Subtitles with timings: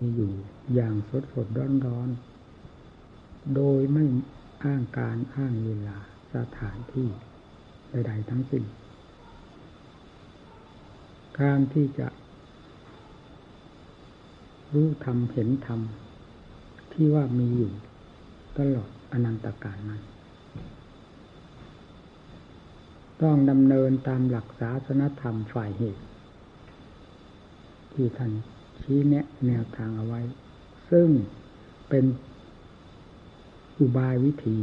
[0.00, 0.32] มีอยู่
[0.74, 2.08] อย่างสดสดร้อนร้อน
[3.54, 4.04] โดยไม่
[4.64, 5.96] อ้างการอ้างเวลา
[6.34, 7.08] สถานที่
[7.90, 8.64] ใดๆทั้งสิ้น
[11.40, 12.08] การที่จะ
[14.72, 15.80] รู้ธรรมเห็นธรรม
[16.92, 17.72] ที่ว่ามีอยู่
[18.58, 20.02] ตลอดอนันตกาลนั้น
[23.22, 26.04] ต้องดำเนินตามหลักศาสนธรรมฝ่ายเหตุ
[27.92, 28.32] ที่ท่าน
[28.82, 30.20] ชี้แนะแนวทางเอาไว้
[30.90, 31.08] ซึ่ง
[31.88, 32.04] เป็น
[33.78, 34.58] อุบายวิธี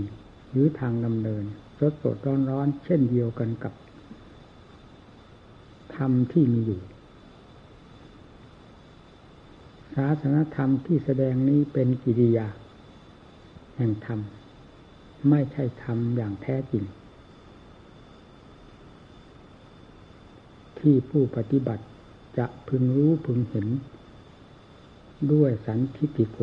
[0.50, 1.44] หรือทางดำเนิน
[1.80, 3.74] สดสดร้อนร้อนเช่นเดียวกันกับ
[5.96, 6.82] ธรรมที่มีอยู่
[9.96, 12.48] ศาสนธรรมที่แสดงนี้เป็นกิริยา
[13.76, 14.20] แห่งธรรม
[15.30, 16.84] ไม่ใช่ธรรมอย่างแท้จริง
[20.80, 21.84] ที่ผู้ปฏิบัติ
[22.38, 23.68] จะพึงรู้พึงเห็น
[25.34, 26.38] ด้วยสันทิติโก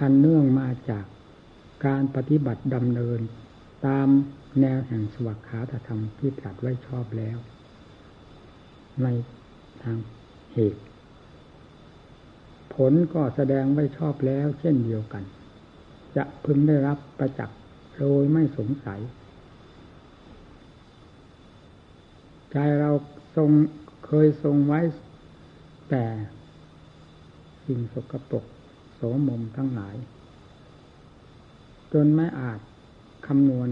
[0.00, 1.04] อันเนื่องมาจาก
[1.86, 3.20] การปฏิบัติดำเนิน
[3.86, 4.08] ตาม
[4.60, 7.38] แนวแห่งสวัสดิขาธรรมที่ตรัสไว้ชอบแล้ว
[9.02, 9.06] ใน
[9.82, 9.96] ทาง
[10.54, 10.82] เหตุ
[12.74, 15.24] ผลก็แสดงไว้ชอบแล้วเช่นเดียวกัน
[16.16, 17.58] จะพึงได้รับประจักษ์
[17.98, 19.00] โดยไม่สงสัย
[22.52, 22.90] ใจเรา
[23.36, 23.50] ทรง
[24.06, 24.80] เคยทรงไว้
[25.90, 26.04] แต่
[27.66, 28.44] สิ่งสกปรก
[28.94, 29.96] โสมมทั้งหลาย
[31.92, 32.60] จนไม่อาจ
[33.26, 33.68] คำนวณ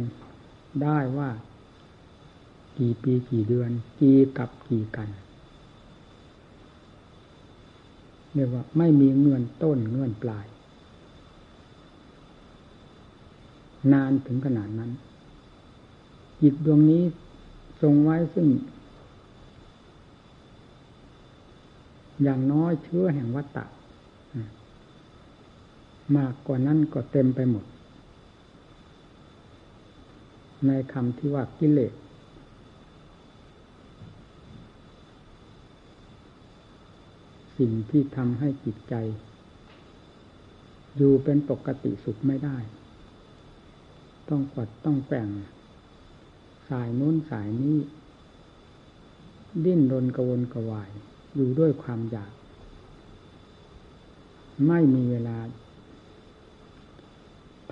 [0.83, 1.31] ได้ว่า
[2.79, 5.09] กี่ปีกี่เดือน กี่กับกี่กัน
[8.35, 10.47] เรียกว่าไม่มีเงื่อนต้นเงื่อนปลาย
[13.93, 14.91] นานถึงขนาดนั้น
[16.41, 17.03] จิตดวงนี้
[17.83, 18.49] ทรงไว้ซึ่ง
[22.23, 23.65] อย่างน้อยเชื้อแห่งวัตตะ
[26.17, 27.65] มากกว่านั้นก็เต็มไปหมด
[30.67, 31.95] ในคำที่ว่ากิเลส
[37.59, 38.95] สิ่งที่ทำให้จิตใจ
[40.97, 42.59] อยู่เป็นปกติสุขไม่ได้
[44.29, 45.29] ต้องกดต้องแป่ง
[46.69, 47.79] สายนู้นสายนี้
[49.65, 50.91] ดิ้นรนกระวนกระวาย
[51.35, 52.33] อยู่ด้วยความอยาก
[54.69, 55.37] ไม่มีเวลา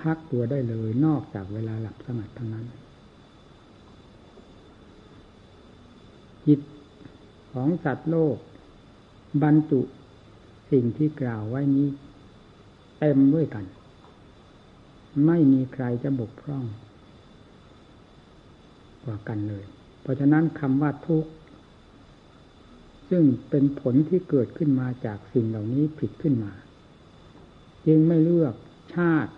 [0.03, 2.65] พักตัวได้เลย นอกจากเวลาหลับสงัดเท่านั้น
[6.47, 6.61] จิต
[7.53, 8.37] ของสัตว์โลก
[9.43, 9.81] บรรจุ
[10.71, 11.89] สิ่งที่กล่าวไว้นี้
[12.99, 13.65] เต็มด้วยกัน
[15.27, 16.65] ไม่มีใครจะบกพร่อง
[19.05, 19.65] กว่ากันเลย
[20.03, 21.31] เพราะฉะนั้นคำว่าทุกข์
[23.11, 26.53] ซึ่งเป็นผลที่เกิดขึ้นมาจากสิ่งเหล่านี้ผิดขึ้นมา
[27.87, 28.55] จึงไม่เลือก
[28.95, 29.33] ชาติ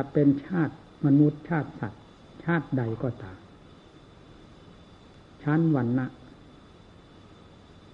[0.00, 0.74] จะเป็นชาติ
[1.06, 2.04] มนุษย์ชาติสัตว์
[2.44, 3.38] ชาติใดก็ตาม
[5.42, 6.06] ชั้นวันนะ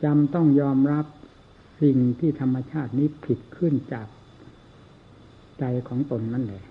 [0.04, 1.06] จำต้องยอมรับ
[1.82, 4.06] สิ่งที่ธรรมชาตินี้ผิดขึ้นจาก
[5.58, 6.64] ใจของตนนั่นแหละ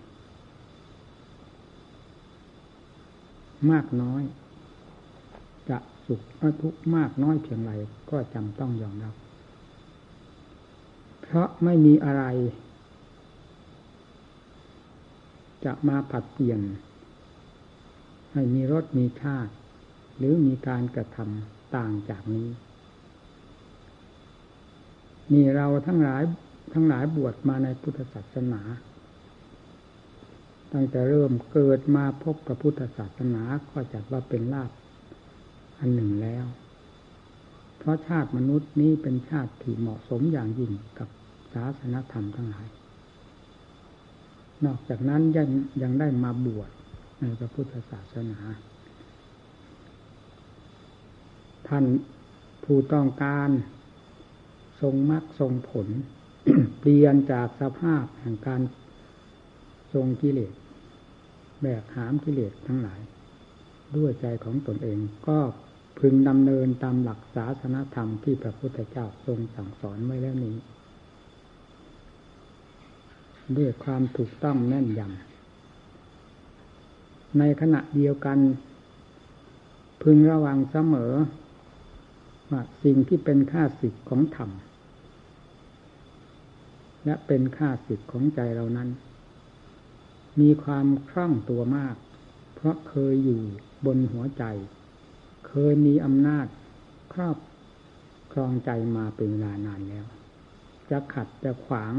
[3.72, 4.24] มากน้อย
[5.70, 6.22] จะสุข
[6.62, 7.72] ทุกข์มากน้อยเพียงไร
[8.12, 9.16] ก็จำต้องยอมรับ
[11.22, 12.24] เพราะไม่มีอะไร
[15.66, 16.62] จะมาผัดเปลี่ยน
[18.34, 19.54] ให้มีรสมีชาติ
[20.18, 22.50] หรือมีการกระทำต่างจากนี้
[25.32, 26.24] นี่เราทั้งหลาย
[26.74, 28.62] ทั้งหลายบวชมาในพุทธศาสนา
[30.74, 34.72] ตั้งแต่เริ่มเกิดมาพบกับพุทธศาสนาก็จัดว่าเป็นลาภ
[35.80, 36.46] อันหนึ่งแล้ว
[37.78, 41.10] เพราะชาติมนุษย์นี้เป็นชาติที่เหมาะสมอย่างยิ่งกับ
[41.54, 42.68] ศาสนธรรมทั้งหลาย
[44.66, 45.50] นอกจากนั้นยัง
[45.82, 46.70] ยังได้มาบวช
[47.20, 48.40] ในพระพุทธศาสนา
[51.68, 51.86] ท่าน
[52.64, 53.50] ผู้ต้องการ
[54.82, 55.88] ทรงมรรคทรงผล
[56.80, 58.62] เปลี่ยนจากสภาพแห่งการ
[59.94, 60.54] ทรงกิเลส
[61.62, 63.02] แบกหามกิเลสทั้งหลาย
[63.98, 65.40] ด้วยใจของตนเองก็
[66.00, 70.56] พึงดำเนินตามหลักศาสนธรรมที่พระพุทธเจ้าทรงสั่งสอนไว้แล้วนี้
[73.58, 78.40] ด้วยความถูกต้องแน่นยำในขณะเดียวกัน
[80.04, 81.14] พึงระวังเสมอ
[82.50, 84.50] ว่าสิ่งที่เป็นค่าสิทธิ์ของธรรม
[87.06, 88.90] และเป็นค่าสิทธิ์ของใจเรานั้น
[90.40, 91.96] มีความคล่องตัวมาก
[92.56, 93.42] เพราะเคยอยู่
[93.86, 94.44] บนหัวใจ
[95.48, 96.48] เคยมีอำนาจ
[97.14, 97.38] ครอบ
[98.32, 100.06] ครองใจมาเป็นเวลานานแล้ว
[100.90, 101.94] จะขัดจะขวาง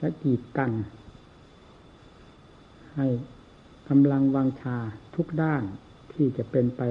[0.00, 0.70] จะกีดกัน
[2.96, 3.06] ให้
[3.88, 4.76] กำลังวังชา
[5.14, 5.62] ทุกด้าน
[6.12, 6.82] ที่จะเป็นไป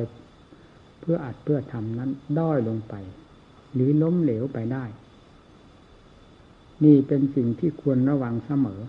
[0.99, 2.93] เพื่ออัดเพื่อทำนั้นด้อยลงไป
[3.73, 4.85] หรือล้มเหลวไปได้
[6.83, 8.81] นี่เป็นสิ่งที่ควรระวังเสมอ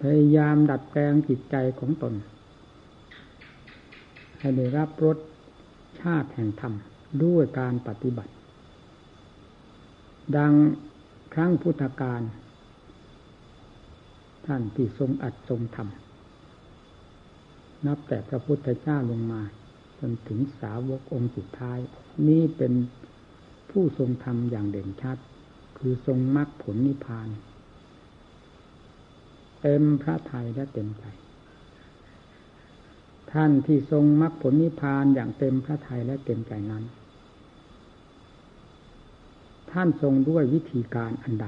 [0.00, 2.14] พยายามดัดแปลงจิตใจของตน
[4.38, 5.18] ให้ได้รับรส
[6.00, 6.74] ชาติแห่งธรรม
[7.24, 8.32] ด้วยการปฏิบัติ
[10.36, 10.52] ดัง
[11.34, 12.22] ครั้งพุทธกาล
[14.46, 19.42] ท่านที่ทรงอัดทรงทำนับแต่พระพุทธเจ้าลงมา
[19.98, 21.78] จนถึงสาวกองค์สุดท้าย
[22.28, 22.72] นี่เป็น
[23.70, 25.18] ผู้ทรงธรรมอย่างเด่นชัด
[25.78, 27.28] คือทรงมรรคผลนิพพาน
[29.60, 31.04] เต็มพระทัยและเต็มใจ
[33.32, 36.84] ท่านที่ทรงมรรคผลนิพพานอย่างเต็มพระทัยและเต็มใจนั้น
[39.74, 41.46] ท่านทรงด้วยวิธีการอันใด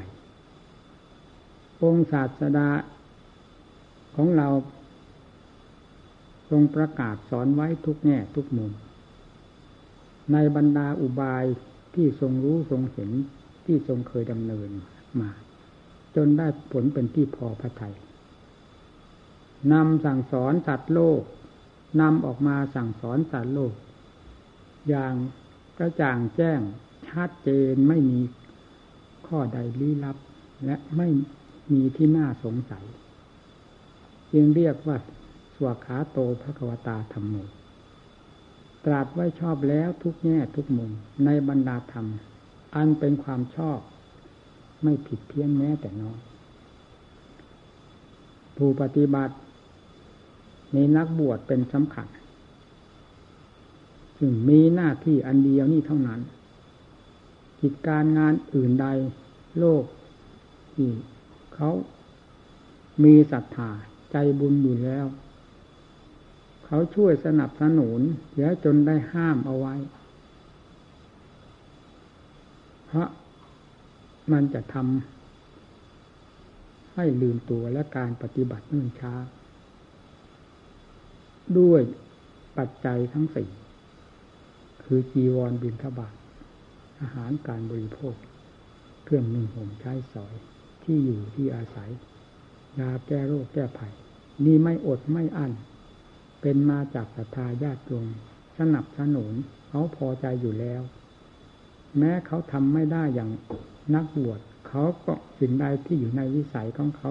[1.82, 2.69] องศาสดา
[4.17, 4.49] ของเรา
[6.50, 8.73] ทรงประกาศสอนไว้ทุกแง่ทุกมุม
[10.32, 11.44] ในบรรดาอุบาย
[11.94, 13.11] ที่ทรงรู้ทรงเห็น
[13.67, 14.70] ที่ทรงเคยดำเนิน
[15.20, 15.31] มา
[16.17, 17.94] จนได้ผลเป็นที่พอพระทยัย
[19.73, 21.23] นำสั่งสอนสัตว์โลก
[22.00, 23.75] นำออกมาสั่งสอนสัตว์โลก
[24.88, 25.14] อย่าง
[25.78, 26.61] กระจ่างแจ้ง
[27.08, 28.20] ชัดเจนไม่มี
[29.26, 30.16] ข้อใดลี้ลับ
[30.64, 31.08] และไม่
[31.72, 32.84] มีที่น่าสงสัย
[34.32, 34.96] จึงเรียกว่า
[35.54, 37.34] สวขาโตพระกวตาธรรมโม
[38.84, 40.90] ตรัสไว้ชอบแล้วทุกแง่ทุกมุม
[41.24, 42.06] ในบรรดาธรรม
[42.74, 43.78] อันเป็นความชอบ
[44.82, 46.20] ไม่ผิดเพี้ยนแม้แต่น้อย
[48.56, 49.34] ผู้ปฏิบัติ
[50.72, 52.06] ในนักบวชเป็นสำคัญ
[54.18, 56.20] จึงมีหน้าที่อันเดียวนี่เท่านั้น
[57.60, 58.86] กิจการงานอื่นใด
[59.58, 59.84] โลก
[60.74, 60.90] ที่
[61.54, 61.70] เขา
[63.04, 63.70] มีศรัทธา
[64.12, 65.06] ใจบุญอยู่แล้ว
[66.66, 68.00] เขาช่วยสนับสนุน
[68.34, 69.74] เดี๋ยวจนได้ห้ามเอาไว้
[72.86, 73.08] เพราะ
[74.32, 79.14] มันจะทำให้ลืมตัวและการปฏิบัติเนื่นช้า
[81.58, 81.82] ด้วย
[82.58, 83.48] ปัจจัยทั้งสี่
[84.82, 86.14] คือจีวรบินทบาท
[87.00, 88.14] อาหารการบริโภค
[89.04, 90.34] เครื่องนึ่งห่มใช้สอย
[90.82, 91.90] ที่อยู่ที่อาศัย
[92.78, 93.93] ยาแก้โรคแก้ภัย
[94.44, 95.52] นี่ไม่อดไม่อั้น
[96.40, 98.06] เป็นมาจากศรัทธาญาติโยม
[98.58, 99.32] สนับสนุน
[99.69, 100.82] เขาพอใจอยู่แล้ว
[101.98, 103.31] แม้เขาทำไม่ได้อย่าง
[103.94, 107.10] นักบวชเขาก็สิ่งใดที่อยู่ในวิสัยของเขา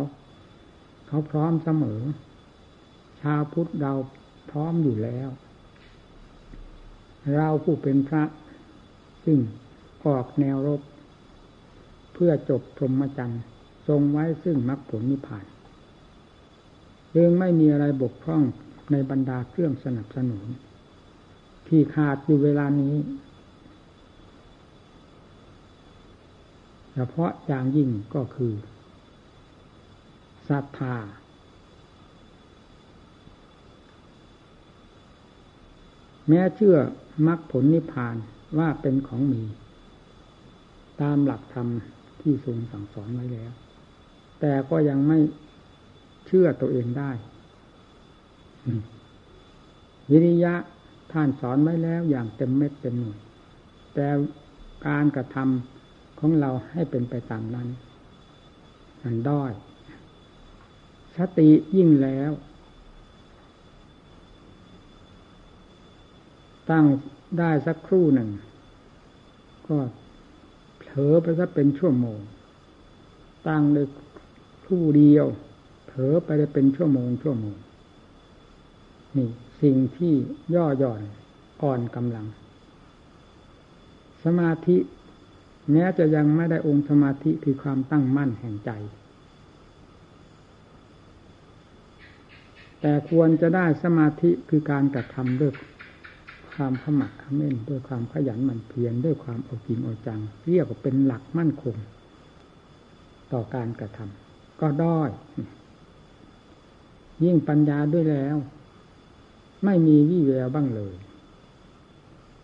[1.08, 2.02] เขาพร้อมเสมอ
[3.22, 3.94] ชาวพุทธเรา
[4.50, 5.30] พร้อมอยู่แล้ว
[7.36, 8.24] เราผู้เป็นพระ
[9.26, 9.40] ซึ่ง
[10.06, 10.81] ออกแนวรบ
[12.13, 13.44] เพื่อจบพรหมจรรย์
[13.88, 15.46] ทรงไว้ซึ่งมรรคผลนิพพาน
[17.12, 18.44] เองไม่มีอะไรบกพร่อง
[18.92, 20.46] ในบรรดาเครื่องสนับสนุน
[21.68, 22.96] ที่ขาดอยู่เวลานี้
[26.94, 28.54] เฉพาะอย่างยิ่งก็คือ
[30.50, 30.96] ศรัทธา
[36.28, 36.78] แม้เชื่อ
[37.28, 38.16] มรรคผลนิพพาน
[38.57, 39.44] ว่าเป็นของมี
[41.02, 41.68] ตามหลักธรรม
[42.21, 43.52] ที่ทรงสั่งสอนไว้แล้ว
[44.40, 45.19] แต่ก็ยังไม่
[46.28, 47.11] เชื่อตัวเองได้
[50.11, 50.54] วิริยะ
[51.11, 53.19] ท่านสอนไว้แล้วอย่างเต็มเม็ดเต็มหน่วย
[53.94, 54.07] แต่
[54.87, 57.68] การกระทำของเราให้เป็นไปตามนั้น
[59.02, 59.52] มันด้อย
[61.18, 62.31] สติยิ่งแล้ว
[66.69, 66.85] ตั้ง
[67.40, 68.30] ได้สักครู่หนึ่ง
[69.68, 69.78] ก็
[70.95, 72.19] ลอไปสักเป็นชั่วโมง
[73.47, 73.87] ตั้งเลย
[74.66, 75.25] ผู้เดียว
[75.85, 77.57] เผลอไปได้เป็นชั่วโมงชั่วโมง
[79.16, 79.30] นี่
[79.61, 80.14] สิ่งที่
[80.56, 81.02] ย่อหย่อน
[81.61, 82.25] อ่อนกำลัง
[84.23, 84.78] สมาธิ
[85.71, 88.71] แม้จะยังไม่ได้องค์สมาธิคือความตั้งมั่นแห่งใจ
[92.81, 95.54] แต่ควรจะได้สมาธิคือการกระทำด้วย
[96.56, 101.76] ความขมักขม้นด้วยความขยันหมั่นเพียรด้วยความเอาจริงเอาจัง เรียกว่าเป็นหลักมั่นคง
[103.31, 105.09] ต่อการกระทำก็ด้อย
[107.24, 108.35] ยิ่งปัญญาด้วยแล้ว
[109.66, 110.95] ไม่มีวี่แววบ้างเลย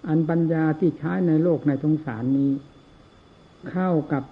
[0.08, 2.52] อันปัญญาที่ใช้ในโลกในสงสารนี้
[3.72, 4.24] เข้ากับ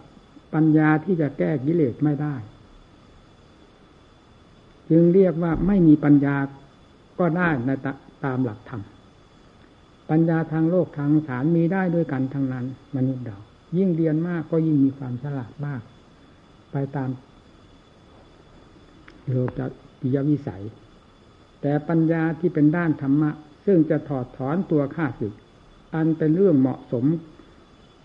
[0.53, 2.35] ปัญญาที่จะแก้กิเลสไม่ได้
[4.89, 6.35] จึงเรียกว่าไม่มีปัญญา
[7.19, 7.69] ก็ได้ใน
[8.25, 8.81] ตามหลักธรรม
[10.09, 13.37] ปัญญาทางโลกทางสารมีได้ด้วยกันทั้งนั้น มนุษย์เรา
[13.77, 15.81] ยิ่งเรียนมากก็ยิ่งมีความฉลาดมาก
[16.71, 17.09] ไปตาม
[19.29, 19.59] โลก
[19.99, 20.63] ปิยวิสัย
[21.61, 23.31] แต่ปัญญาที่เป็นด้านธรรมะ
[23.65, 25.33] ซึ่งจะถอดถอนตัวข้าศึก
[25.95, 27.05] อันเป็นเรื่องเหมาะสม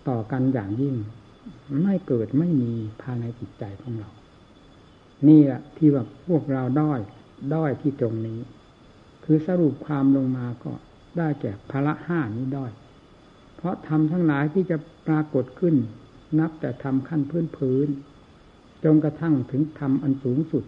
[0.08, 0.94] ต่อกันอย่างยิ่ง
[1.82, 4.10] ไม่เกิดไม่มีภายในจิตใจของเรา
[5.28, 7.00] นี่แหละที่ว่าพวกเราด้อย
[7.54, 8.38] ด้อยที่ตรงนี้
[9.24, 10.72] คือสรุปความลงมาก็
[11.18, 12.72] ได้แก่พละห้านี้ด้อย
[13.56, 14.76] เพราะทำทั้งหลายที่จะ
[15.08, 15.74] ปรากฏขึ้น
[16.38, 17.88] นับแต่ทำขั้นพื้นพื้น
[18.84, 20.64] จนกระทั่งถึงทำอันสูงสุด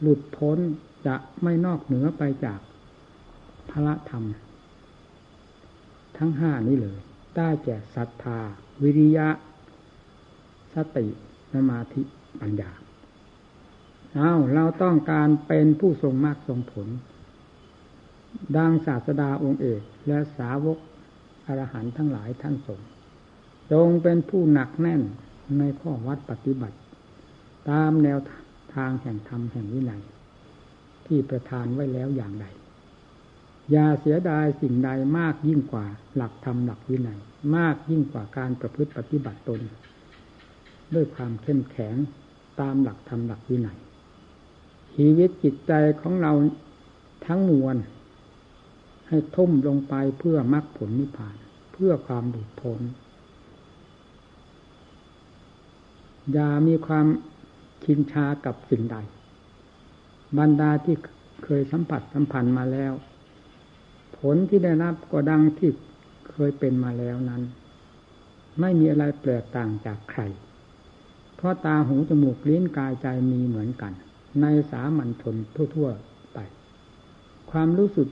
[0.00, 0.58] หลุดพ้น
[1.06, 2.60] จะไม่นอกเหนือไปจาก
[3.70, 4.24] พระธรรม
[6.18, 6.98] ทั้งห้านี้เลย
[7.36, 8.38] ได้แก่ศรัทธา
[8.82, 9.28] วิริยะ
[10.74, 11.06] สติ
[11.52, 12.02] สมาธิ
[12.40, 12.70] ปัญญา
[14.14, 16.88] เอาเราต้องการเป็นผู้ทรงมากทรงผล
[18.56, 20.78] ดังศาสดาองค์เอกและสาวก
[21.46, 22.80] อรหันทั้งหลายท่านทรง
[23.72, 25.02] จงเป็นผู้หนักแน่น
[25.58, 26.76] ในข้อวัดปฏิบัติ
[27.70, 28.18] ตามแนว
[28.74, 30.02] ทางแห่งธรรมแห่งวินัย
[31.06, 32.46] ที่ประทานไว้แล้วอย่างใด
[33.70, 37.18] อย่าเสียดายสิ่งใดมากยิ่งกว่าหลักธรรมหลักวินัย
[37.56, 39.60] มากยิ่งกว่าการประพฤติปฏิบัติตน
[40.94, 41.94] ด้วยความเข้มแข็ง
[42.60, 43.78] ตามหลักธรรมหลักวินัย
[44.94, 46.32] ชีวิตจิตใจของเรา
[47.26, 47.76] ทั้งมวล
[49.08, 51.36] ให้ทุ่มลงไปเพื่อมรรคผลนิพพาน
[51.72, 52.80] เพื่อความหลุดพ้น
[56.32, 57.06] อย่ามีความ
[57.84, 58.96] ชินชากับสิ่งใด
[60.38, 60.96] บรรดาที่
[61.44, 62.92] เคยสัมผัสสัมพันธ์มาแล้ว
[64.18, 65.70] ผลที่ได้รับก็ดังที่
[66.30, 67.42] เคยเป็นมาแล้วนั้น
[68.60, 70.22] ไม่มีอะไรแปลกต่างจากใคร
[71.36, 73.92] เพราะตาหูจมูกลิ้นกายใจมีเหมือนกัน
[74.40, 75.36] ในสามัญชน
[75.76, 76.38] ทั่ว ๆ ไป
[77.50, 78.08] ความรู้สึก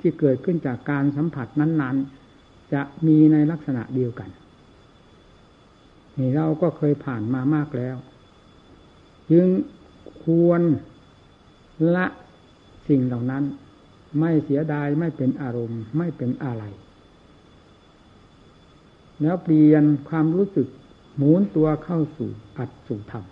[0.00, 1.96] ที่เกิดขึ้นจากการสัมผัสนั้น
[2.34, 4.30] ๆ จะมีในลักษณะเดียวกัน
[6.18, 7.96] นี่เราก็เคยผ่านมามากแล้ว
[9.30, 9.48] จึง
[10.24, 10.60] ควร
[11.94, 12.06] ละ
[12.88, 13.44] สิ่งเหล่านั้น
[14.20, 16.64] ไม่เสียดายไม่เป็นอารมณ์ ไม่เป็นอะไร
[19.22, 20.68] แล้วเปลี่ยนความรู้สึก
[21.16, 23.24] หมุนตัวเข้าสู่อัดสู่ธรรม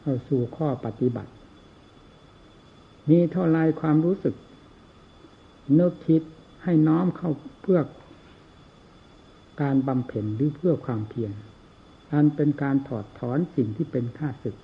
[0.00, 1.30] เข้าสู่ข้อปฏิบัติ
[3.08, 4.34] มีเท่าไรความรู้สึก
[5.78, 6.22] นึกคิด
[6.64, 7.30] ให้น้อมเข้า
[7.62, 7.80] เพื่อ
[9.62, 11.32] การบำเพ็ญหรือเพื่อความเพียร
[12.12, 14.56] อันเป็นการถอดถอนสิ่งที่เป็นข้าศึก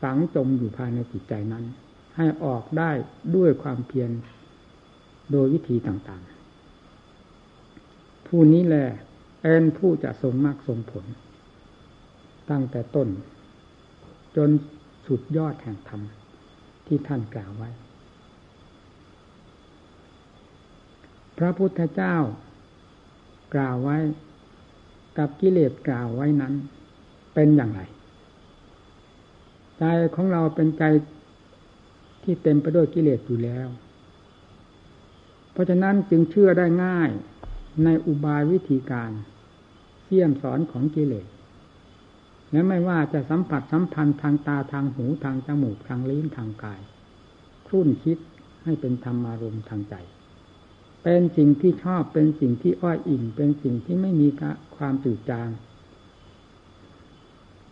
[0.00, 1.64] ฝังจมอยู่ภายในจิตใจนั้น
[2.16, 2.90] ให้ออกได้
[3.36, 4.10] ด้วยความเพียร
[5.32, 8.86] โดยวิธีต่างๆ ผู้นี้แหละ
[9.42, 11.04] เป็นผู้จะทรงมากทรงผล
[12.50, 13.08] ตั้งแต่ต้น
[14.36, 14.50] จน
[15.06, 16.02] สุดยอดแห่งธรรม
[16.86, 17.70] ที่ท่านกล่าวไว้
[21.40, 22.16] พระพุทธเจ้า
[23.54, 23.98] กล่าวไว้
[25.18, 26.54] กับกิเลสกล่าวไว้นั้น
[27.34, 27.80] เป็นอย่างไร
[29.78, 29.82] ใจ
[30.14, 30.84] ของเราเป็นใจ
[32.22, 33.68] ที่เต็มไปด้วยกิเลสอยู่แล้ว
[35.52, 37.10] เพราะฉะนั้นจึงเชื่อได้ง่าย
[37.84, 39.10] ในอุบายวิธีการ
[40.04, 41.26] เสี่ยมสอนของกิเลส
[42.50, 46.80] และไม่ว่าจะสัมผัสสัมพันธ์ทางตาทางหูทางจมูกทางลิ้นทางกาย
[47.66, 48.18] ครุ่นคิด
[48.64, 49.96] ให้เป็นธรรมารมณ์ทางใจ
[51.02, 54.28] เป็นสิ่งที่ชอบเป็นสิ่งที่อ้อยอิ่ง เป็นสิ่งที่ไม่มี
[54.76, 55.48] ความจืดจาง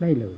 [0.00, 0.36] ได้เลย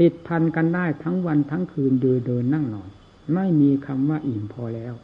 [0.00, 2.90] ติดพันกันได้ทั้งวันทั้งคืนเดินเดินนั่งนอน
[3.34, 4.94] ไม่มีคำว่าอิ่มพอแล้ว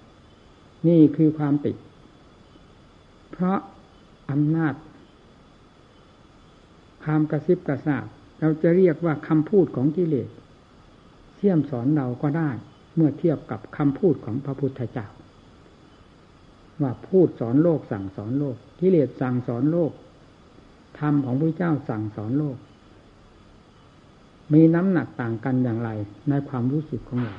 [0.89, 1.77] นี่คือความติด
[3.33, 3.59] เพราะ
[4.31, 4.75] อำนาจ
[7.03, 8.07] ความกระซิบกระซาบ
[8.41, 10.29] เราจะเรียกว่าคำพูดของกิเลส
[11.37, 12.51] เสี่ยมสอนเราก็ได้
[12.95, 15.07] เมื่อเทียบกับคำพูดของพระพุทธเจ้า
[16.83, 19.93] ว่าพูดสอนโลกสั่งสอนโลกกิเลสสั่งสอนโลก
[20.99, 22.57] ธรรมของพระเจ้าสั่งสอนโลก
[24.53, 25.91] มีน้ำหนักต่างกันอย่างไร
[26.29, 27.37] ในความรู้สึกของเรา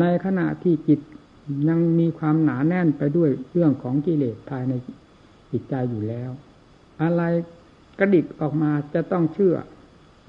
[0.00, 1.00] ในขณะที่จิต
[1.68, 4.72] ยังมีความหนาแน่นไปด้วยเรื่องของกิเลสภายใน
[5.50, 6.30] จิตใจอยู่แล้ว
[7.02, 7.22] อะไร
[7.98, 9.56] กระดิกออกมาจะต้องเชื่อ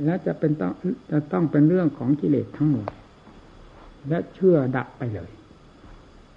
[0.05, 0.73] และจะเป็นต้อง
[1.11, 2.87] จะต้องเป็นเรื่องของกิเลสทั้งหมด
[4.09, 5.31] และเชื่อดับไปเลย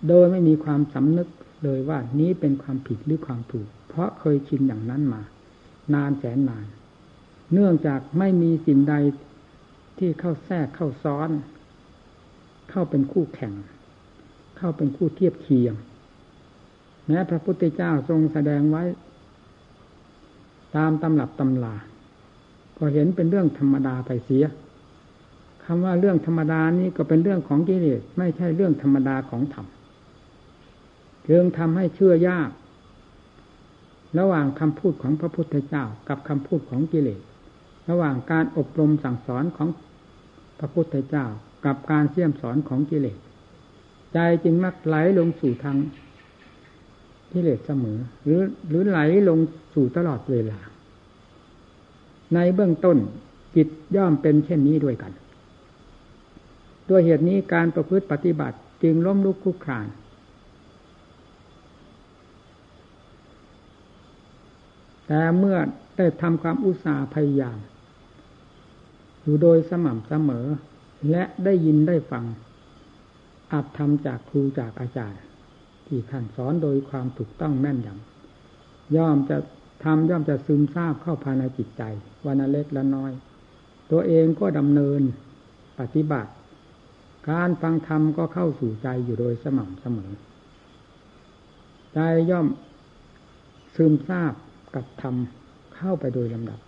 [0.08, 1.28] โดยไม่มีความสำนึก
[1.62, 5.22] เลยว่านี้เป็นความผิดหรือความถูก เพราะเคยชินอย่างนั้นมา
[5.94, 6.66] นานแสนนาน
[7.52, 8.94] เนื่องจากไม่มีสิ่งใด
[9.98, 11.30] ที่เข้าแทรกเข้าซ้อน
[12.70, 13.54] เข้าเป็นคู่แข่ง
[14.56, 15.74] เข้าเป็นคู่เทียบเคียง
[17.06, 18.82] แม้พระพุทธเจ้าทรงแสดงไว้
[20.76, 21.76] ตามตำรับตำลา
[22.76, 24.44] ก็เห็นเป็นเรื่องธรรมดาไปเสีย
[25.64, 29.66] คำว่าเรื่องธรรมดานี้ก็เป็นเรื่องของกิเลสไม่ใช่เรื่องธรรมดาของธรรม
[31.30, 32.50] จึงทำให้เชื่อยาก
[34.18, 37.20] ระหว่างคำพูดของพระพุทธเจ้ากับคำพูดของกิเลส
[37.90, 39.68] ระหว่างการอบรมสั่งสอนของ
[40.58, 41.26] พระพุทธเจ้า
[41.64, 43.18] กับการเสี่ยมสอนของกิเลส
[44.12, 45.76] ใจจึงมักไหลลงสู่ทาง
[47.32, 49.38] กิเลสเสมอ หรือหรือไหลลง
[49.74, 50.58] สู่ตลอดเวลา
[52.34, 52.98] ในเบื้องต้น
[53.56, 55.12] จิตย่อมเป็นเช่นนี้ด้วยกัน
[56.90, 59.86] ด้วยเหตุนี้การประพฤติปฏิบัติจึงล้มลุกคลุกคราน
[65.08, 65.58] แต่เมื่อ
[65.96, 67.58] ได้ทำความอุตสาห์พยายาม
[69.22, 70.46] อยู่โดยสม่ำเสมอ
[71.10, 72.24] และได้ยินได้ฟัง
[73.52, 75.20] อัดทำจากครูจากอาจารย์
[75.86, 79.38] ที่ท่านสอนโดยความถูกต้องแม่นยำย่อมจะ
[79.84, 81.82] ทำย่อมจะซึมซาบเข้าภายในจิตใจ
[82.24, 83.12] วันเล็กและน้อย
[83.90, 85.00] ตัวเองก็ดำเนิน
[85.78, 86.30] ปฏิบัติ
[87.30, 90.10] การฟังธรรมก็เข้าสู่ใจอยู่โดยสม่ำเสมอ
[91.94, 91.98] ใจ
[92.30, 92.46] ย่อม
[93.76, 94.34] ซึมซาบ
[94.74, 95.14] กับธรรม
[95.74, 96.60] เข้าไปโดยลำดับ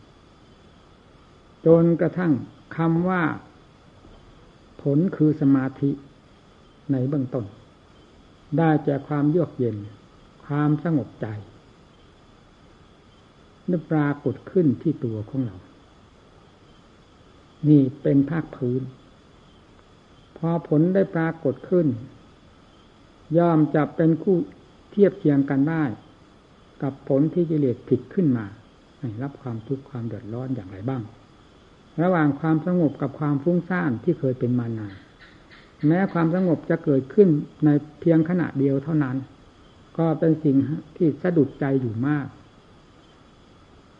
[1.66, 2.32] จนกระทั่ง
[2.76, 3.22] คำว่า
[4.82, 5.90] ผลคือสมาธิ
[6.92, 7.44] ในเบื้องต้น
[8.58, 9.76] ได้แก่ความเยือกเย็น
[10.46, 11.26] ความสงบใจ
[13.68, 15.56] นี่ปรากฏขึ้นที่ตัวของเรา
[17.68, 18.82] นี่เป็นภาคพื้น
[20.36, 21.86] พอผลได้ปรากฏขึ้น
[23.38, 24.36] ย่อมจะเป็นคู่
[24.90, 25.84] เทียบเคียงกันได้
[26.82, 28.46] กับผลที่กิเลสผิดขึ้นมา
[28.98, 31.02] ให้รับความทุกข์ความเดือดร้อนอย่างไรบ้าง
[32.02, 34.94] ระหว่างความสงบกับความฟุ้งซ่านที่เคยเป็นมานาน
[35.86, 37.28] แม้ความสงบจะเกิดขึ้น
[37.64, 37.68] ใน
[38.00, 39.16] เพียงขณะเดียวเท่านั้น
[39.98, 40.56] ก็เป็นสิ่ง
[40.96, 42.26] ที่สะดุดใจอยู่มาก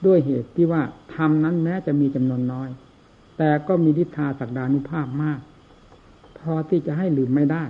[0.07, 0.83] ด้วยเหตุที่ว่า
[1.15, 2.69] ธรรมนั้นแม้จะมีจำนวนน้อย
[3.39, 5.41] แต่ก็มีทิฏฐาสักดานุภาพมาก
[6.39, 7.65] พอที่จะให้ลืมไม่ได้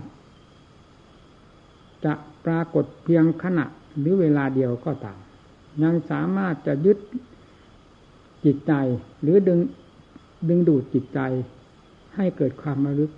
[2.05, 2.13] จะ
[2.45, 3.65] ปรากฏเพียงขณะ
[3.99, 5.19] หรือเวลาเดียวก็ตาม
[5.83, 6.99] ยังสามารถจะยึด
[8.45, 8.73] จิตใจ
[9.23, 9.59] หรือดึง
[10.49, 11.21] ดึงดูดจิตใจ
[12.17, 13.11] ให้เกิดความระลึก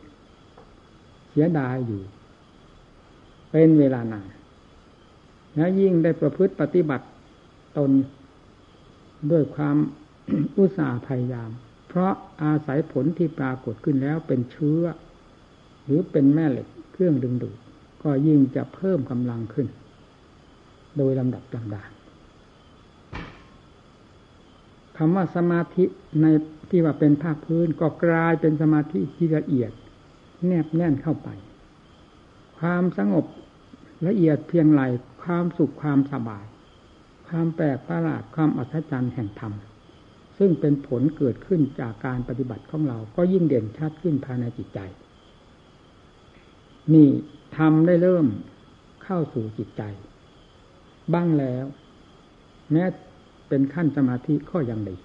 [1.30, 2.02] เสียดายอยู่
[3.50, 4.28] เป็นเวลานาน
[5.56, 7.06] และยิ่งได้ประพฤติปฏิบัติ
[7.76, 7.90] ตน
[9.30, 9.76] ด้วยความ
[10.58, 11.50] อุตสาห์พยายาม
[11.88, 14.82] เพราะอาศัยผลที่ปรากฏขึ้นแล้วเป็นเชื้อ
[15.84, 17.56] หรือเป็นแม่เหล็กเครื่องดึงดูด
[18.02, 19.66] ก็ยิ่งจะเพิ่มกำลังขึ้น
[20.96, 21.82] โดยลำดับลำดา
[24.96, 25.84] คำว่าสมาธิ
[26.22, 26.26] ใน
[26.70, 29.72] ที่ว่าเป็นภาคพื้นก็กลายเป็นสมาธิที่ละเอียด
[30.46, 31.28] แนบแน่นเข้าไป
[32.58, 33.24] ความสงบ
[34.06, 34.82] ละเอียดเพียงไร
[35.22, 36.44] ความสุขความสบาย
[37.28, 39.52] ความแปลกประหลาดความอัศจรรย์แห่งธรรม
[40.38, 44.78] ซึ่งเป็นผลเกิดขึ้นจากการปฏิบัติของเรา ก็ยิ่งเด่นชัดขึ้นภายในจิตใจ
[46.94, 47.08] นี่
[47.58, 48.26] ทำได้เริ่ม
[49.04, 49.82] เข้าสู่จิตใจ
[51.14, 51.64] บ้างแล้ว
[52.72, 52.84] แม้
[53.48, 54.96] เป็นขั้นสมาธิก็ยังดี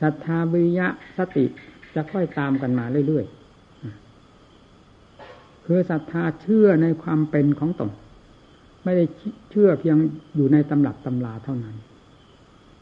[0.00, 0.86] ศรัทธาวิยะ
[1.16, 1.44] สติ
[1.94, 3.34] จะค่อยตามกันมาเรื่อยๆ
[5.64, 7.90] คือศรัทธาเชื่อในความเป็นของตน
[8.84, 9.04] ไม่ได้
[9.50, 9.96] เชื่อเพียง
[10.36, 11.76] อยู่ในตำหลักตำลาเท่านั้น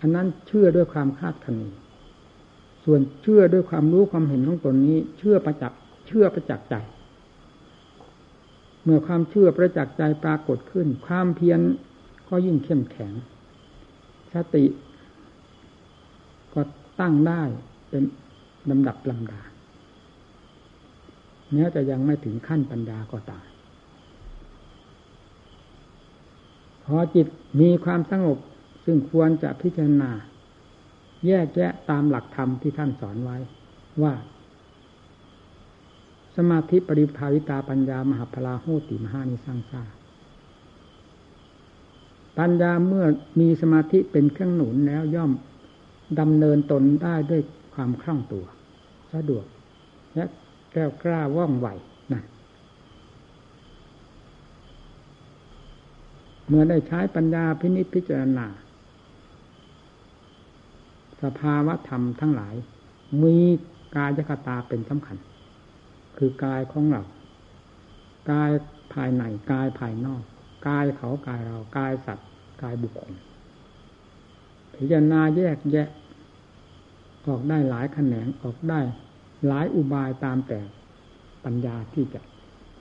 [0.00, 1.60] อันนั้นเชื่อด้วยความคาดคะเน
[2.84, 6.74] ส่วนเชื่อด้วยความรู้ความเห็นของตนนี้ เชื่อประจักษ์เชื่อประจักษ์ใจ
[8.86, 11.60] เมื่อความเชื่อประจักษ์ใจปรากฏขึ้น ความเพียร
[12.28, 13.12] ก็ยิ่งเข้มแข็ง
[14.32, 14.64] สติ
[16.54, 16.60] ก็
[17.00, 17.42] ตั้งได้
[17.88, 18.02] เป็น
[18.70, 19.40] ลำดับลำดา
[21.52, 23.46] แม้ยจะยังไม่ถึงขั้นปัญญาก็ตาม
[26.84, 27.26] พอจิต
[27.60, 28.38] มีความสงบ
[28.84, 30.10] ซึ่งควรจะพิจารณา
[31.26, 33.36] แยกแยะตามหลักธรรมที่ท่านสอนไว้
[34.02, 34.14] ว่า
[36.36, 39.82] สมาธิปริภาวิตาปัญญามหาพลาโหติมหานิสังสา
[42.38, 43.06] ปัญญาเมื่อ
[43.40, 45.32] มีสมาธิเป็นเครื่องหนุนแล้วย่อม
[46.20, 47.42] ดำเนินตนได้ด้วย
[47.74, 48.44] ความคล่องตัว
[49.12, 49.44] สะดวก
[50.14, 50.24] และ
[50.72, 51.68] แก้วกล้าว่องไว
[52.12, 52.22] นะ
[56.48, 58.46] เมื่อได้ใช้ปัญญาพินิจพิจารณา
[61.22, 62.54] สภาวะธรรมทั้งหลาย
[63.22, 63.36] มี
[63.94, 65.16] กายคตาเป็นสำคัญ
[66.18, 67.02] คือกายของเรา
[68.30, 68.50] กาย
[68.92, 70.22] ภายในกายภายนอก
[70.68, 72.28] กายเขากายเรากายสัตว์
[72.62, 73.12] กายบุคคล
[74.74, 75.88] พิจารณาแยกแยะ
[77.26, 78.80] ออกได้หลายแขนงออกได้
[79.46, 80.60] หลายอุบายตามแต่
[81.44, 82.20] ปัญญาที่จะ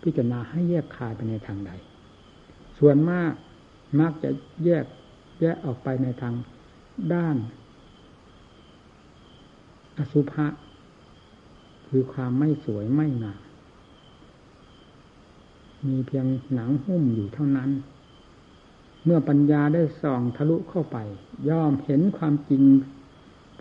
[0.04, 1.72] พิจารณาให้แยกคายไปในทางใด
[2.80, 3.32] ส่วนมาก
[4.00, 4.30] มักจะ
[4.66, 4.86] แยก
[5.42, 6.34] แยกออกไปในทาง
[7.14, 7.36] ด้าน
[9.98, 10.48] อสุภะ
[11.98, 13.42] คือความไม่สวยไม่งาม
[15.88, 17.72] มีเพียงหนังหุ้มอยู่เท่านั้น
[19.04, 20.98] เมื่อปัญญาได้ส่องทะลุเข้าไป
[21.50, 22.64] ย่อมเห็นความจริง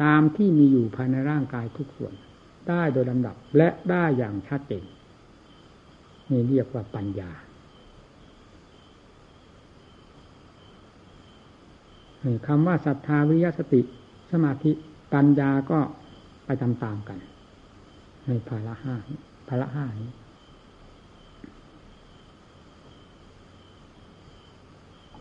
[0.03, 2.13] ตามที่มีอยู่ภายในร่างกายทุกส่วน
[2.69, 4.85] ได้โดยลำดับและได้อย่างชัดเจน
[6.31, 7.31] นี่เรียกว่าปัญญา
[12.47, 13.81] คำว่าศรัทธาวิยสติ
[14.31, 14.73] สมาธิ
[15.15, 15.81] ปัญญาก็
[16.45, 17.21] ไปตามๆกัน
[18.29, 18.95] ในภาระห้า
[19.49, 20.11] ภาระห้านี้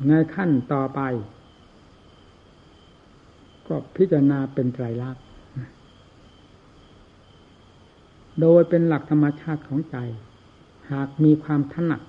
[0.08, 1.02] ในขั้นต่อไป
[3.68, 5.24] ก็พิจารณาเป็นไตรลักษณ์
[8.42, 9.98] โดยเป็นหลักธรรมชาติของใจ
[10.92, 12.02] หากมีความถนัด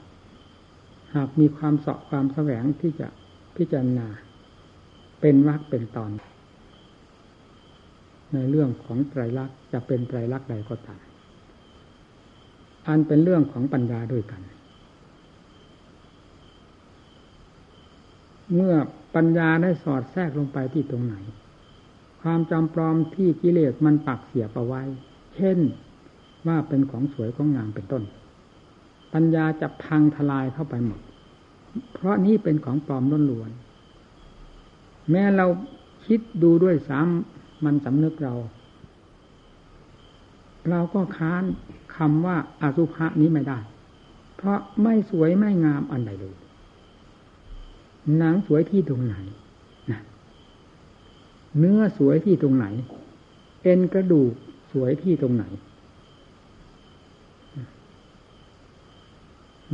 [1.14, 3.09] หากมีความเสาะความแสวงที่จะ
[3.57, 4.07] พิจารณา
[5.20, 6.11] เป็นวักเป็นตอน
[8.35, 11.03] ในเรื่องของไตรลักษณ์จะเป็นไตรลักษณ์ใดก็ตาม
[12.88, 14.42] อันเป็นเรื่องของปัญญาด้วยกัน
[18.55, 18.75] เมื่อ
[19.14, 21.14] ปัญญาได้สอดแทรกลงไปที่ตรงไหน
[22.23, 24.83] ความจำปลอมที่กิเลสมันปักเสียบเอาไว้
[25.35, 25.59] เช่น
[26.47, 28.03] ว่าเป็นของสวยของงามเป็นต้น
[29.14, 31.01] ปัญญาจะพังทลายเข้าไปหมด
[31.92, 33.51] เพราะนี้เป็นของปลอมล้นล้วน
[35.11, 35.47] แม้เรา
[36.07, 37.07] คิดดูด้วยสาม
[37.64, 38.35] มันสำนึกเรา
[40.70, 41.44] เราก็ค้าน
[41.96, 43.59] คำว่าอาสุภะนี้ไม่ได้
[44.37, 46.37] เพราะไม่สวยไม่งามอันใดเลย
[48.16, 49.16] หนังสวยที่ตรงไหน
[49.90, 50.00] นะ
[51.59, 52.66] เนื้อสวยที่ตรงไหน
[53.62, 54.33] เอ็นกระดูก
[54.72, 55.44] สวยที่ตรงไหน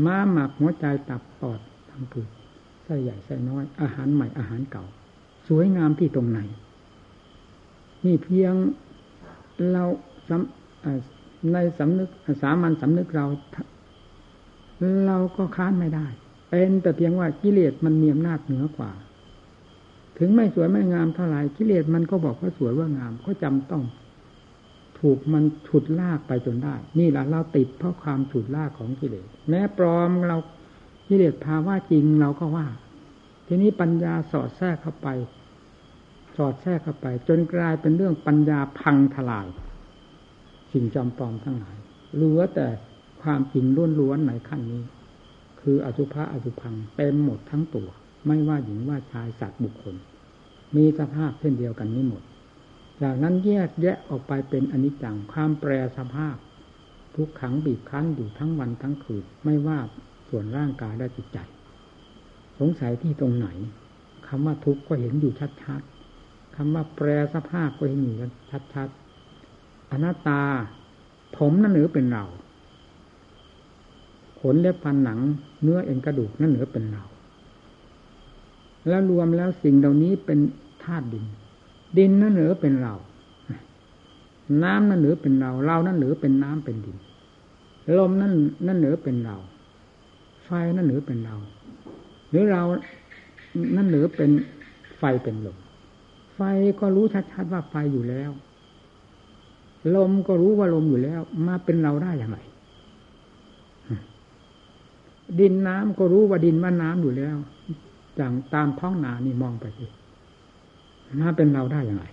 [0.04, 2.28] ม้าหมักหัวใจตับปอดทางผืด
[2.84, 4.84] ไส้ใหญ่ไส้น้อย อาหารใหม่อาหารเก่า
[5.48, 6.40] สวยงามที่ตรงไหน
[8.04, 8.54] นี่เพียง
[9.72, 9.84] เรา
[11.52, 12.08] ในสำนึก
[12.42, 13.26] สามัญสำนึกเรา
[15.06, 16.06] เราก็ค้านไม่ได้
[16.50, 18.92] เป็นแต่เพียงว่ากิเลสมันมีอำนาจเหนือกว่า
[20.18, 23.84] ถึงไม่สวยไม่งามเท่าไหร่กิเลสมันก็บอกว่าสวยว่างาม ก็จำต้อง
[25.00, 30.36] ถูกมันฉุดลากไปจนได้ นี่แหละเราติดเพราะความฉุดลากของกิเลส แม้ปลอมเรา
[31.08, 32.66] กิเลสพาว่าจริงเราก็ว่า
[33.46, 35.08] ทีนี้ปัญญาสอดแทรกเข้าไป
[36.36, 39.46] สอดแทรกเข้าไป จนกลายเป็นเรื่องปัญญาพังทลาย
[40.72, 41.76] สิ่งจำปลอมทั้งหลาย
[42.14, 42.66] เหลือแต่
[43.22, 43.64] ความจริง
[44.00, 44.82] ล้วนๆในขั้นนี้
[45.60, 47.88] คืออสุภะอสุพังเต็มหมดทั้งตัว
[48.26, 49.94] ไม่ว่าหญิงว่าชายสัตว์บุคคล
[50.76, 52.22] มีสภาพเช่นเดียวกันนี้หมด
[53.02, 56.36] จากนั้นแยกแยะออกไปเป็นอนิจจังความแปรสภาพ
[57.14, 59.78] ทุกขังบีบคั้นอยู่ทั้งวันทั้งคืนไม่ว่า
[60.28, 61.38] ส่วนร่างกายและจิตใจ
[62.58, 63.48] สงสัยที่ตรงไหน
[64.26, 65.82] คำว่าทุกข์ก็เห็นอยู่ชัด
[66.62, 68.14] คำว่าแปรสภาพก็เห็นอยู่
[68.74, 70.42] ชัดๆอนัตตา
[71.36, 72.24] ผมนั่นหรือเป็นเรา
[74.40, 75.18] ขนเล็บฟันหนัง
[75.62, 77.04] เนื้อเอ็นกระดูกนั่นเหนือเป็นเรา
[78.88, 80.38] แล้วรวมแล้วสิ่งเหล่านี้เป็น
[80.82, 81.24] ธาตุดิน
[81.98, 82.94] ดินนั่นเหนือเป็นเรา
[84.62, 86.96] น้ำนั่นเหนือเป็นเรา เรานั่นเหนือเป็นน้ำเป็นดิน
[87.98, 88.32] ลมนั่น
[88.66, 89.36] นั่นเหนือเป็นเรา
[90.44, 91.36] ไฟนั่นเหนือเป็นเรา
[92.30, 92.62] หรือเรา
[93.76, 94.30] นั่นเหนือเป็น
[95.00, 95.58] ไฟเป็นลม
[96.40, 96.42] ฟ
[96.80, 98.30] ก็รู้ชัดๆว่าไฟอยู่แล้ว
[99.94, 102.38] ลมก็รู้ว่าลมอยู่แล้ว มาเป็นเราได้อย่างไร
[105.40, 107.36] ดินน้ำก็รู้ว่าดินว่าน้ำอยู่แล้ว
[108.16, 109.86] อย่างตามท้องนานี่มองไปสิ
[111.20, 112.04] มาเป็นเราได้อย่างไร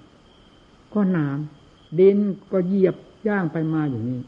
[0.94, 2.18] ก็น้ำดิน
[2.52, 2.96] ก็เหยียบ
[3.28, 4.20] ย่างไปมาอยู่นี้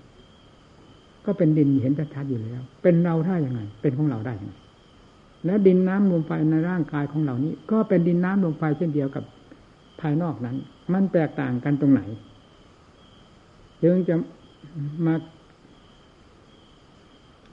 [1.26, 4.54] ก็เป็นดินเห็นชัดๆอยู่แล้ว เป็นเราได้ยังไง เป็นของเราได้ยังไง
[5.46, 9.24] แล้วดินน้ำลงไปในร่างกายของเรานี้ ก็เป็นดินน้ำลงไปเช่นเดียวกับ
[10.02, 10.58] ภายนอกนั้น
[10.94, 12.02] มันแตกต่างกันตรงไหน
[13.84, 14.16] จึงจะ
[15.06, 15.16] มา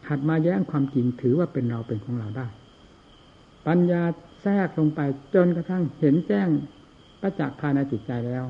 [0.08, 2.46] หัดมาแย้งความจริงถือว่าเป็นเราเป็นของเราได้
[3.66, 4.02] ปัญญา
[4.42, 5.00] แทรกลงไป
[5.34, 6.48] จนกระทั่งเห็นแจ้ง
[7.20, 8.44] ประจักษ์ภายในจิตใจแล้ว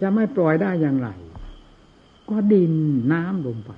[0.00, 1.08] จะไม่ปล่อยได้อย่างไร
[2.30, 2.72] ก็ดิน
[3.12, 3.70] น้ำลงไป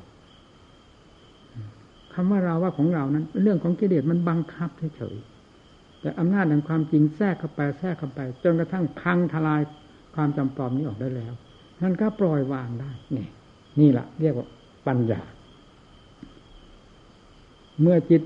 [2.12, 5.31] คำว่าเราว่าของเรานั้น เรื่องของกิเลสมันบังคับเฉยๆ
[6.02, 9.62] แต่อำนาจแห่งความจริงแทรกเข้าไปแทรกเข้าไป จนกระทั่งพังทลาย
[10.14, 11.32] ความจำปลอมนี้ออกได้แล้ว
[11.82, 13.26] นั่นก็ปล่อยวางได้ นี่
[13.80, 14.46] นี่แหละเรียกว่า
[14.86, 15.22] ปัญญา
[17.80, 18.22] เมื่อจิต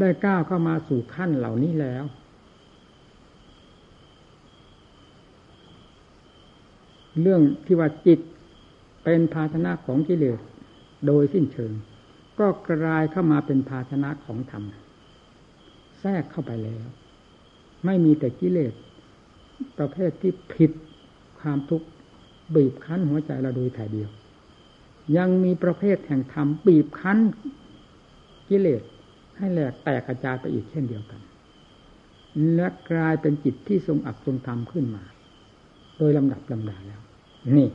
[0.00, 2.04] ได้ก้าวเข้ามาสู่ขั้นเหล่านี้แล้ว
[7.20, 8.20] เรื่องที่ว่าจิต
[9.04, 10.38] เป็นภาชนะของกิเลส
[11.06, 11.72] โดยสิ้นเชิง
[12.38, 14.64] ก็กลายเข้ามาเป็นภาชนะของธรรม
[16.00, 16.86] แทรกเข้าไปแล้ว
[17.84, 18.72] ไม่มีแต่กิเลส
[19.78, 20.70] ประเภทที่ผิด
[21.40, 21.86] ความทุกข์
[22.54, 24.10] บีบคั้นหัวใจเราโดยถ่ายเดียว
[25.16, 27.18] ยังมีประเภทแห่งธรรมบีบคั้น
[28.48, 28.82] กิเลส
[29.36, 31.20] ให้แหลกแตกกระจายไปอีกเช่นเดียวกัน
[32.54, 35.04] และกลายเป็นจิตที่ทรงอักทรงธรรมขึ้นมา
[35.98, 37.00] โดยลำดับลำดาแล้ว
[37.56, 37.68] นี่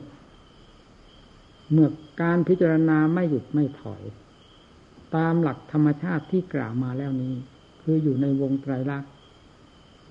[1.72, 1.90] เมื่อ
[2.22, 4.02] การพิจารณาไม่หยุดไม่ถอย
[5.16, 7.34] ตามหลักธรรมชาติที่กล่าวมาแล้วนี้
[7.82, 9.12] คืออยู่ในวงไตรลักษณ์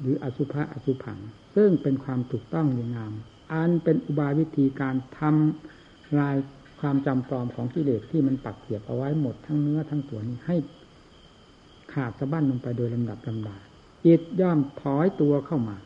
[0.01, 1.19] หรืออสุภะอสุผัง
[1.57, 3.13] ซึ่งเป็นความถูกต้องดีงาม
[3.53, 6.37] อันเป็นอุบายวิธีการทำลาย
[6.81, 10.57] ความจำปลอมของกิเลสที่มันปักเสียบเอาไว้หมดทั้งเนื้อทั้งตัวนี้ให้
[11.93, 13.57] ขาดสะบั้นลงไปโดยลำดับลำดา
[14.07, 15.77] จิตย่อมถอยตัวเข้ามา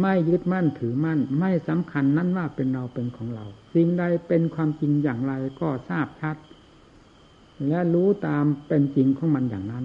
[0.00, 6.36] ไม่ยึดมั่นถือมั่น ไม่สำคัญนั่นว่าเป็นเราเป็นของเรา สิ่งใดเป็นความจริงอย่างไรก็ทราบชัด
[7.68, 9.84] และรู้ตามเป็นจริงของมันอย่างนั้น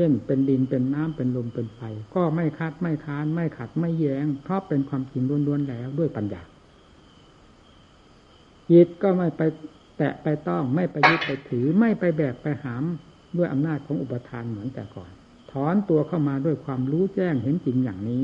[0.00, 1.80] ช่น เป็นดินเป็นน้ำเป็นลมเป็นไฟ
[2.14, 6.42] ก็ไม่คัดไม่ค้าน ไม่ขัดไม่แยง้งเพราะเป็นความจริงล้วนๆแล้วด้วยปัญญา
[8.70, 9.42] จิตก็ไม่ไป
[9.96, 12.84] แตะไปต้องไม่ไปยึดไปถือไม่ไปแบกไปหาม
[13.36, 15.10] ด้วยอำนาจของอุปทานเหมือนแต่ก่อน
[15.52, 18.22] ถอนตัวเข้ามาด้วยความรู้แจ้งเห็นจริงอย่างนี้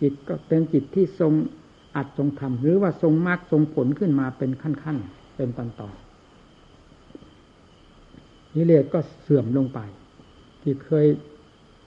[0.00, 1.32] จิตก็เป็นจิตที่ทรง
[1.96, 5.94] อัดทรงทำหรือว่าทรงมรรคทรงผลขึ้นมาเป็นขั้นๆเป็นตอนตอน
[8.54, 9.80] นิเลศก็เสื่อมลงไป
[10.62, 11.06] ที่เคย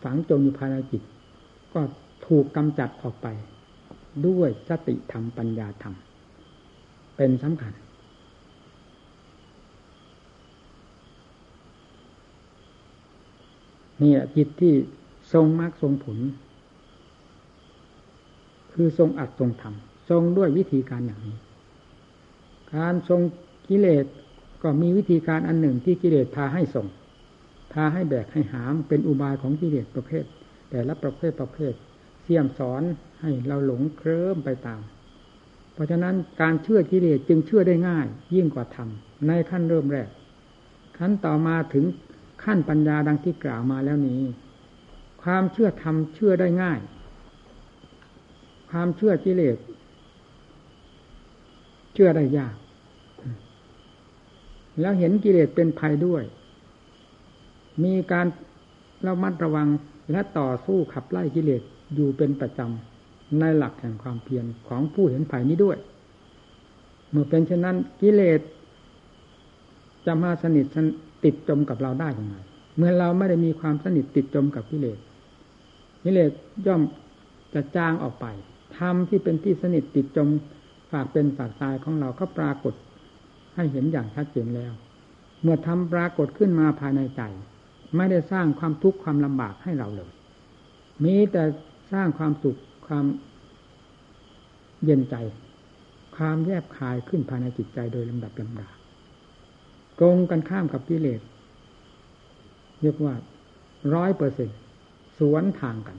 [0.03, 1.03] ฝังจมอยู่ภายในจิต
[1.73, 1.81] ก็
[2.27, 3.27] ถูกกำจัดออกไป
[4.27, 5.95] ด้วยสติธรรมปัญญาธรรม
[7.15, 7.73] เป็นสำคัญ
[14.01, 14.73] นี่จิตที่
[15.33, 16.17] ทรงมรรคทรงผล
[18.73, 21.37] คือทรงอัดทรงทำทรงด้วยวิธีการอย่างนี้
[22.75, 23.21] การทรง
[23.67, 24.05] กิเลส
[24.63, 26.85] ก็มีวิธีการอันหนึ่งที่กิเลสพาให้ทรง
[27.73, 30.23] พาให้แบกให้หามเป็นอุบายของกิเลสประเภท
[30.69, 31.73] แต่ละประเภทประเภท
[32.23, 32.81] เสี่ยมสอน
[33.21, 34.81] ให้เราหลงเคลิ้มไปตาม
[35.73, 38.89] เพราะฉะนั้นการเชื่อกิเลสจึงเชื่อได้ง่าย ยิ่งกว่าธรรม
[39.27, 40.09] ในขั้นเริ่มแรก
[40.97, 41.85] ขั้นต่อมาถึง
[42.43, 44.21] ขั้นปัญญาดังที่กล่าวมาแล้วนี้
[45.23, 46.79] ความเชื่อธรรมเชื่อได้ง่าย
[48.69, 49.57] ความเชื่อกิเลส
[51.93, 52.55] เชื่อได้ยาก
[54.81, 56.23] แล้วเห็นกิเลสเป็นภัยด้วย
[57.83, 58.27] มีการ
[59.07, 59.67] ระมัดระวัง
[60.11, 61.61] และต่อสู้ขับไล่กิเลส
[61.95, 65.77] อยู่เป็นประจำในหลักแห่งความเพียรของผู้เห็นภัยนี้ด้วย
[67.09, 68.41] เมื่อเป็นเช่นนั้นกิเลส
[70.05, 70.65] จะมาสนิท
[71.23, 72.35] ติดจมกับเราได้ยังไง
[72.77, 74.97] เมื่อเราไม่ได้มีความสนิทติดจมกับกิเลส
[76.03, 76.31] กิเลส
[76.65, 76.81] ย่อม
[77.53, 78.25] จะจางออกไป
[78.77, 80.27] ธรรมที่เป็นที่สนิทติดจม
[80.91, 82.73] ฝากเป็นฝากตายของเราก็ปรากฏ
[83.55, 84.73] ให้เห็นอย่างชัดเจนแล้ว
[85.41, 87.21] เมื่อทำปรากฏขึ้นมาภายในใจ
[87.95, 90.11] ไม่ได้สร้างความทุกข์ความลำบากให้เราเลย
[91.05, 91.43] มีแต่
[91.93, 93.05] สร้างความสุขความ
[94.83, 95.15] เย็นใจ
[96.15, 98.69] ความแยบคายขึ้นภายในจิตใจโดยลำดับลำดา
[99.99, 101.21] ตรงกันข้ามกับกิเลส
[102.81, 103.15] เรียกว่า
[103.95, 104.49] ร้อยเปอร์เซ็น
[105.17, 105.97] สวนทางกัน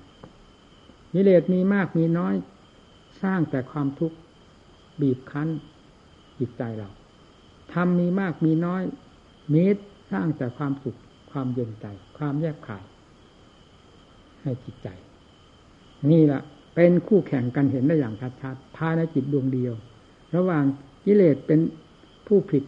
[1.12, 2.34] กิเลสมีมากมีน้อย
[3.22, 4.16] สร้างแต่ความทุกข์
[5.00, 5.48] บีบคั้น
[6.38, 6.90] จิตใจเรา
[7.72, 8.82] ทำมีมากมีน้อย
[9.54, 9.64] มี
[10.10, 10.96] สร้างแต่ความสุข
[11.34, 11.86] ความเย็นใจ
[12.18, 12.84] ความแยบขาย
[14.42, 14.88] ให้จิตใจ
[16.10, 16.42] นี่แหละ
[16.74, 19.74] เป็นคู่แข่งกันเห็นได้อย่างชัดๆภายในจิตดวงเดียว
[20.36, 20.64] ระหว่าง
[21.04, 21.60] กิเลสเป็น
[22.26, 22.64] ผู้ผิด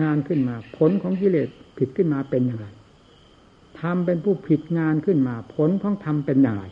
[0.00, 2.66] งานขึ้นมา ผลของกิเลสผิดขึ้นมาเป็นอย่างไร
[3.80, 6.64] ทำเป็นผู้ผิดงานขึ้นมา ผลของธรรมเป็นอย่างไร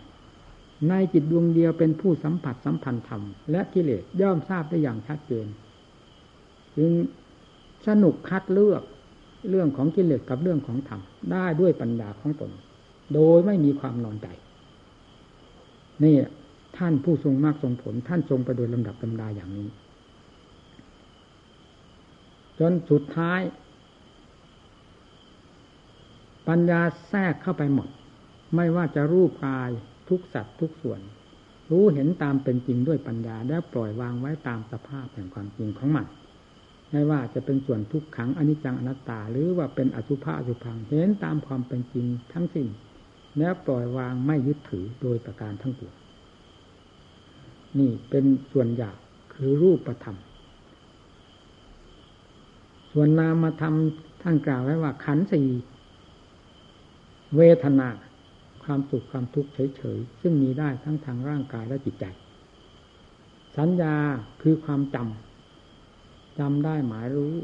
[0.88, 5.46] ในจิตดวงเดียวเป็นผู้สัมผัสสัมพันธ์ธรรมและกิเลสย่อมทราบได้อย่างชัดเจน
[6.76, 6.92] จึง
[7.86, 8.82] สนุกคัดเลือก
[9.48, 11.00] เรื่องของกิเลสกับเรื่องของธรรม
[11.32, 12.50] ได้ด้วยปัญญาของตน
[13.14, 14.28] โดยไม่มีความนอนใจ
[16.04, 16.16] นี่
[16.78, 19.68] ท่านผู้ทรงมากทรงผล ท่านทรงไปโดยลำดับลำดาอย่างนี้
[22.58, 23.40] จนสุดท้าย
[26.48, 27.88] ปัญญาแทรกเข้าไปหมด
[28.56, 29.70] ไม่ว่าจะรูปกาย
[30.08, 31.00] ทุกสัตว์ทุกส่วน
[31.70, 36.06] รู้เห็นตามเป็นจริงด้วยปัญญา แล้ปล่อยวางไว้ตามสภาพแห่งความจริงของมัน
[36.92, 42.66] ไม่ว่าจะเป็นส่วนทุกขังอนิจจังอนัตตา หรือว่าเป็นอสุภะอสุพังเห็นตามความเป็นจริงทั้งสิ้น
[43.38, 45.94] แล้วปล่อยวางไม่ยึดถือโดยประการทั้งปวง
[47.78, 48.98] นี่เป็นส่วนหยาบ
[49.34, 50.18] คือรูปธรรม
[52.92, 55.48] ส่วนนามมาทำท่านกล่าวไว้ว่าขันสี่
[57.36, 57.88] เวทนา
[58.64, 62.04] ความสุขความทุกข์เฉยๆ ซึ่งมีได้ทั้งทางร่างกายและจิตใจ
[63.56, 63.94] สัญญา
[64.42, 65.29] คือความจำ
[66.38, 67.34] จำได้หมายรู้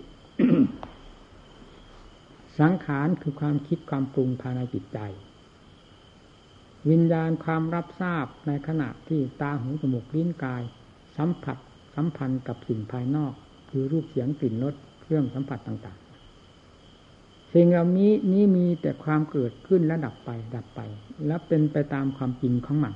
[2.61, 4.99] สังขารคือความคิดความปรุงภายในจิตใจ
[6.91, 10.63] วิญญาณความรับทราบในขณะที่ตาหูจมูกลิ้นกาย
[11.17, 11.57] สัมผัส
[11.95, 13.33] สัมพันธ์กับสิ่งภายนอก
[13.71, 20.81] คือรูปเสียงกลิ่นรสเครื่องสัมผัสต่างๆ สิ่งเหล่านี้นี้มีแต่ความเกิดขึ้นและดับไป ดับไป
[21.27, 22.95] และเป็นไปตามความจริงของมัน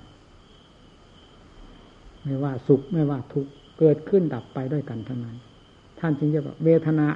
[2.22, 5.36] ไม่ว่าสุขไม่ว่าทุกข์เกิดขึ้นดับไปด้วยกันทั้งนั้น
[6.00, 7.06] ท่านจึงจะบอกเวทนา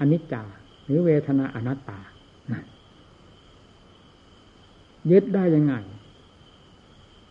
[0.00, 0.42] อนิจจา
[0.84, 1.98] หรือเวทนาอนัตตา
[5.10, 5.74] ยึดได้ยังไง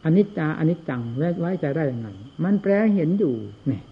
[0.06, 1.02] อนิจจาอนิจจัง
[1.40, 2.10] ไว้ใจได้ยังไง
[2.44, 3.36] มันแปรเห็นอยู่
[3.68, 3.84] เนี่ย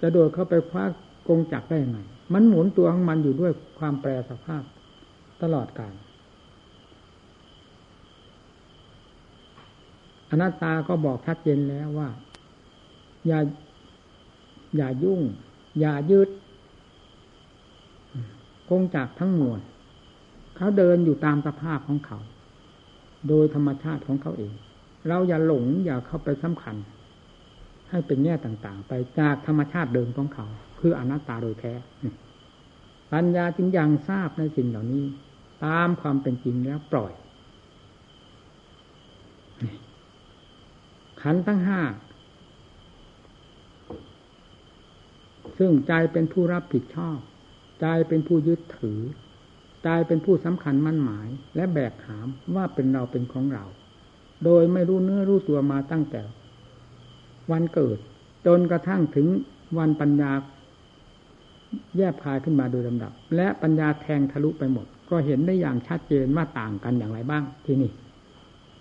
[0.00, 0.84] จะโดดเข้าไปคว้า
[1.28, 1.98] กงจักได้ยังไง
[2.34, 4.62] มันหมุนตัวของมันอยู่ด้วยความแปรสภาพ
[5.42, 5.94] ตลอดกาล
[10.30, 12.08] อนัตตาก็บอกชัดเจนแล้วว่า
[13.26, 13.38] อย่า
[14.76, 15.20] อย่ายุ่ง
[15.80, 16.28] อย่ายืด
[18.70, 19.60] กงจักทั้งมวล
[20.56, 22.18] เขาเดินอยู่ตามสภาพของเขา
[23.28, 24.52] โดยธรรมชาติของเขาเอง
[25.08, 26.76] เราอย่าหลงอย่าเข้าไปสำคัญ
[27.90, 30.46] ให้เป็นแง่ต่าง ๆ ไปจากธรรมชาติเดิมของเขา
[30.80, 31.72] คืออนัตตาโดยแท้
[33.12, 35.04] ปัญญาจึงยังทราบในสิ่งเหล่านี้
[35.64, 37.12] ตามความเป็นจริงแล้วปล่อย
[41.22, 41.80] ขันทั้งห้า
[45.58, 47.18] ซึ่งใจเป็นผู้รับผิดชอบ
[47.80, 49.00] ใจเป็นผู้ยึดถือ
[49.84, 53.64] ใจเป็นผู้สำคัญมั่นหมาย และแบกหามว่าเป็นเราเป็นของเรา
[54.44, 56.22] โดยไม่รู้เนื้อรู้ตัวมาตั้งแต่
[57.50, 57.98] วันเกิด
[58.46, 59.26] จนกระทั่งถึง
[59.78, 60.32] วันปัญญา
[61.96, 67.90] แยบคายขึ้นมาโดยลำดับ และปัญญาแทงทะลุไปหมด ก็เห็นได้อย่างชัดเจนว่าต่างกันอย่างไรบ้าง ที่นี่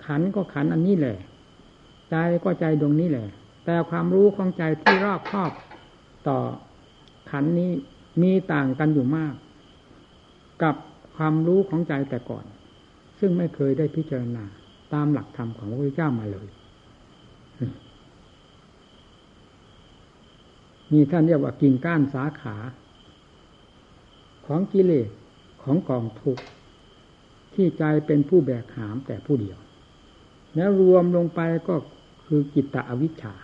[0.05, 1.17] ขันก็ขันอันนี้แหละ
[2.11, 3.27] ใจก็ใจดวงนี้แหละ
[3.65, 5.51] แต่ความรู้ของใจที่รอบครอบ
[6.27, 6.39] ต่อ
[7.31, 7.71] ขันนี้
[8.21, 9.33] มีต่างกันอยู่มาก
[10.63, 10.75] กับ
[11.15, 12.45] ความรู้ของใจแต่ก่อน
[13.19, 14.43] ซึ่งไม่เคยได้พิจารณา
[14.93, 16.47] ตามหลักธรรมของพระพุทธเจ้ามาเลย
[20.91, 22.55] มีท่านเรียกว่ากิ่งก้านสาขา
[24.45, 25.09] ของกิเลส
[25.63, 26.43] ของกองทุกข์
[27.53, 29.57] ที่ใจเป็นผู้แบกหามแต่ผู้เดียว
[30.55, 31.75] แล้วรวมลงไปก็
[32.25, 33.35] คือกิตตอวิชชา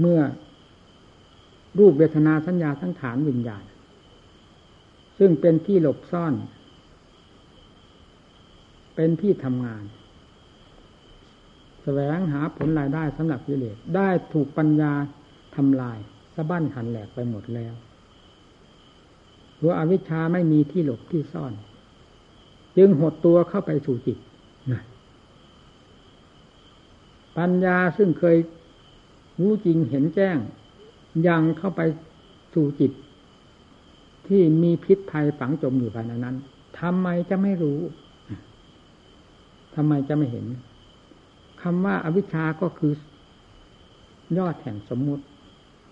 [0.00, 0.20] เมื่อ
[1.78, 3.64] รูปเวทนาสัญญาทั้งฐานวิญญาณ
[5.18, 6.34] ซึ่งเป็นที่หลบซ่อน
[8.94, 9.84] เป็นที่ทำงาน
[11.82, 14.92] แสวงหาผลรายได้สำหรับกิเลสได้ถูกปัญญา
[15.56, 15.98] ทำลาย
[16.34, 17.74] สะบั้นหันแหลกไปหมดแล้ว
[19.58, 21.52] หัวอวิชชาไม่มีที่หลบที่ซ่อน
[22.76, 24.18] จึงหดตัวเข้าไปสู่จิต
[24.72, 24.82] นะ
[27.38, 28.36] ปัญญาซึ่งเคย
[29.40, 30.36] รู้จริงเห็นแจ้ง
[31.26, 31.80] ยังเข้าไป
[32.54, 32.92] สู่จิต
[34.26, 36.36] ที่มีพิษภัยฝังจมอยู่ภายในนั้น
[36.80, 37.80] ทำไมจะไม่รู้
[39.74, 40.46] ทำไมจะไม่เห็น
[41.62, 42.92] คำว่าอวิชชาก็คือ
[44.38, 45.24] ยอดแห่งสมมุติ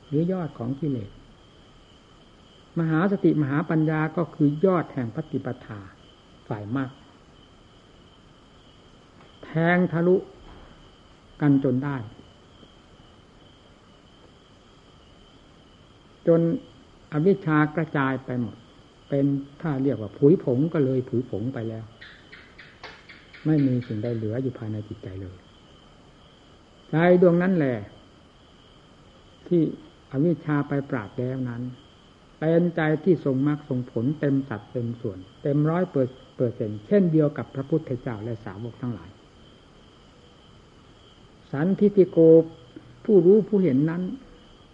[0.09, 1.11] หรือยอดของกิเลส
[2.79, 5.81] มหาสติมหาปัญญาก็คือยอดแห่งปฏิปทา
[6.49, 6.91] ฝ่ายมาก
[9.45, 10.17] แทงทะลุ
[11.41, 11.97] กันจนได้
[16.29, 16.41] จน
[17.12, 18.57] อวิชชากระจายไปหมด
[19.09, 19.25] เป็น
[19.62, 21.85] ถ้าเรียกว่าผุยผงก็เลยผุยผงไปแล้ว
[23.47, 25.37] ไม่มีสิ่งใดเหลืออยู่ภายในจิตใจเลย
[26.91, 27.79] ใจดวงนั้นแหละ
[29.47, 29.62] ที่
[30.11, 31.62] อวิชชาไปปราบแล้วนั้น
[32.39, 39.11] เป็นใจที่ทรงมรรคทรงผลเต็มสัดเต็มส่วน เต็มร้อยเปอร์เซ็นเช่นเดียวกับพระพุทธเจ้าและสาวกทั้งหลาย
[41.53, 42.19] สันทิติโก
[43.05, 44.03] ผู้รู้ผู้เห็นนั้น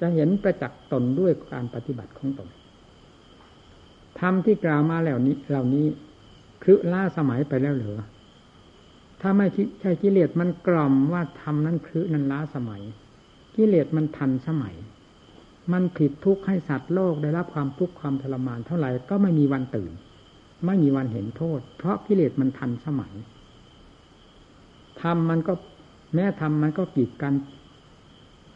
[0.03, 2.49] จะเห็นประจักษ์ตนด้วยการปฏิบัติของตน
[4.21, 5.87] ธรรมที่กล่าวมาแล้วนี้ เหล่านี้
[6.63, 8.01] คือล่าสมัยไปแล้วเหรอ
[9.21, 9.47] ถ้าไม่
[9.81, 12.83] ใช่กิเลสมันกล่อมว่าธรรมนั้นคือนั้นล้าสมัย
[13.57, 14.75] กิเลสมันทันสมัย
[15.73, 19.93] มันผิดทุกข์ให้สัตว์โลกได้รับความทุกข์ความทรมานเท่าไหร่ก็ไม่มีวันตื่น
[20.67, 23.13] ไม่มีวันเห็นโทษ เพราะกิเลสมันทันสมัย
[25.03, 25.53] ธรรมมันก็
[26.15, 27.35] แม้ธรรมมันก็กีดกัน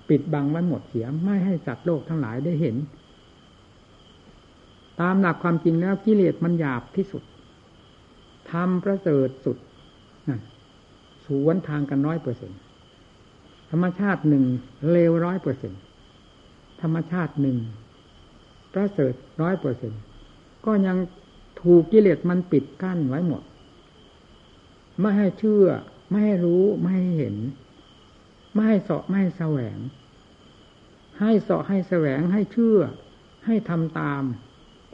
[0.08, 2.76] ปิดบังไว้หมดเสียไม่ให้สัตว์โลกทั้งหลายได้เห็น
[5.00, 7.22] ตามหลักความจริงแล้วกิเลสมันหยาบที่สุด
[8.52, 9.56] ทำประเสริฐสุด
[10.28, 10.40] นั่น
[11.26, 12.52] สวนทางกันร้อยเปอร์เซ็น
[13.70, 14.44] ธรรมชาติหนึ่ง
[14.92, 15.72] เลวร้อยเปอร์เซ็น
[16.82, 17.56] ธรรมชาติหนึ่ง
[18.74, 19.92] ประเสริฐร้อยเปอร์เซ็น
[20.66, 20.96] ก็ยัง
[21.62, 23.42] ถูกกิเลสมันปิดกั้นไว้หมด
[25.00, 25.66] ไม่ให้เชื่อ
[26.08, 27.36] ไม่ให้รู้ ไม่ให้เห็น
[28.56, 29.78] ไม่ให้เสาะไม่ให้แสวง
[31.20, 32.80] ให้เสาะให้แสวงให้เชื่อ
[33.46, 34.22] ให้ทำตาม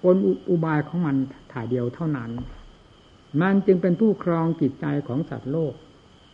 [0.02, 0.16] คน
[0.50, 1.16] อุบายของมัน
[1.52, 2.30] ถ่ายเดียวเท่านั้น
[3.40, 5.74] มันจึงเป็นผู้ครองจิตใจของสัตว์โลก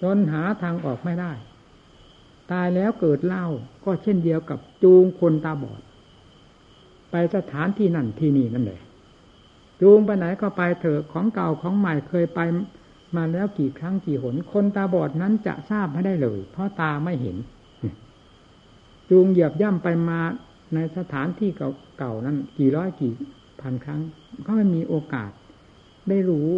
[0.02, 1.32] จนหาทางออกไม่ได้
[2.52, 3.46] ตายแล้วเกิดเล่า
[3.84, 5.80] ก็เช่นเดียวกับจูงคนตาบอด
[7.10, 8.80] ไปสถานที่นั่นที่นี่นั่นเลย
[9.80, 12.40] จูงไปไหนก็ไปเถอะของเก่าของใหม่เคยไป
[13.16, 17.36] มาแล้วกี่ครั้งกี่หน คนตาบอดนั้นจะทราบไม่ได้เลย เพราะตาไม่เห็น
[19.10, 20.20] จูงเหยียบย่ำไปมา
[20.74, 21.50] ในสถานที่
[21.98, 23.12] เก่าๆนั้น กี่ร้อยกี่
[23.60, 24.00] พันครั้ง
[24.46, 25.30] ก็ไม่มีโอกาส
[26.08, 26.50] ได้รู้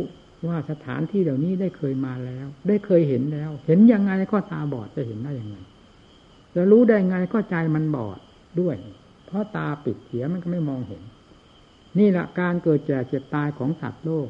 [0.49, 5.57] ว่าสถานที่เหล่านี้ได้เคยมาแล้ว ได้เคยเห็นแล้ว เห็นยังไงก็ตาบอดจะเห็นได้ยังไง
[6.55, 8.19] จะรู้ได้ไงก็ใจมันบอด
[8.61, 8.77] ด้วย
[9.27, 11.03] เพราะตาปิดเสียมันก็ไม่มองเห็น
[11.99, 14.29] นี่แหละการเกิดแก่เจ็บตายของสัตว์โลก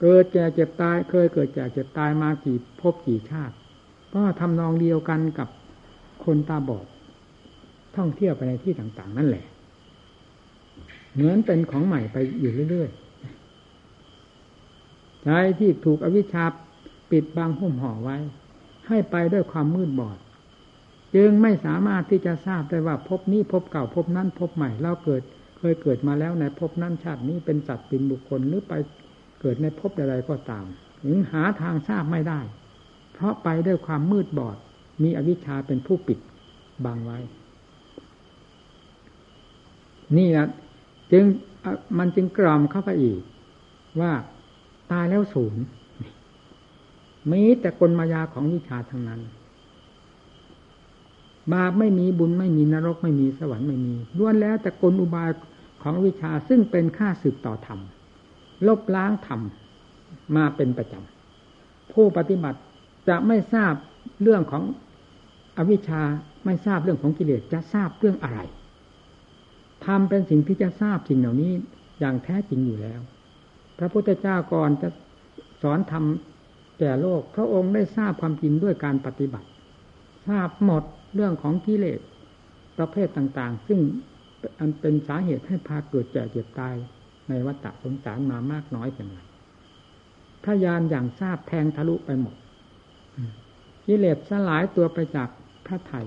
[0.00, 3.54] เกิดแก่เจ็บตาย เคยเกิดแก่เจ็บตายมากี่พบกี่ชาติ
[4.14, 5.48] ก็ทำนองเดียวกันกับ
[6.24, 6.86] คนตาบอด
[7.96, 9.44] ท่องเที่ยวไปในที่ต่าง ๆ นั่นแหละ
[11.14, 15.28] เหมือนเป็นของใหม่ไปอยู่เรื่อยๆใจ
[15.58, 16.44] ที่ถูกอวิชชา
[17.10, 18.16] ปิดบังหุ้มห่อไว้
[18.88, 20.18] ให้ไปด้วยความมืดบอด
[21.14, 25.22] จึงไม่สามารถที่จะทราบได้ว่าพบนี้พบเก่าพบนั้นพบใหม่เราเกิด
[25.58, 28.74] เคยเกิดมาแล้วในพบนั้นชาตินี้เป็นสัตว์เป็นบุคคลหรือไป
[29.40, 30.64] เกิดในพบใดๆก็ตาม
[31.02, 32.40] ถึงหาทางทราบไม่ได้
[33.12, 34.56] เพราะไปด้วยความมืดบอด
[35.02, 36.18] มีอวิชชาเป็นผู้ปิด
[36.84, 37.18] บังไว้
[40.16, 40.48] นี่นะ
[41.12, 41.24] จึง
[41.98, 43.20] มันจึงกล่อมเข้าไปอีก
[44.00, 44.12] ว่า
[44.92, 45.62] ตายแล้วศูนย์
[47.32, 49.20] มีแต่กลมายาของวิชาทั้งนั้น
[51.52, 55.30] บาปไม่มีบุญไม่มีนรกไม่มีสวรรค์ไม่มีล้วนแล้วแต่กลอุบาย
[55.82, 57.80] ของวิชาซึ่งเป็นค่าสืบต่อธรรม
[58.66, 59.40] ลบล้างธรรม
[60.36, 62.58] มาเป็นประจำผู้ปฏิบัติ
[63.08, 63.72] จะไม่ทราบ
[64.22, 64.62] เรื่องของ
[65.56, 66.02] อวิชชา
[66.44, 68.40] ไม่ทราบเรื่องของกิเลสจะทราบเรื่องอะไร
[69.84, 71.52] ธรรมเป็นสิ่งที่จะทราบสิ่งเหล่านี้
[72.00, 73.00] อย่างแท้จริงอยู่แล้ว
[73.78, 74.88] พระพุทธเจ้าก่อนจะ
[75.62, 76.04] สอนธรรม
[76.78, 79.48] แก่โลก พระองค์ได้ทราบความจริงด้วยการปฏิบัติ
[80.28, 80.82] ทราบหมด
[81.14, 82.00] เรื่องของกิเลส
[82.78, 83.80] ประเภทต่าง ๆ ซึ่ง
[84.58, 86.74] อันเป็นสาเหตุให้พาเกิดแก่เจ็บตาย
[87.28, 89.18] ในวัฏสงสารมามากน้อยเพียงไร
[90.44, 92.34] พยานอย่างทราบแทงทะลุไปหมด
[93.86, 95.28] กิเลสสลายตัวไปจาก
[95.66, 96.06] พระไทย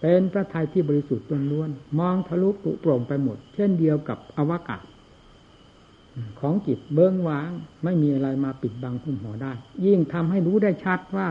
[0.00, 4.84] เป็นพระไทยที่บริสุทธิ์ล้วนๆมองทะลุปุโปร่งไปหมด เช่นเดียวกับอวกาศ
[6.40, 7.50] ของจิตเบื้องว้าง
[7.84, 9.52] ไม่มีอะไรมาปิดบังหุ้มห่อได้
[9.86, 11.28] ยิ่งทำให้รู้ได้ชัดว่า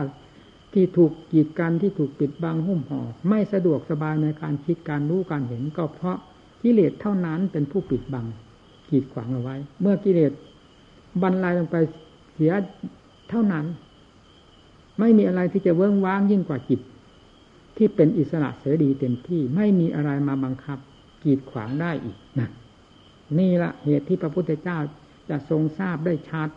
[0.72, 6.18] ที่ถูกกีดกันที่ถูกปิดบังหุ้มห่อไม่สะดวกสบายในการคิดการรู้การเห็นก็เพราะ
[6.62, 8.26] กิเลสเท่านั้นเป็นผู้ปิดบัง
[8.90, 10.32] กีดขวางเอาไว้ เมื่อกิเลส
[11.22, 11.76] บรรลัยลงไป
[12.34, 12.52] เสีย
[13.30, 13.64] เท่านั้น
[14.98, 16.80] ไม่มีอะไรที่จะเวิ้งว้างยิ่งกว่าจิต
[17.76, 20.78] ที่เป็นอิสระเสรีเต็มที่ไม่มีอะไรมาบังคับ
[21.22, 22.48] กีดขวางได้อีกนะ
[23.38, 24.78] นี่ละเหตุที่พระพุทธเจ้า
[25.30, 26.48] จะทรงทราบได้ชัด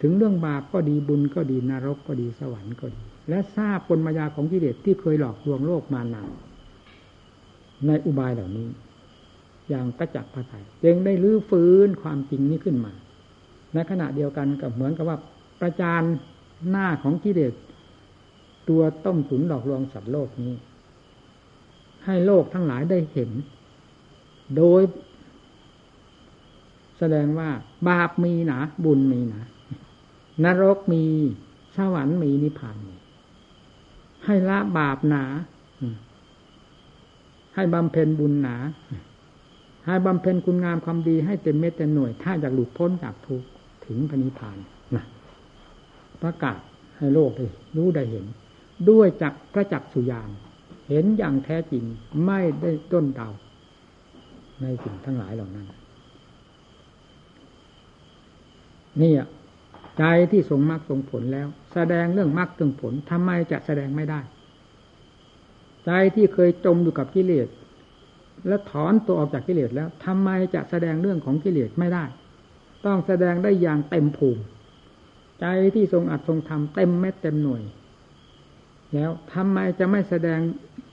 [0.00, 6.30] ถึงเรื่องบาปก็ดีบุญก็ดีนรกก็ดีสวรรค์ก็ดี และทราบกลมายาของกิเลสที่เคยหลอกลวงโลกมานาน
[7.86, 8.68] ในอุบายเหล่านี้
[9.68, 12.92] อย่างประจักพระไทยจึงได้ลื้อฟื้นความจริงนี้ขึ้นมา
[13.74, 15.18] ในขณะเดียวกันกับเหมือนกับว่า
[15.60, 16.02] ประจาน
[16.68, 17.54] หน้าของกิเลส
[18.68, 20.52] ตัวต้มตุนหลอกลวงสัตว์โลกนี้
[22.04, 23.30] ให้โลกทั้งหลายได้เห็น
[24.56, 24.82] โดย
[26.98, 27.50] แสดงว่า
[27.88, 29.42] บาปมีนาบุญมีนา
[30.44, 31.04] นรกมี
[31.76, 32.94] สวรรค์มีนิพพานมี
[34.24, 35.24] ให้ละบาปหนา
[37.54, 38.56] ให้บำเพ็ญบุญหนา
[39.88, 43.46] ให้บำเพ็ญคุณงามความดีให้เต็มเม็ดเต็มหน่วย ถ้าอยากหลุดพ้นจากทุกข์
[43.86, 44.56] ถึงพระนิพพาน
[44.96, 45.04] นะ
[46.22, 46.58] ประกาศ
[46.96, 48.24] ให้โลกได้รู้ได้เห็น
[48.90, 50.30] ด้วยจักพระจักสุยาน
[50.88, 51.84] เห็นอย่างแท้จริง
[52.26, 53.28] ไม่ได้ต้นเดา
[54.60, 55.66] ในสิ่งทั้งหลายเหล่านั้น
[59.00, 59.12] นี่
[59.98, 64.20] ใจที่ทรงมรรคทรงผลแล้ว แสดงเรื่องมรรคทรงผลทำไมจะแสดงไม่ได้
[65.86, 67.48] ใจที่เคยจมอยู่กับกิเลส
[68.46, 72.04] และถอนตัวออกจากกิเลสแล้วทำไมจะแสดงเรื่องของกิเลสไม่ได้
[72.86, 74.42] ต้องแสดงได้อย่างเต็มภูมิ
[75.40, 77.62] ใจที่ทรงอัดทรงทำเต็มเม็ดเต็มหน่วย
[78.94, 80.40] แล้วทำไมจะไม่แสดง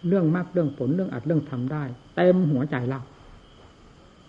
[0.08, 1.84] เรื่องมรรคเรื่องผลเรื่องอัดเรื่องทำได้
[2.16, 3.02] เต็มหัวใจเรา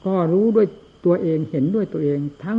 [0.06, 0.66] ก็รู้ด้วย
[1.06, 2.58] ตัวเองเห็นด้วยตัวเองทั้ง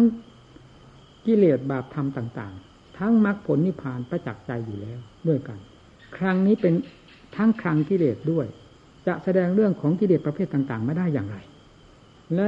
[1.26, 5.60] กิเลสบาปธรรมต่าง ๆ ทั้งมรรคผลนิพพานประจักษ์ใจอยู่แล้วด้วยกัน
[6.18, 6.74] ครั้งนี้เป็น
[7.36, 8.46] ทั้งครั้งกิเลสด้วย
[9.08, 11.38] จะแสดงเรื่องของกิเลสประเภทต่าง ๆ ไม่ได้อย่างไร
[12.36, 12.48] และ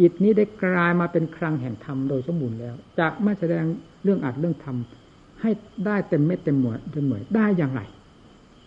[0.00, 3.64] จิตนี้ได้กลายมาเป็นครั้งแห่งธรรมโดยสมบูรณ์แล้ว จะไม่แสดง
[4.04, 4.76] เรื่องอัดเรื่องธรรม
[5.40, 5.50] ให้
[5.86, 7.80] ได้เต็มเม็ดเต็มหมวดเต็มหน่วยได้อย่างไร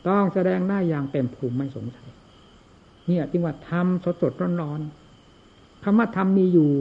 [0.08, 2.10] ต้องแสดงได้อย่างเต็มภูมิไม่สงสัย
[3.08, 6.72] เนี่ยจึงว่าธรรมสดสดร้อนๆคำว่าธรรมมีอยู่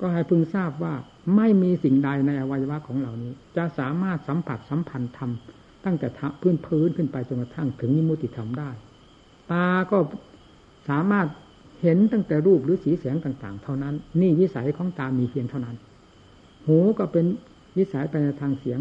[0.00, 0.94] ก็ให้พึงทราบว่า
[1.36, 5.30] ไม่มีสิ่งใดในอวัยวะของเหล่านี้ จะสามารถสัมผัสสัมพันธ์ธรรม
[5.84, 6.08] ตั้งแต่
[6.40, 8.70] พื้นพื้นขึ้นไปจนกระทั่งถึงนิมุติธรรมได้
[9.52, 9.98] ตาก็
[10.88, 11.28] สามารถ
[11.82, 15.76] เห็นตั้งแต่รูปหรือสีแสงต่าง ๆ เท่านั้น นี่วิสัยของตามีเพียงเท่านั้น
[16.66, 17.26] หูก็เป็น
[17.78, 18.80] วิสัยไปในทางเสียง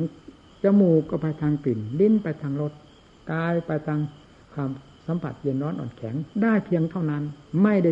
[0.64, 2.72] จมูกก็ไปทางกลิ่น ลิ้นไปทางรส
[3.32, 4.00] กายไปทาง
[4.54, 4.70] ความ
[5.08, 7.24] สัมผัสเย็นร้อนอ่อนแข็งได้เพียงเท่านั้น
[7.64, 7.92] ไม่ได้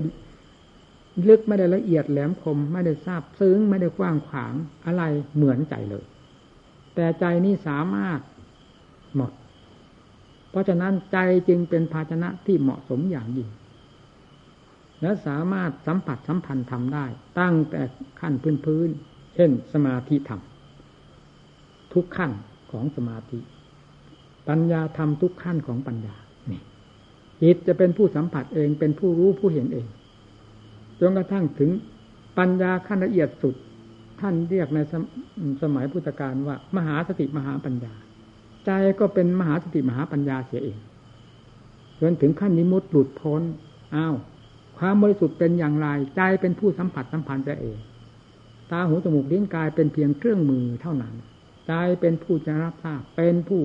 [1.28, 4.54] ลึกไม่ได้ละเอียดแหลมคม ไม่ได้ทราบซึ้งไม่ได้กว้างขวาง
[4.86, 5.04] อะไร
[5.36, 6.06] เหมือนใจเลย
[6.96, 8.20] แต่ใจนี่สามารถ
[9.16, 9.32] หมด
[10.50, 13.50] เพราะฉะนั้นใจจึงเป็นภาชนะที่เหมาะสมอย่างยิ่ง
[15.02, 17.06] และสามารถสัมผัสสัมพันธ์ทำได้
[17.40, 17.82] ตั้งแต่
[18.20, 18.90] ขั้นพื้นพื้น
[19.36, 20.42] เช่น สมาธิธรรม
[21.94, 22.32] ทุกขั้น
[22.72, 23.40] ของสมาธิ
[24.50, 26.16] ปัญญาธรรมทุกขั้นของปัญญา
[26.52, 26.62] นี่
[27.42, 29.88] จิตจะเป็นผู้สัมผัสเองเป็นผู้รู้ผู้เห็นเอง
[31.00, 31.70] จนกระทั่งถึง
[32.38, 33.56] ปัญญาขั้นละเอียดสุด
[34.22, 34.94] ท่านเรียกในส
[35.62, 37.94] สมัยพุทธกาลว่า มหาสติมหาปัญญา
[38.66, 40.78] ใจก็เป็นมหาสติมหาปัญญาเสียเอง
[42.02, 43.42] จนถึงขั้นนิมุตหลุดพ้น
[43.96, 44.16] อ้าว
[44.78, 47.78] ความบริสุทธิ์เป็นอย่างไร ใจเป็นผู้สัมผัสสัมพันธ์ใจเอง
[48.72, 51.14] ตาหูจมูกลิ้นกายเป็นเพียงเครื่องมือเท่านั้น
[51.68, 53.62] ใจเป็นผู้จะรับทราบเป็นผู้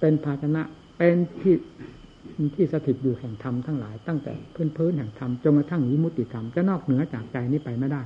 [0.00, 0.62] เป็นภาชนะ
[0.98, 1.56] เป็นที่
[2.54, 8.02] ที่สถิตอยู่แห่งธรรมทั้งหลาย ตั้งแต่พื้นพื้นแห่งธรรมจนกระทั่งวิมุตติธรรมจะนอกเหนือจากใจนี้ไปไม่ได้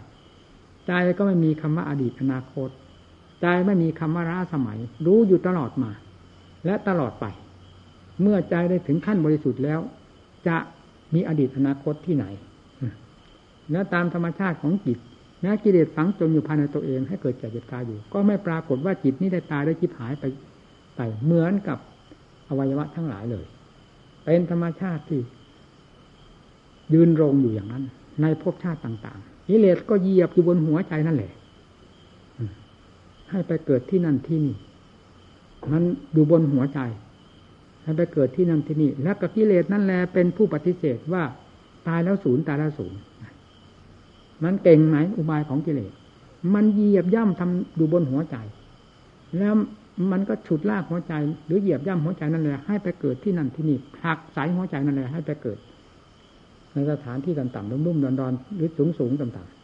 [0.86, 2.70] ใจก็ไม่มีคำว่าอดีตอนาคต
[3.42, 5.90] ใจไม่มีคำว่าร้าสมัย รู้อยู่ตลอดมา
[6.66, 7.26] และตลอดไป
[8.22, 9.80] เมื่อใจได้ถึงขั้นบริสุทธิ์แล้ว
[10.48, 10.56] จะ
[11.14, 12.26] มีอดีตอนาคตที่ไหน
[13.72, 14.98] และตามธรรมชาติของจิต
[15.40, 20.24] แม้กิเลสฝังจมอยู่ภายในตัวเองให้เกิดแก่เจ็บตายอยู่ ก็ไม่ปรากฏว่าจิตนี้ได้ตายได้จิบหายไป
[20.96, 21.78] ไปเหมือนกับ
[22.48, 23.44] อวัยวะทั้งหลายเลย
[24.24, 25.20] เป็นธรรมชาติที่
[26.94, 27.84] ยืนรงอยู่อย่างนั้น
[28.22, 31.32] ในภพชาติต่างๆกิเลสก็เหยียบอยู่บนหัวใจนั่นแหละ
[33.30, 34.54] ให้ไปเกิดที่นั่นที่นี่
[35.72, 36.80] มันอยู่บนหัวใจ
[37.82, 41.22] ให้ไปเกิดที่นั่นที่นี่ แล้วกับกิเลสนั่นแหละเป็นผู้ปฏิเสธว่า
[41.88, 42.98] ตายแล้วศูนย์ตายแล้วศูนย์
[44.44, 45.92] มันเก่งไหมอุบายของกิเลส
[46.54, 48.36] มันเหยียบย่ำทำอยู่บนหัวใจ
[49.38, 49.54] แล้ว
[50.10, 51.12] มันก็ฉุดลากหัวใจ
[51.46, 55.58] หรือเหยียบย่ำหัวใจนั่นแหละให้ไปเกิดที่นั่นที่นี่หักสายหัวใจนั่นแหละให้ไปเกิด
[56.72, 58.68] ในสถานที่ต่ำๆรุ่มๆดอนๆหรือ
[58.98, 59.57] สูงๆต่ำๆ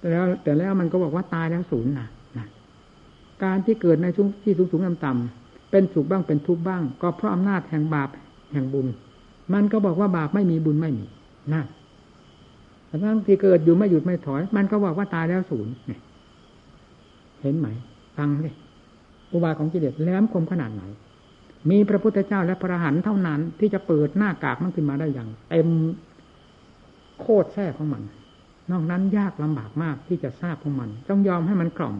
[0.00, 2.46] แต่แล้วแต่แล้วมันก็บอกว่าตายแล้วศูนย์นะนะ
[3.44, 4.06] การที่เกิดใน
[4.44, 8.08] ที่สูงๆต่ำๆเป็นสุขบ้างเป็นทุกข์บ้าง ก็เพราะอำนาจแห่งบาป
[8.52, 8.86] แห่งบุญ
[9.54, 11.04] มันก็บอกว่าบาปไม่มีบุญไม่มี
[11.54, 11.62] นะ
[12.88, 15.72] ทั้งที่เกิดอยู่ไม่หยุดไม่ถอย มันก็บอกว่าตายแล้วศูนย์
[17.42, 17.66] เห็นไหม
[18.16, 18.54] ฟังเลย
[19.32, 20.82] อุบายของกิเลสแหลมคมขนาดไหน
[21.70, 25.68] มีพระพุทธเจ้าและพระหันเท่านั้น ที่จะเปิดหน้ากากมันขึ้นมาได้อย่างเต็ม
[27.20, 28.02] โคตรแท้ของมัน
[28.70, 31.96] นอกนั้นยากลำบากมากที่จะทราบของมัน ต้องยอมให้มันกล่อม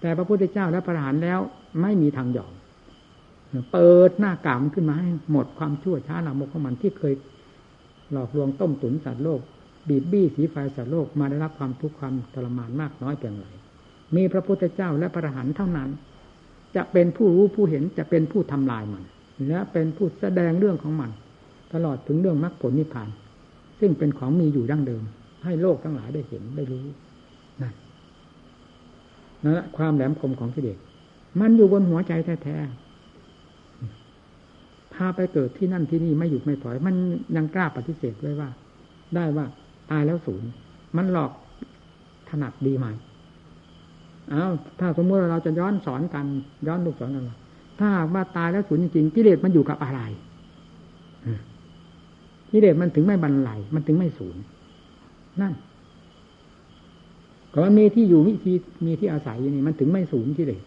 [0.00, 1.40] แต่พระพุทธเจ้าและพระหันแล้ว
[1.80, 2.52] ไม่มีทางยอม
[3.72, 7.14] เปิดหน้ากากมันขึ้นมาให้หมดความชั่วช้าลามกของมันที่เคย
[8.12, 9.40] หลอกลวงต้มตุ๋นสัตว์โลก
[9.88, 13.46] บีบบี้สีไฟสัตว์โลกมาได้รับความทุกข์ความทรมานมากน้อยเพียงไร
[14.16, 15.88] มีพระพุทธเจ้าและพระหันเท่านั้น
[16.76, 19.04] จะเป็นผู้รู้ผู้เห็นจะเป็นผู้ทำลายมัน
[19.48, 21.10] และเป็นผู้แสดงเรื่องของมัน
[21.72, 23.08] ตลอดถึงเรื่องมรรคผลนิพพาน
[23.80, 25.02] ซึ่งเป็นของมีอยู่ดั้งเดิม
[25.44, 26.84] ให้โลกทั้งหลายได้เห็นได้รู้
[27.62, 27.74] นั่น
[29.44, 30.78] นั่นความแหลมคมของกิเลส
[31.40, 36.94] มันอยู่บนหัวใจแท้ๆพาไปเกิดที่นั่นที่นี่ไม่หยุดไม่ถอย มัน
[37.36, 38.48] ยังกล้าปฏิเสธไว้ว่า
[39.14, 39.46] ได้ว่า
[39.90, 40.48] ตายแล้วศูนย์
[40.96, 41.32] มันหลอก
[42.28, 42.86] ถนัดดีไหม
[44.30, 44.44] เอา
[44.80, 46.26] ถ้าสมมติเราจะย้อนสอนกัน
[46.66, 47.24] ย้อนลูกสอนกัน
[47.78, 50.00] ถ้าว่าตายแล้วสูญจริงกิเลสมันอยู่กับอะไร
[52.50, 54.36] กิเลสมันถึงไม่บรรลัยมันถึงไม่สูญ
[55.42, 55.54] นั่น
[57.52, 58.56] ก็มันมีที่อยู่มีที่
[58.86, 60.62] มีที่อาศัยอย่างนี้มันถึงไม่สูญกิเลส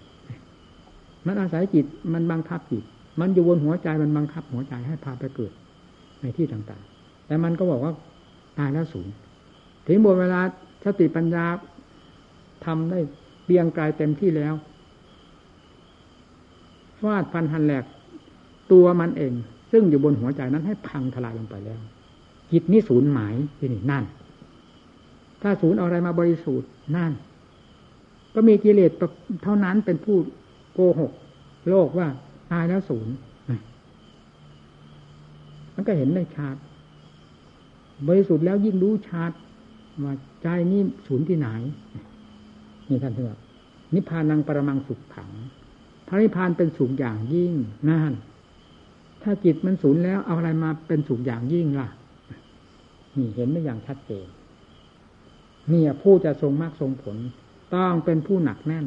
[1.27, 2.83] มันอาศัยจิตมันบังคับจิต
[3.19, 5.51] มันอยู่บนหัวใจมันบังคับหัวใจให้พาไปเกิด
[6.21, 7.93] ในที่ต่างๆ แต่มันก็บอกว่า
[8.57, 9.07] ตายแล้วสูญ
[9.87, 10.41] ถึงบนเวลา
[10.83, 11.45] สติปัญญา
[12.65, 12.99] ทำได้
[13.45, 14.53] เบียงกายเต็มที่แล้ว
[16.99, 17.83] ฟาดฟันหันแหลก
[18.71, 19.33] ตัวมันเอง
[19.71, 21.79] ซึ่งอยู่บนหัวใจนั้นให้พังทลายลงไปแล้ว
[22.51, 24.03] จิตนี้ศูนหมายที่นี่นั่น
[25.49, 27.11] ถ้าศูนย์อะไรมาบริสุทธิ์นั่น
[28.35, 28.91] ก็มีกิเลส
[29.43, 30.17] เท่านั้นเป็นผู้
[30.73, 31.11] โกหก
[31.69, 32.07] โลกว่า
[32.51, 33.13] ตายแล้วศูนย์
[35.73, 36.55] มันก็เห็นได้ชัด
[38.07, 39.31] บริสุทธิ์แล้วยิ่งรู้ชัด
[40.03, 41.49] ว่าใจนี้ศูนย์ที่ไหน
[42.89, 43.39] นี่ท่านเถอะ
[43.93, 45.31] นิพพานังปรมังสุขขัง
[46.07, 47.53] พระนิพพานเป็นสุขอย่างยิ่ง
[47.89, 48.13] นั่น
[49.23, 51.87] ถ้าจิตมันสูญแล้วเอาอะไรมาเป็นสุขอย่างยิ่งล่ะ
[53.17, 54.27] นี่เห็นได้อย่างชัดเจน
[55.73, 57.17] นี่ผู้จะทรงมากทรงผล
[57.75, 58.85] ต้องเป็นผู้หนักแน่น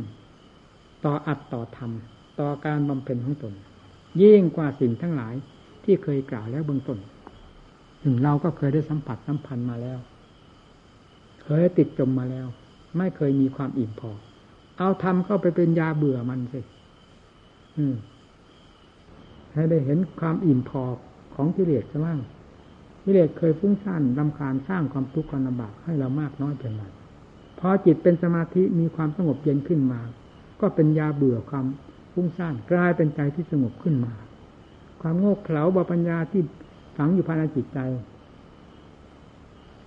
[1.04, 1.90] ต่ออัดต่อธรรม
[2.40, 3.52] ต่อการบำเพ็ญของตน
[4.22, 5.34] ยิ่งกว่าสิ่งทั้งหลาย
[5.84, 6.98] ที่เคยกล่าวแล้วเบื้องต้น
[8.02, 9.98] ถึงเราก็เคยได้สัมผัสสัมพันธ์มาแล้ว
[11.42, 12.46] เคยติดจมมาแล้ว
[12.98, 14.10] ไม่เคยมีความอิ่มพอ
[14.78, 16.60] เอาทำเข้าไปเป็นยาเบื่อมันสิ
[19.54, 20.82] ให้ได้เห็นความอิ่มพอ
[21.34, 22.18] ของกิเลสซะบ้าง
[23.04, 26.82] กิเลสเคยฟุ้งซ่านลำคาญสร้างความทุกข์ความลำบากให้เรามากน้อยเพียงไร
[27.58, 30.00] พอจิตเป็นสมาธิมีความสงบเย็นขึ้นมา
[30.60, 31.66] ก็เป็นยาเบื่อความ
[32.12, 34.12] ฟุ้งซ่านกลายเป็นใจที่สงบขึ้นมา
[35.02, 36.42] ความโง่เขลาบปัญญาที่
[36.96, 37.78] ฝังอยู่ภายในจิตใจ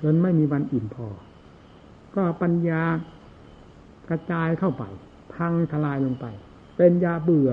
[0.02, 1.08] จนไม่มีวันอิ่มพอ
[2.16, 2.82] ก็ปัญญา
[4.10, 4.84] กระจายเข้าไป
[5.34, 6.26] พังทลายลงไป
[6.78, 7.52] เป็นยาเบื่อ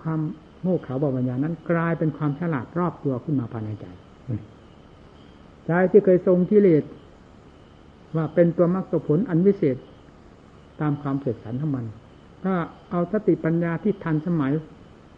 [0.00, 0.20] ความ
[0.62, 3.86] โง่เขลาบปัญญานั้น กลายเป็นความฉลาดรอบตัวขึ้นมาภายในใจ
[5.66, 6.84] ใจที่เคยทรงกิเลส
[8.16, 9.76] ว่าเป็นตัวมรรคผลอันวิเศษ
[10.80, 11.86] ตามความเสร็จสรรของมัน
[12.44, 12.54] ก็
[12.90, 14.52] เอาสติปัญญาที่ทันสมัย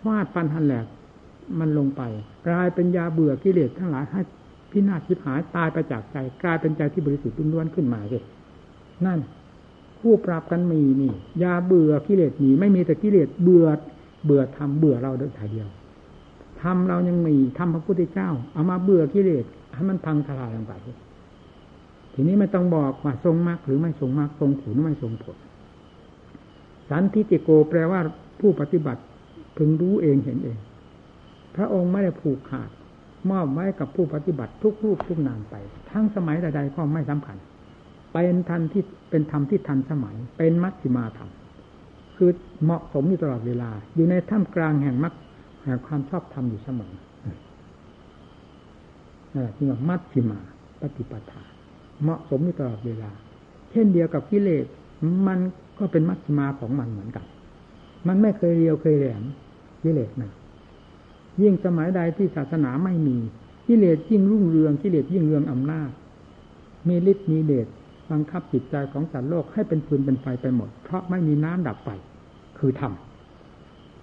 [0.07, 0.87] วาดปันหันแหลก
[1.59, 2.03] มันลงไป
[2.49, 4.21] กลายเป็นยาเบื่อกิเลสทั้งหลายให้
[4.71, 8.23] พินาศทิพหายตายไปจากใจ กลายเป็นใจที่บริสุทธิ์ล้วนขึ้นมาเลย
[9.07, 9.21] นั่น
[10.01, 13.67] คู่ปรับกันมีนี่ยาเบื่อกิเลสมีไม่มีแต่กิเลสเบื่อ
[14.25, 15.69] เบื่อทำเบื่อเราเดินถ่ายเดียว
[16.63, 19.45] ทำเรายังมีทำพระพุทธเจ้า เอามาเบื่อกิเลส
[19.77, 20.75] ให้มันพังทลายลงไป
[22.15, 25.37] ทีนี้ไม่ต้องบอกว่าทรงมากหรือไม่ทรงมากทรงผลหรือไม่ทรงผล
[26.91, 28.01] สันทิจิโกแปลว่า
[28.41, 29.03] ผู้ปฏิบัติ
[29.57, 30.59] พึงรู้เองเห็นเอง
[31.57, 32.71] พระองค์ไม่ได้ผูกขาด
[33.31, 35.55] มอบไว้กับผู้ปฏิบัติทุกรูปทุกนามไป
[35.91, 37.37] ทั้งสมัยใดๆก็ไม่สำคัญ
[38.13, 41.31] เป็นทันที่เป็นธรรมที่ทันสมัย เป็นมัชฌิมาธรรม
[42.17, 42.31] คือ
[42.65, 45.15] เหมาะสมอยู่ตลอดเวลา อยู่ในท่ามกลางแห่งมรรค
[45.63, 46.93] แห่งความชอบธรรมอยู่เสมอ
[49.37, 50.39] นี่แหละที่ว่ามัชฌิมา
[50.81, 51.43] ปฏิปทา
[52.03, 53.11] เหมาะสมอยู่ตลอดเวลา
[53.71, 54.67] เช่นเดียวกับกิเลส
[55.27, 55.39] มัน
[55.79, 57.25] ก็เป็นมัชฌิมาของมันเหมือนกัน
[58.07, 59.23] มันไม่เคยเรียวเคยแหลม
[59.83, 60.33] กิเลสนะ
[61.43, 63.17] ยิ่งสมัยใดที่ศาสนาไม่มี
[63.69, 65.91] กิเลสยิ่งรุ่งเรืองกิเลสยิ่งเรืองอำนาจ
[66.89, 67.67] มีฤทธิ์มีเดช
[68.11, 71.89] บังคับจิตใจของสัตว์โลกให้เป็นฟืนเป็นไฟไปหมด เพราะไม่มีน้ำดับไฟ
[72.59, 72.93] คือธรรม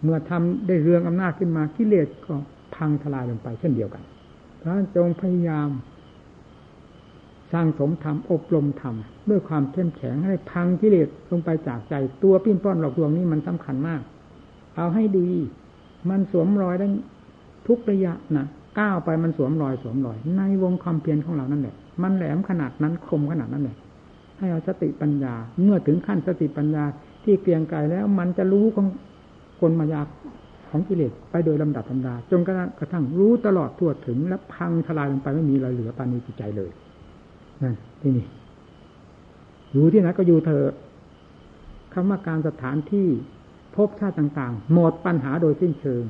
[0.04, 2.36] เมื่อทำได้เรืองอำนาจขึ้นมากิเลสก็
[2.76, 4.04] พังทลายลงไปเช่นเดียวกัน
[4.64, 5.70] พระจงพยายาม
[7.54, 8.96] สร้างสมธรรมอบรมธรรม
[9.30, 11.94] ด้วยความเข้มแข็งให้พังกิเลสลงไปจากใจ
[12.24, 14.02] ตัวปิ้นป้อนหลอกลวงนี้มันสำคัญมาก
[14.76, 15.30] เอาให้ดี
[16.10, 16.88] มันสวมรอยได้
[17.68, 18.46] ทุกระยะนะ
[18.80, 23.78] ก้าวไปมันสวมรอยสวมรอย ในวงความเพียรของเรานั่นแหละ มันแหลมขนาดนั้นคมขนาดนั้นแหละ
[24.38, 25.34] ให้เอาสติปัญญา
[25.64, 26.84] เมื่อถึงขั้นสติปัญญา
[27.24, 28.88] ที่เกลียงไกลแล้วมันจะรู้ของ
[29.60, 30.02] คนมายา
[30.76, 32.50] ของกิเลสไปโดยลำดับธรรมดาจนก
[32.82, 36.72] ระทั่งรู้ตลอดทั่วถึงและพังทลายลงไปไม่มีอะไรเหลือปานีจิตใจเลย
[37.62, 38.26] นั่นที่นี่
[39.72, 40.64] อยู่ที่ไหนก็อยู่เธอ
[41.94, 43.08] คำว่าการสถานที่
[43.76, 46.04] พบชาติต่างๆ หมดปัญหาโดยสิ้นเชิง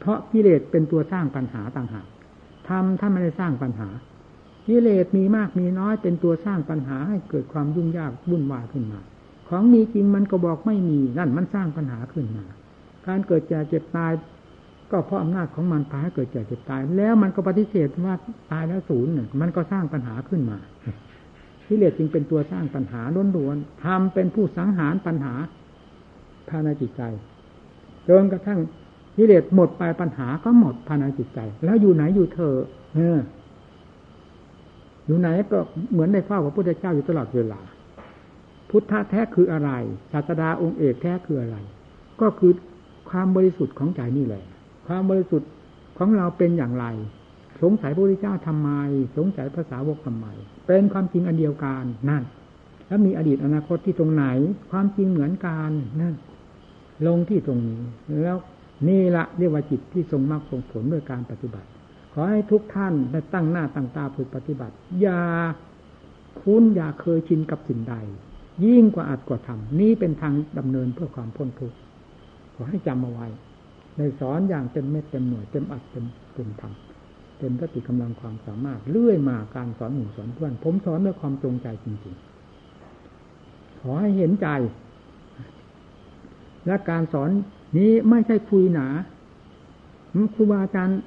[0.00, 2.06] เพราะกิเลสเป็นตัวสร้างปัญหาต่างหาก
[2.68, 3.88] ทำถ้าไม่ได้สร้างปัญหา
[4.66, 9.00] กิเลสมีมากมีน้อยเป็นตัวสร้างปัญหาให้เกิดความยุ่งยากวุ่นวายขึ้นมา
[9.48, 12.44] ของมีจริงมันก็บอกไม่มีนั่นมันสร้างปัญหาขึ้นมา
[13.06, 14.12] การเกิดแก่เจ็บตาย
[14.90, 18.14] ก็เพราะอำนาจของมันพาให้เกิดแก่เจ็บตาย แล้วมันก็ปฏิเสธว่า
[18.52, 20.58] ตายแล้วศูนย์มันก็สร้างปัญหาขึ้นมา
[21.66, 23.00] กิเลสจึงเป็นตัวสร้างปัญหา
[23.36, 25.34] ล้วนๆทำเป็นผู้สังหารปัญหา
[26.48, 27.02] ภายในจิตใจ
[28.08, 28.60] จนกระทั่ง
[29.16, 32.56] กิเลสหมดไปปัญหาก็หมดภายในจิตใจ แล้วอยู่ไหนอยู่เธอ
[32.94, 33.18] เออ
[35.06, 35.58] อยู่ไหนก็
[35.92, 37.60] เหมือนได้เฝ้าพระพุทธเจ้าอยู่ตลอดเวลา
[38.70, 39.70] พุทธะแท้คืออะไร
[40.12, 41.56] ศาสดาองค์เอกแท้คืออะไร
[42.20, 42.52] ก็คือ
[43.14, 44.44] ความบริสุทธิ์ของใจนี่แหละ
[44.86, 45.50] ความบริสุทธิ์
[45.98, 46.86] ของเราเป็นอย่างไร
[47.62, 48.70] สงสัยพระพุทธเจ้าทำไม
[49.16, 50.26] สงสัยภาษาวกทำไม
[50.66, 52.22] เป็นความจริงอันเดียวกันนั่น
[52.86, 54.24] แล้วมีอดีตอนาคตที่ตรงไหน
[54.70, 56.14] ความจริงเหมือนกันนั่น
[57.06, 57.80] ลงที่ตรงนี้
[58.22, 58.36] แล้ว
[58.88, 61.68] นี่ละเรียกว่าจิตที่ทรงมรรคทรงผลด้วยการปฏิบัติ
[62.12, 65.22] ขอให้ทุกท่านได้ตั้งหน้าตั้งตาฝึกปฏิบัติ อย่า
[66.40, 67.94] คุ้นอย่าเคยชินกับสิ่งใด
[68.64, 71.76] ยิ่งกว่าอัดกว่าทำนี้เป็นทางดำเนินเพื่อความพ้นทุกข์
[72.54, 73.26] ขอให้จำเอาไว้
[73.98, 84.48] ในสอนอย่างเต็มเม็ดเต็มหน่วยเต็มอัดเต็มเต็มทำเต็มสติกำลังความสามารถเลื่อยมาการสอนหมู่สอนเพื่อน ผมสอนด้วยความจงใจจริงๆ ขอให้เห็นใจ
[86.66, 87.30] และการสอน
[87.76, 88.86] นี้ไม่ใช่คุยหนา
[90.34, 91.00] ครูบาอาจารย์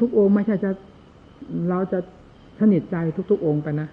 [0.00, 0.70] ทุกๆองค์ไม่ใช่จะ
[1.68, 1.98] เราจะ
[2.60, 2.96] สนิทใจ
[3.30, 3.88] ทุกๆองค์ไปนะ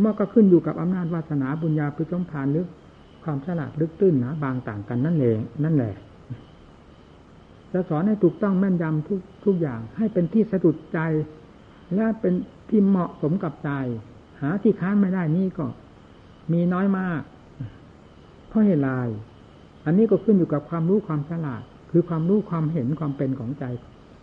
[0.00, 2.66] เมื่อก็ขึ้นอยู่กับอำนาจวาสนาบุญญาพิจมพานหรือ
[3.26, 5.94] ความฉลาดลึกตื้นนะบางต่างกันนั่นเองนั่นแหละ
[7.72, 10.98] จะสอนให้ถูกต้องแม่นยำทุกทุกอย่าง ให้เป็นที่สะดุดใจ
[11.94, 12.34] และเป็น
[12.68, 13.70] ที่เหมาะสมกับใจ
[14.40, 15.66] หาที่ค้านไม่ได้นี่ก็
[16.52, 17.22] มีน้อยมาก
[18.48, 18.88] เพราะเหตุไร
[19.84, 23.64] อันนี้ก็ขึ้นอยู่กับความรู้ความฉลาด คือความรู้ความเห็นความเป็นของใจ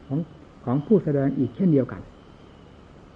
[0.07, 0.19] ของ
[0.65, 2.01] ของผู้แสดงอีกเช่นเดียวกัน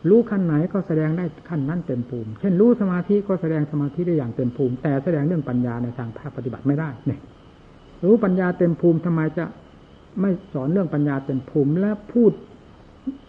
[0.10, 7.20] รู้ขั้นไหนก็แสดงได้ขั้นนั้นเต็มภูมิ เช่นรู้สมาธิก็แสดงสมาธิได้อย่างเต็มภูมิ แต่แสดงเรื่องปัญญาในทางภาคปฏิบัติไม่ได้เนี่ย
[8.06, 9.46] รู้ปัญญาเต็มภูมิทำไมจะ
[10.22, 12.32] ไม่สอนเรื่องปัญญาเต็มภูมิ และพูด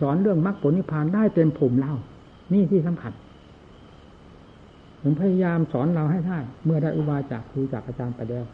[0.00, 1.94] สอนเรื่องมรรคผลนิพพานได้เต็มภูมิเล่า
[2.52, 3.12] นี่ที่สำคัญ
[5.02, 8.44] ผมพยายามสอนเราให้ได้เมื่อได้อุบายจากครูจากอาจารย์ไปแล้ว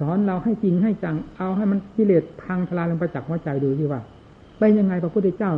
[0.00, 4.00] สอนเราให้จริงให้จังเอาให้มันกิเลสพังทลายลงไปจากหัวใจดูที่ว่า
[4.58, 5.52] ไปยังไงพระพุทธเจ้า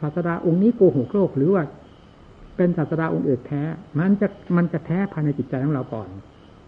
[0.00, 1.64] ศาสดาองค์นี้โกหกโลกหรือว่า
[2.56, 3.62] เป็นศาสดาองค์เอกแท้
[3.98, 6.08] มันจะมันจะแท้ภายในจิตใจของเราก่อน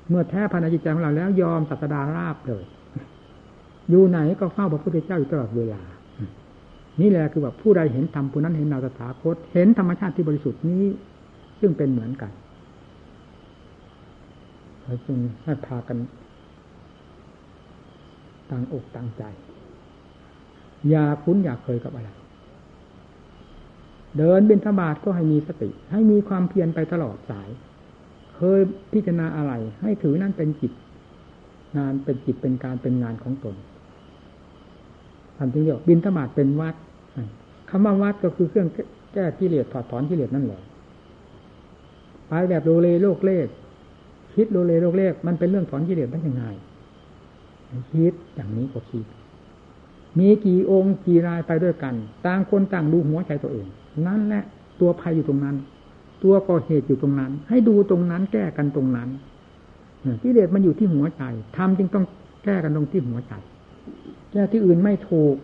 [0.09, 2.65] เมื่อแท้ภายในจิตใจของเราแล้วยอมศาสดาราบเลย
[3.91, 5.83] อยู่ไหนก็เฝ้าพระพุทธเจ้าอยู่ตลอดเวลา
[7.01, 10.85] นี่แหละคือแบบผู้ใดเห็นธรรมผู้นั้นเห็นเราตถาคต เห็นธรรมชาติที่บริสุทธิ์นี้
[11.61, 12.33] ซึ่งเป็นเหมือนกัน
[14.83, 15.99] เราจึงให้พากัน
[18.51, 19.23] ต่างอกต่างใจ
[20.89, 22.11] อย่าคุ้นอย่าเคยกับอะไร
[24.19, 27.49] เดินบินธบาตก็ให้มีสติ ให้มีความเพียรไปตลอดสาย
[28.35, 28.61] เคย
[28.93, 29.53] พิจารณาอะไร
[29.83, 30.73] ให้ถือนั่นเป็นจิต
[31.77, 33.55] งานเป็นจิตเป็นการเป็นงานของตน
[35.37, 36.75] ท่านจึงเรียกบินธบาตเป็นวัด
[37.71, 38.69] คำว่าวัดก็คือเครื่อง
[39.15, 40.61] แก้กิเลสถอดถอนกิเลสนั่นแหละ
[42.29, 43.39] ไปแบบโลเลโลกเล่
[44.35, 46.45] คิดโลเลโลกเล่มันเป็นเรื่องถอนกิเลสได้ยังไง
[47.93, 49.07] คิดอย่างนี้ก็คิด
[50.19, 51.95] มีกี่องค์กี่รายไปด้วยกัน
[52.27, 53.67] ต่างคนต่างดูหัวใจตัวเอง
[54.07, 54.43] นั่นแหละ
[54.81, 55.57] ตัวภัยอยู่ตรงนั้น
[56.25, 59.09] ตัวก่อเหตุอยู่ตรงนั้น ให้ดูตรงนั้นแก้กันตรงนั้น
[60.23, 61.23] กิเลสมันอยู่ที่หัวใจ
[61.57, 62.05] ทำจึงต้อง
[62.45, 63.35] แก้กันตรงที่หัวใจ
[64.33, 65.35] แก้ที่อื่นไม่ถูก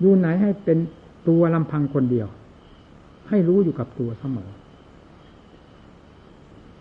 [0.00, 0.78] อยู่ไหนให้เป็น
[1.28, 2.28] ตัวลำพังคนเดียว
[3.28, 4.50] ให้รู้อยู่กับตัวเสมอ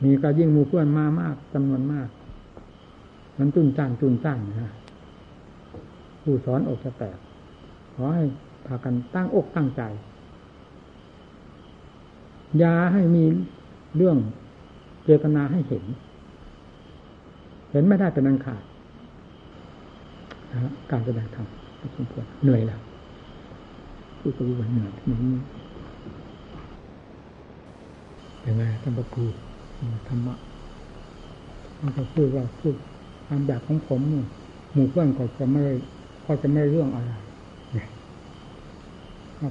[0.03, 2.09] มีก็ยิ่งมูเพื่อนมามากจำนวนมาก
[3.37, 4.73] มันจุนจ้านจุนจ้านนะ
[6.21, 7.17] ผู้สอนอกจะแตก
[7.93, 8.23] ขอให้
[8.65, 9.81] พากันตั้งอกตั้งใจ
[12.61, 13.23] ย่าให้มี
[13.95, 14.17] เรื่อง
[15.03, 15.83] เจตนาให้เห็น
[17.71, 18.63] เห็นไม่ได้เป็นอันขาด
[20.51, 21.47] นะการแสดงธรรม
[21.95, 22.81] สมควรเหนื่อยแล้ว
[24.19, 25.33] ผู้สวนเหนื่อยนี้
[28.45, 29.25] ยังไงท่านพระครู
[30.07, 30.35] ธรรมะ
[31.81, 32.75] มันก็พูดว่าพูด
[33.27, 34.01] ตามแบบของผม
[34.73, 35.63] หมู่เพื่อนก็จะไม่
[36.25, 37.11] ก็จะไม่เรื่องอะไร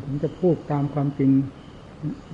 [0.05, 1.31] ผมจะพูดตามความจริง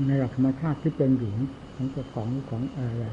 [0.06, 1.30] ในหลักธรรมชาติที่เป็นอยู่
[1.74, 3.06] ของเจ้าของของอะไร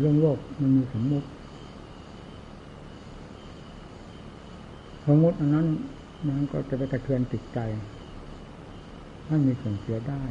[0.00, 1.28] เรื่องโลกมันมีสมมติ
[5.06, 5.66] สมมติอันนั้น
[6.28, 7.58] มันก็จะไปกระเทือนจิตใจ
[9.26, 10.22] ถ้ามีส่วนเสียได้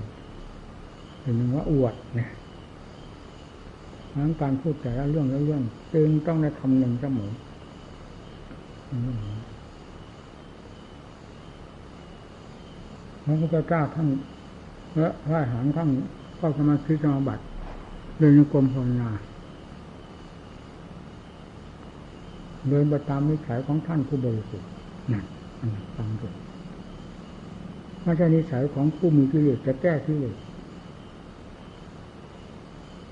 [1.21, 2.29] เห็นว่าอวดเนี่ย
[4.17, 5.63] นั้นการพูดแต่ละเรื่องละเรื่อง
[5.93, 7.31] จึงต้องได้คำหนึ่งเสมอ
[13.27, 14.07] พระพุทธเจ้าท่าน
[14.95, 15.89] และพระหางข้าง
[16.39, 17.43] ก็สมาธิสมาบัติ
[18.19, 19.09] เดินกรมภาวนา
[22.69, 24.69] เดินไปตามนิสัยของท่านผู้บริสุทธิ์
[25.11, 25.23] นั่น
[25.59, 26.27] อันฟังดู
[28.03, 30.35] ไม่ใช่นิสัยของผู้มีกิเลสจะแก้กิเลส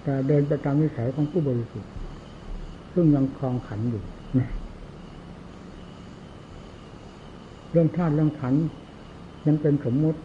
[0.03, 1.91] แต่เดินไปตามนิสัยของผู้บริสุทธิ์
[2.93, 4.03] ซึ่งยังคลองขันอยู่
[7.71, 8.53] เรื่องธาตุเรื่องขัน
[9.45, 10.19] ยังเป็นสมมุติ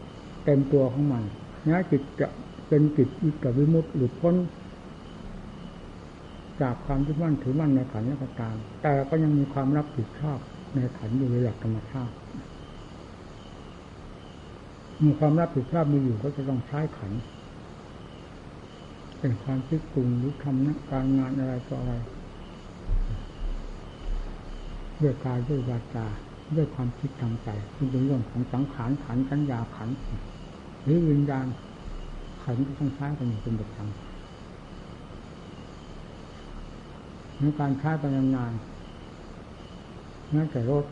[0.45, 1.23] เต็มตัวของมัน
[1.69, 2.27] นะจิตจะ
[2.69, 4.35] เป็นจิตอิจวิมุตติหลุดพ้น
[6.61, 10.39] จากความที่มั่นถือมั่นในขันและก็ตาม แต่ก็ยังมีความรับผิดชอบ
[10.75, 12.15] ในขันอยู่ในหลักธรรมชาติ
[15.05, 17.13] มีความรับผิดชอบมีอยู่ก็จะต้องใช้ขัน
[19.21, 21.95] เป็นความคิดปรุงหรือทำนักการงานอะไรต่ออะไร
[25.01, 26.07] ด้วยกายด้วยวาจา
[26.57, 29.89] ด้วยความคิดทางใจซึ่งเป็นเรื่องของสังขารขันสัญญาขัน
[30.85, 31.47] หรือวิญญาณ
[32.43, 33.87] ขันก็ต้องใช้กันอยู่เป็นประจำ
[37.39, 40.85] ในการใช้ไปนานๆแม้แต่รถ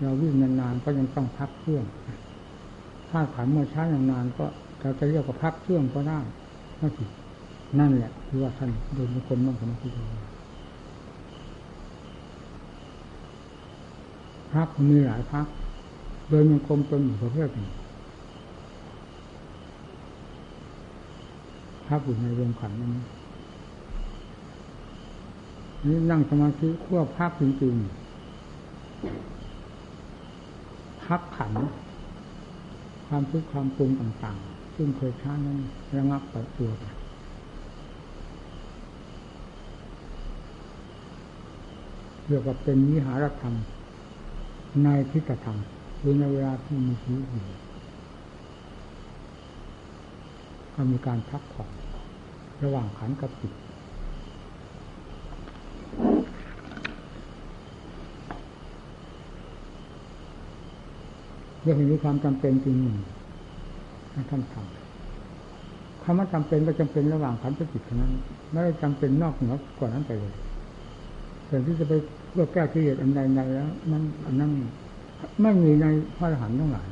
[0.00, 1.84] เราวิ่งนานๆก็ยังต้องพักเครื่อง
[3.10, 4.44] ถ้าขันเมื่อใช้นานๆก็
[4.80, 6.20] เราจะเรียกว่าพักเครื่องก็ได้
[6.78, 7.04] ไม่ผิ
[7.78, 9.88] นั่นแหละคือว่าท่านโดยบุคคลนั่งสมาธิ
[14.54, 15.46] พักมีหลายพัก
[16.28, 17.68] โดยมันคมตนอยู่ประเภทหนึ่ง
[21.88, 22.86] พักอยู่ในวงขันนี้
[25.86, 27.84] นี่นั่งสมาธิขั้วพักจริงๆ
[31.04, 31.52] พักขัน
[33.06, 35.58] ความคิดความปรุงต่างๆ ซึ่งเคยช้านั้น
[35.96, 36.84] ระงับไปตัวไป
[42.26, 43.54] เรียกว่าเป็นวิหารธรรม
[44.84, 45.58] ในทิฏฐธรรม
[46.00, 47.46] คือในเวลาที่มีชีวิตอยู่
[50.74, 51.70] ก็มีการพักผ่อน
[52.64, 53.52] ระหว่างขันกับจิต
[61.62, 62.98] เรื่องนี้ความจำเป็นจริงหนึ่ง
[64.30, 68.12] ท่านทำคำว่าจำเป็นก็จำเป็นระหว่างขันกับจิตเท่านั้น
[68.50, 70.34] ไม่ได้จำเป็นนอกเหนือกว่านั้นไปเลย
[71.50, 71.94] แต่ที่จะไป
[72.30, 74.50] เพื่อแก้ที่เหตุอันใดใดแล้วนั่นอันนั้น
[75.42, 75.86] ไม่มีใน
[76.16, 76.88] พระอรหันต์ทั้งหลาย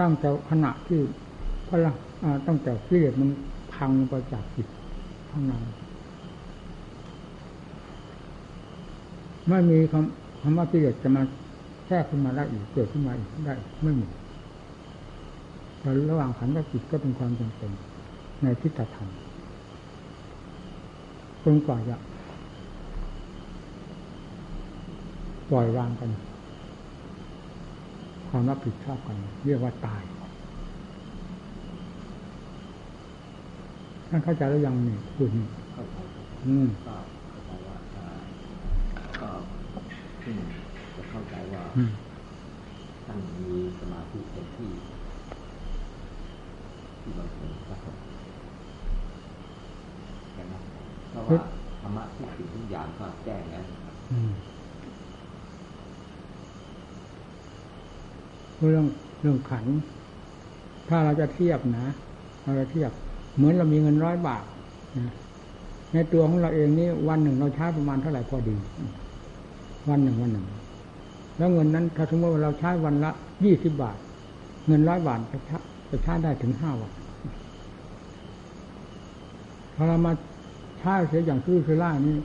[0.00, 1.00] ตั้งแต่ขณะที่
[1.68, 1.92] พระ
[2.46, 3.30] ตั้งแต่ที่เหตุมัน
[3.74, 4.66] พังไปจากจิต
[5.30, 5.54] ข้างใน
[9.48, 11.22] ไม่มีคำคำว่าที่เหตุจะมา
[11.86, 14.06] แทรกขึ้นมาได้อีกเกิดขึ้นมาอีกได้ไม่มี
[15.80, 17.70] แต่ระหว่างขันกับจิตก็เป็นความจำเป็น
[18.42, 19.08] ในทิฏฐธรรม
[21.44, 21.96] จนกว่าจะ
[25.50, 26.10] ปล่อยวางกัน
[28.28, 30.02] ความรับผิดชอบกัน เรียกว่าตาย
[34.08, 35.32] ท่านเข้าใจแล้วยังนี่คุณ
[35.74, 35.96] เข้าใจ
[36.46, 36.94] อืมก็
[37.30, 37.76] เข้าใจว่า
[39.20, 39.30] ก็
[40.22, 40.36] ขึ้น
[40.96, 41.64] จะเข้าใจว่า
[43.06, 44.70] ท่านมีสมาธิเต็มที่
[47.00, 47.94] ที่บางคนครับ
[50.32, 50.54] ใช่ไหม
[51.10, 51.42] เพราะว่า
[51.80, 53.64] ธรรมะทุกสิ่งทุกอย่างก็แจ้งแล้ว
[58.68, 58.84] เรื่อง
[59.20, 59.66] เรื่องขัน
[60.88, 61.86] ถ้าเราจะเทียบนะ
[62.44, 62.90] เราจะเทียบ
[63.36, 64.44] เหมือนเรามีเงินร้อยบาท
[64.98, 65.14] นะ
[65.94, 68.56] ในตัวของเราเองนี่วันหนึ่งเราใช้ประมาณเท่าไหร่พอดี
[69.88, 70.46] วันหนึ่งวันหนึ่ง
[71.36, 73.10] แล้วเงินนั้น ถ้าสมมติว่าเราใช้วันละ
[73.44, 73.98] ยี่สิบบาท
[74.66, 75.56] เงินร้อยบาทจะใช้
[75.90, 76.92] จะใช้ได้ถึงห้าวัน
[79.74, 80.12] พอเรามา
[80.78, 82.16] ใช้เสียอย่างซื้อซื้อล่านี่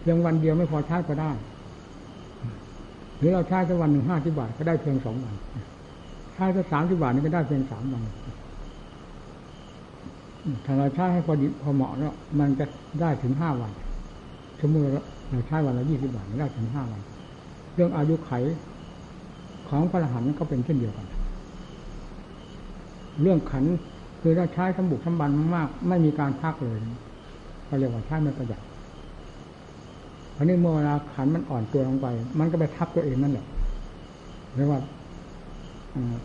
[0.00, 1.30] เพียงวันเดียวไม่พอใช้ก็ได้
[3.18, 5.34] หรือเราใช้แค่วันหนึ่งห้าสิบาทก็ได้เพียงสองวัน
[6.34, 8.02] ใช้แค่สามสิบาทนี่ก็ได้เพียงสามวัน
[10.64, 12.66] ถ้าเราใช้ให้พอดีพอเหมาะแล้วมันจะ
[13.00, 13.72] ได้ถึงห้าวัน
[14.60, 14.82] สมมติ
[15.30, 17.00] เราใช้วันละยี่สิบาทได้ถึงห้าวัน
[17.74, 18.32] เรื่องอายุไข
[19.68, 21.06] ของพระอรหันต์ก็เป็นเช่นเดียวกัน
[23.22, 23.64] เรื่องขัน
[24.20, 26.78] คือถ้าใช้สมบุกสมบันมาก ไม่มีการพักเลย
[27.68, 28.60] ก็เรียกว่าใช้ไม่ประหยัด
[30.36, 32.06] อันนี้เมื่อเวลาขันมันอ่อนตัวลงไป
[32.38, 33.46] มันก็ไปทับตัวเองนั่นแหละ
[34.56, 34.80] เรียกว่า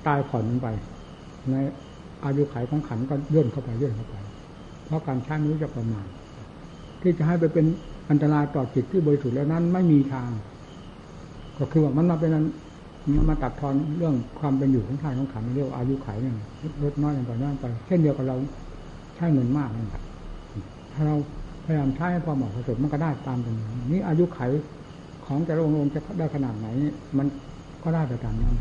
[0.07, 0.67] ตายผ่อนมันไป
[1.51, 1.55] ใน
[2.23, 4.15] อายุขัยของขันก็ย่นเข้าไปย่นเข้าไป
[4.85, 6.05] เพราะการใช้นี้จะประมาณ
[7.01, 7.65] ที่จะให้ไปเป็น
[8.09, 10.29] อันตรายต่อจิตที่บริสุทธิ์แล้วนั้นไม่มีทาง
[11.57, 12.31] ก็คือว่ามันมาเป็น
[13.15, 16.33] มันมาตัดทอนเรื่องความเป็นอยู่ของทานของขันเรียกว่าอายุขัยเนี่ย
[16.83, 18.35] ลดน้อยลงไปน้อยไป เช่นเดียวกับเรา
[19.15, 19.87] ใช้เงินมากนั่น
[20.93, 21.15] ถ้าเรา
[21.71, 24.39] ยายามใช้ให้พอเหมาะสมมันก็ได้ตามตรงนี้นี่อายุไข
[25.25, 26.67] ของแต่ละองค์จะได้ขนาดไหน
[27.17, 27.27] มัน
[27.83, 28.55] ก็ได้ไปตามนั้น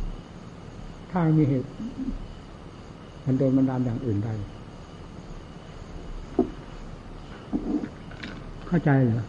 [1.10, 1.68] ถ้ามีเหตุ
[3.26, 4.30] มันโดนบันดาลอย่างอื่นใด
[8.66, 9.24] เข้าใจเหรอ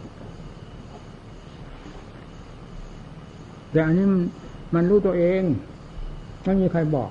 [3.70, 4.06] แต่อันนี้
[4.74, 5.42] มันรู้ตัวเอง
[6.44, 7.10] ไม่มีใครบอก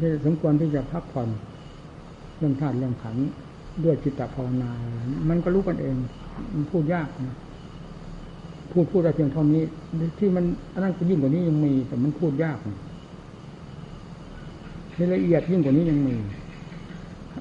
[0.00, 1.28] ที่สมควรที่จะพักผ่อน
[2.38, 3.16] เรื่องธาตุเรื่องขัน
[3.84, 4.70] ด้วยจิตตภาวนา
[5.28, 5.94] มันก็รู้กันเอง
[6.54, 7.36] มันพูดยากนะ
[8.72, 9.62] พูดพูดได้เพียงเท่านี้
[10.18, 12.58] ที่มันอันนั้นยิ่งกว่านี้ยังมี แต่มันพูดยาก
[14.96, 16.16] ในละเอียดยิ่งกว่านี้ยังมี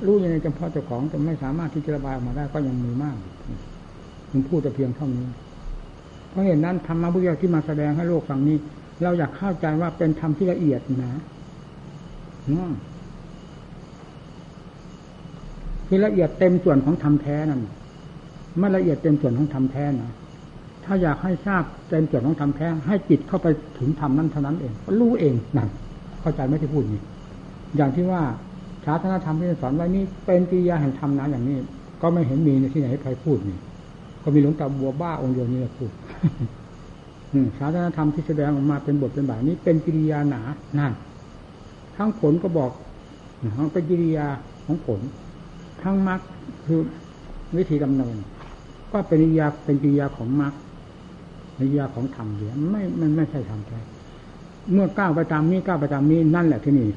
[0.06, 3.18] รู้ยังไงจำเพาะเจ้าของแต่ไม่สามารถที่จะระบายออกมาได้ก็ยังมีมาก
[4.32, 5.28] มันพูดแต่เพียงเท่านี้
[6.30, 8.58] เพราะเห็นนั้นธรรมะพุทธเจ้าที่มาแสดงให้โลกฟังนี้
[9.04, 11.22] เราอยากเข้าใจว่าเป็นธรรมที่ละเอียดนะ
[15.88, 17.62] คือละเอียดเต็มส่วนของธรรมแท้นั่น
[18.60, 20.12] ไม่ละเอียดเต็มส่วนของธรรมแท้นะ
[20.86, 23.48] ถ้าอยากให้ทราบเต็มส่วนของธรรมแท้ ให้จิตเข้าไป
[23.80, 25.70] ถึงธรรมนั้นเท่านั้นเองรู้เองนั่น
[26.22, 27.02] เข้าใจไม่ที่พูดนี่
[27.78, 28.22] อย่างที่ว่า
[28.86, 31.58] ศาสนาธรรมที่สอนไว้นี่เป็นกิริยาแห่งธรรมนะอย่างนี้
[32.02, 33.58] ก็ไม่เห็นมีในที่ไหนใครพูดนี่
[34.24, 35.92] ก็มีหลวงตาบัวบ้าองค์เดียวนี้พูด
[37.58, 40.42] ศาสนาธรรมที่แสดงออกมาเป็นบทเป็นบาทนี้เป็นกิริยาหนา
[40.80, 40.94] นั่น
[41.96, 42.72] ทั้งผลก็บอก
[43.74, 44.28] เป็นกิริยา
[44.66, 45.00] ของผล
[45.88, 46.22] ทั้งมรรค
[46.66, 46.80] คือ
[47.58, 48.16] วิธีดำเนิน
[48.94, 50.54] ก็เป็นกิยาเป็นกิยาของมรรค
[51.60, 53.80] กิยาของธรรมเดียไม่มันไม่ใช่ธรรมแท้
[54.74, 56.88] เมื่อก้าวไปตามนี้ก้าวไปตามนี้นั่นแหละที่นี่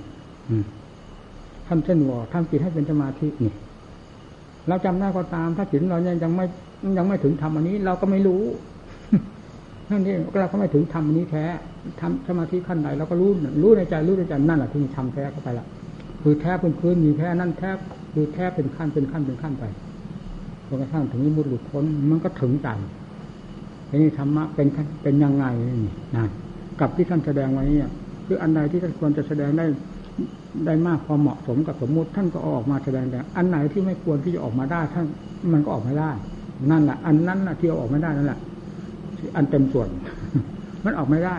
[1.66, 3.55] ทำเช่นวอทำจิตให้เป็นสมาธินี่
[4.68, 6.45] เราจำได้ก็ตาม ถ้าจิตเรายังยังไม่
[6.99, 8.43] ยังไม่ถึงธรรมอันนี้ เราก็ไม่รู้
[9.91, 11.45] นั่นเองเราก็ไม่ถึงธรรมอันนี้แท้
[12.01, 13.30] ทำสมาธิขั้นใดเราก็รู้
[13.62, 15.66] รู้ในใจรู้ในใจนั่นแหละที่ทำแท้เข้าไปละ
[16.22, 17.70] คือแท้พื้นพื้นมีแท้นั่นแท้
[18.12, 19.64] คือแท้เป็นขั้นเป็นขั้นเป็นขั้นไป
[20.66, 22.68] จนกระทั่งถึงมุดหลุดพ้นมันก็ถึงใจ
[23.88, 24.68] ทีนี้ธรรมะเป็น
[25.02, 26.26] เป็นยังไงนี่นะ
[26.80, 27.90] กับที่ท่านแสดงไว้เนี่ย
[28.26, 29.66] คืออันใดที่ท่านควรจะแสดงได้
[30.66, 35.06] ได้มากพอเหมาะสมกับสมมุติ ท่านก็ออกมาแสดงแต่อันไหนที่ไม่ควรที่จะออกมาได้ท่าน
[35.52, 36.11] มันก็ออกม่ได้
[36.70, 38.38] นั่นแหละอันนั้นแหละที่เอาออกไม่ได้นั่นแหละ
[39.36, 39.88] อันเต็มส่วน
[40.84, 41.36] มันออกไม่ได้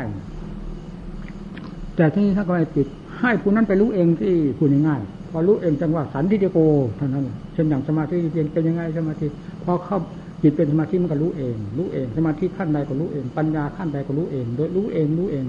[1.96, 2.88] แต่ที่นี้ถ้านก็ไม่ปิด
[3.20, 6.58] ให้ผู้นั้นไปรู้เองที่พูดง่ายๆ พอรู้เองจังว่าสันทิฏโก
[6.98, 9.28] เท่านั้นเช่นอย่างสมาธิเพียงเป็นยังไงสมาธิ
[9.64, 9.98] พอเข้า
[10.42, 15.46] จิตเป็นสมาธิมันก็รู้เอง รู้เอง สมาธิขั้นใดก็รู้เอง ปัญญาขั้นใดก็รู้เอง โดยรู้เองรู้เอง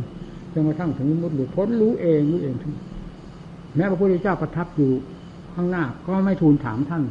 [0.53, 2.55] จนกระทั่งถึงมุดหลุดพ้นรู้เองรู้เอง
[3.77, 4.91] แม้พระพุทธเจ้าประทับอยู่
[5.55, 7.03] ข้างหน้าก็ไม่ทูลถามท่าน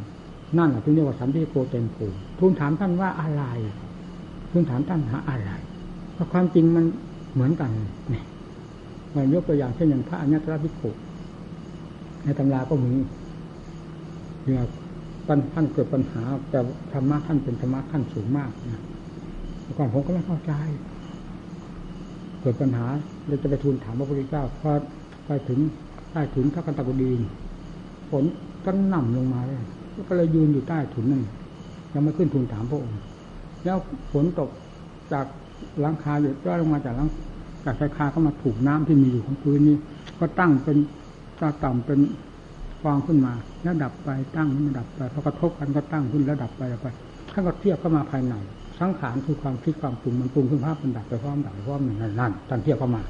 [0.58, 3.42] นั่นแหละที่เรียกว่าสันติโกเต็มภูมิทูลถามท่านว่าอะไร
[4.50, 5.50] ทูลถามท่านหาอะไร
[6.14, 6.84] เพราะความจริงมัน
[7.34, 7.70] เหมือนกัน
[8.12, 8.24] นี่ย
[9.14, 10.82] มันยกตัวอย่างเช่นอย่างพระอญญตระพิโก
[12.24, 12.92] ในตำราก็มี
[14.44, 14.62] เนี่ย
[15.28, 16.58] ปัญท่านเกิดปัญหา แต่
[16.92, 18.82] ธรรมะท่านเป็นธรรมะขั้นสูงมากนะ
[19.78, 20.52] ก่อนผมก็ไม่เข้าใจ
[22.40, 22.86] เกิดปัญหา
[23.26, 24.70] เราจะไปทูลถามพระพุทธเจ้าพอ
[25.26, 25.58] ไปถึง
[26.12, 27.10] ใต้ถุนพระกันตะกุดี
[28.10, 28.24] ฝน
[28.64, 29.58] ก็หน่ำลงมาเลย
[30.08, 31.22] ก็เลยยืนอยู่ใต้ถุนนั่น
[31.92, 33.00] ยังไม่ขึ้นทูลถามพระองค์
[33.64, 33.76] แล้ว
[34.12, 34.50] ฝนตก
[35.12, 35.26] จาก
[35.80, 37.08] หลังคาอยู่ย่อยลงมาจากหลัง
[37.64, 39.76] จากชายคาก็มาถูกน้ำที่มีอยู่ของพื้นนี้
[40.18, 40.76] ก็ตั้งเป็น
[41.42, 42.00] ตาต่ำเป็น
[42.82, 43.32] ฟองขึ้นมา
[43.62, 46.88] แล้วดับไปตั้งมันดับไปพอกระทบกันก็ตั้งขึ้นแล้วดับไปดับไป
[47.32, 48.34] ท่านก็เทียบเข้ามาภายใน
[48.80, 53.02] สังขารคือความคิดความปรุงมันปรุงขึ้นภาพมันดับไปพร้อมดับไปพร้อมหนึ่งนั่นท่านเทียบเข้ามา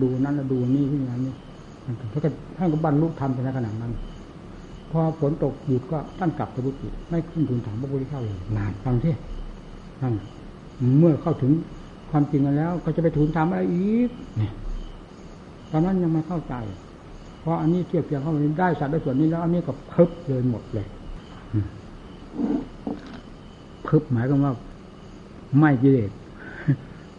[0.00, 1.34] ดูนั้นแล้วดูนี่ที่นั้นนี่
[1.84, 1.94] ท่าน
[2.24, 2.28] ก็
[2.58, 3.92] ท่านก็บรรลุธรรมในขณะนั้น
[4.90, 6.78] พอฝนตกหยุดก็ท่านกลับไปบุตร
[7.10, 9.14] ไม่ขึ้นทุนถามพระพุทธเจ้าเลยนานฟังที่
[10.02, 10.14] นั่น
[10.98, 11.52] เมื่อเข้าถึง
[12.10, 14.10] ความจริงแล้ว ก็จะไปทูลถามอะไรอีก
[15.70, 16.54] ตอนนั้นยังไม่เข้าใจ
[17.40, 20.86] เพราะอันนี้เทียบเทียงเข้าไปได้สัตว์ได้ส่วนนี้แล้ว อันนี้ก็เพิบเลยหมดเลย
[23.84, 24.52] เพิบหมายความว่า
[25.58, 26.10] ไม่กิเลส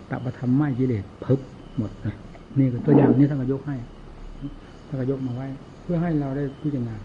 [0.09, 1.39] ตับธรรมไม่กิเลสเพิบ
[1.77, 2.15] หมดเลย
[2.59, 3.75] นี่ก็ตัวอย่างนี้ท่านก็ยกให้
[4.87, 5.47] ท่านก็ยกมาไว้
[5.81, 6.95] เพื่อให้เราได้พิจารณา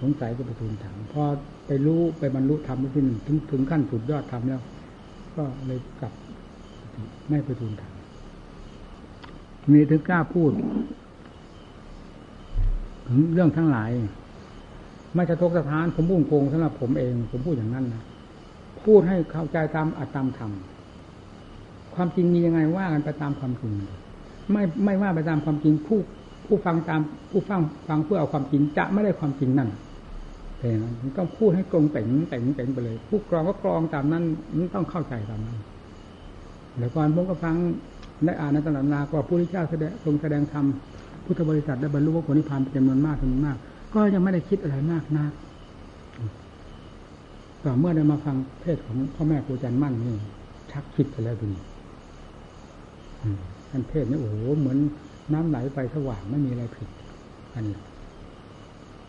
[0.00, 1.22] สงสัยก็ไปทูลถามพอ
[1.66, 4.60] ไปรู้ไปบรรลุธรรมที่หนึ่งถึงถึงขั้นสุดยอดธรรมแล้ว
[5.36, 6.12] ก็เลยกลับ
[7.28, 7.94] ไม่ไปทูลถาม
[9.72, 10.52] มีถึงกล้าพูด
[13.32, 13.90] เรื่องทั้งหลาย
[15.14, 18.04] ไม่สะทกสะท้าน ผมบุ้งโกงสำหรับผมเอง ผมพูดอย่างนั้นนะ
[18.84, 20.52] พูดให้เข้าใจตามอัตตามธรรม
[21.94, 23.72] ความจริงมียังไงว่ากันไปตามความจริง
[24.52, 25.98] ไม่ไม่ว่าไปตามความจริงผู้
[26.46, 27.00] ผู้ฟังตาม
[27.30, 29.70] ผู้ฟังฟังเพื่อเอาความจริงจะไม่ได้ความจริงนั่น
[30.58, 30.70] แต่
[31.02, 34.24] มันต้องพูดให้ตรงแต่งแต่งแต่งไปเลย ผู้กรองก็กรองตามนั้น
[34.56, 35.58] มันต้องเข้าใจตามนั้น
[36.78, 37.54] แล้วก่อนผมก็ฟัง
[38.24, 40.64] ได้อ่านในตำรานาก็ผู้ที่เจ้าแสดงทรงแสดงธรรม
[41.28, 43.56] พุทธบริษัทได้บรรลุว่าผลนิพพานเป็นจำนวนมากจำนวนมาก
[43.94, 45.26] ก็ยังไม่ได้คิดอะไรมากนะ
[47.64, 50.16] ต่อเมื่อได้มาฟังเทศของพ่อแม่ครูจันมั่นนี่
[50.70, 51.50] ชักคิดไปแล้วดี
[53.70, 54.78] ท่านเทศนี่โอ้โหเหมือน
[55.32, 56.88] น้ำไหลไปสว่างไม่มีอะไรผิด
[57.54, 57.78] อันนี้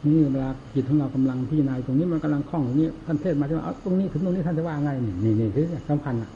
[0.06, 6.30] นี่เวลาจิตของเรากำลังพิจารณาตรงนี้มันกำลังคล่องตรงนี้ท่านเทศมาที่ว่าตรงนี้ถึงตรงนี้ท่านจะว่าไงนี่นี่นี่คือสำคัญอะ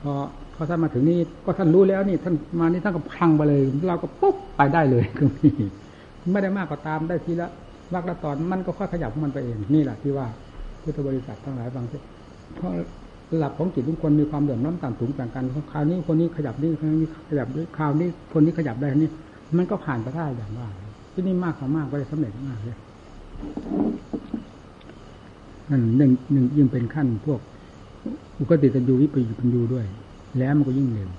[0.00, 0.12] พอ
[0.56, 5.50] พอท่านมาถึงนี่ก็ท่านรู้แล้วนี่ท่านมานี่ท่านก็พังไปเลย เราก็ปุ๊บไปได้เลยคือมี
[6.32, 7.48] ไม่ได้มากก็ตามได้ทีละ
[7.94, 10.26] วักละตอนมันก็ค่อยขยับมันไปเองนี่แหละที่ว่า
[10.82, 11.96] พุทธบริษัททั้งหลายบางที
[12.56, 12.70] เพราะ
[13.38, 17.46] หลักของจิตทุกคนมีความเดือดร้อนต่างสูงต่างกันคราวนี้คนนี้ขยับนี่คราวนี้ขยับ
[17.76, 19.10] คราวนี้คนนี้ขยับได้นี่
[19.56, 20.68] มันก็ผ่านไปได้อย่างว่า
[21.12, 22.76] ที่นี่มากกว่ามากก็ได้สำเร็จมากเลย
[25.70, 27.40] นั่นหนึ่งหนึ่งยิ่งเป็นขั้นพวก
[28.38, 29.86] อุกติตันยูวิปยุปันยูด้วย
[30.38, 31.10] แล้วมันก็ยิ่งเร็ว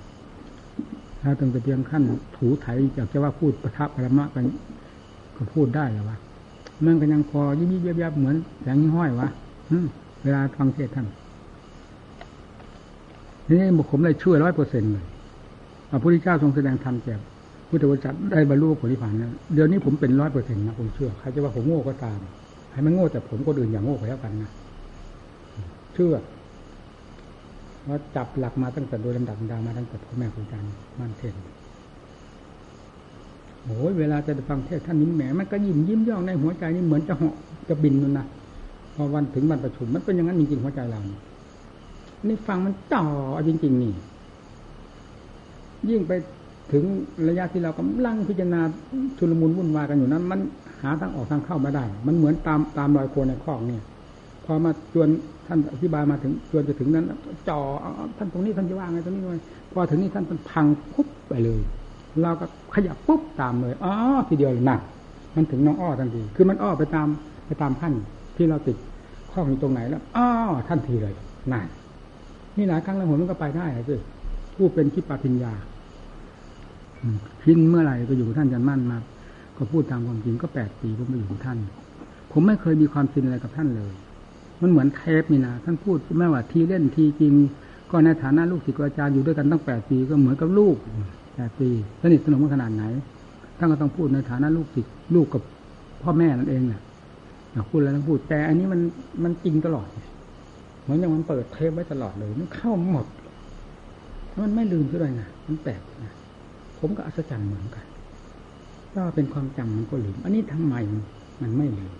[1.22, 2.02] ถ้าตั้งแต่เพียงขั้น
[2.36, 4.44] ถูไถอยากจะว่าพูดประทับปรมะกัน
[5.36, 6.16] ก็พูดได้หรอวะ
[6.84, 9.28] มันก็ยังพอยิบยิบยับเหมือนแสงห้อยวะ
[10.22, 11.06] เวลาฟังเทศท่าน
[13.48, 15.04] นี่บุคคลเลยช่วยร้อยเปอร์เซ็นต์เลย
[15.90, 17.14] พระพุทธเจ้าทรงแสดงธรรมแก่
[17.68, 22.18] พุทธวจนะได้บรรลุผลนิพพานนะเดี๋ยวนี้ผมเป็นร้อยเปอร์เซ็นต์นะผมเชื่อใครจะว่าผมโง่ก็ตาม
[22.72, 24.50] ให้มันโง่แต่ผมก็อื่นอย่างโง่ไปแล้วกันนะ
[25.94, 26.14] เชื่อ
[27.88, 31.34] ว่าจับหลักมาตั้งแต่โดยลำดับดามาตั้งแต่พ่อแม่ครูอาจารย์มั่นเทศ
[33.64, 37.34] โอ้ยเวลาจะฟังเทศท่านนี้แหมมันก็ยิ้มยิ้มย่องในหัวใจนี่เหมือนจะเหาะ
[37.68, 38.26] จะบินนั่นนะ
[38.94, 41.00] พอวันถึงวันประชุมมันเป็นอย่างนั้นจริงๆหัวใจเรา
[42.28, 43.04] นี่ฟังมันจ่อ
[43.48, 43.92] จริง ๆ นี่
[45.90, 46.12] ยิ่งไป
[46.72, 46.84] ถึง
[47.28, 48.60] ระยะที่เรากำลังพิจารณา
[49.18, 50.40] ชุลมุนวุ่นวายกันอยู่นั้น มัน
[50.82, 53.82] หาทางออกทางเข้าไม่ได้ มันเหมือนตามตามรอยโคนในคลองเนี่ย
[54.44, 55.08] พอมาจวน
[55.46, 57.06] ท่านอธิบายมาถึงจวนจะถึงนั้น
[57.48, 57.58] จ่อ
[58.16, 59.38] ท่านตรงนี้ท่านจะว่าไงตรงนี้ไง
[59.72, 61.60] พอถึงนี้ท่านมันพังปุ๊บไปเลย
[62.22, 63.92] เราก็ขยับปุ๊บตามเลยอ๋อ
[64.28, 64.80] ทีเดียวหนัก
[65.36, 67.08] มันถึงน้องอ้อทันทีคือมันอ้อไปตาม
[67.46, 67.92] ไปตามขั้น
[68.36, 68.76] ที่เราติด
[69.32, 70.28] ข้องอยู่ตรงไหนแล้วอ้อ
[70.68, 71.14] ท่านทีเลย
[71.52, 71.66] นั่น
[72.56, 73.96] นี่หลายครั้งแล้วผมมันก็ไปได้สิ
[74.54, 75.52] ผู้เป็นคิดปาปิญญา
[77.42, 78.98] คิดเมื่อไหร่ไปอยู่ท่านจันมั่นมา
[79.56, 81.58] ก็พูดตามความจริงก็แปดปีผมไปอยู่ท่าน
[82.32, 83.92] ผมไม่เคยมีความชินอะไรกับท่านเลย
[84.64, 87.34] มันเหมือนเทปนี่นะท่านพูดไม่ว่าทีเล่นทีจริง
[87.90, 90.76] ก็ในฐานะลูกศิษย์อาจารย์อยู่ด้วยกันตั้งแปดปีก็เหมือนกับลูก
[91.34, 91.68] แปดปี
[92.02, 92.84] สนิทสนมกันขนาดไหน
[93.58, 95.42] ท่านก็ต้องพูดในฐานะลูกศิษย์ลูกกับ
[96.02, 96.80] พ่อแม่นั่นเองเนี่ย
[97.70, 98.80] พูดแล้วต้องพูด แต่อันนี้มัน
[99.24, 99.86] มันจริงตลอด
[100.82, 103.06] เหมือนอย่างมันเปิดเทปไว้ตลอดเลยมันเข้าหมด
[104.40, 106.12] มันไม่ลืมด้วยนะมันแปลกนะ
[106.78, 107.86] ผมก็อัศจรรย์เหมือนกัน
[108.92, 110.74] ถ้าเป็นความจำมันก็ลืม อันนี้ทำไม
[111.42, 111.92] มันไม่ลืม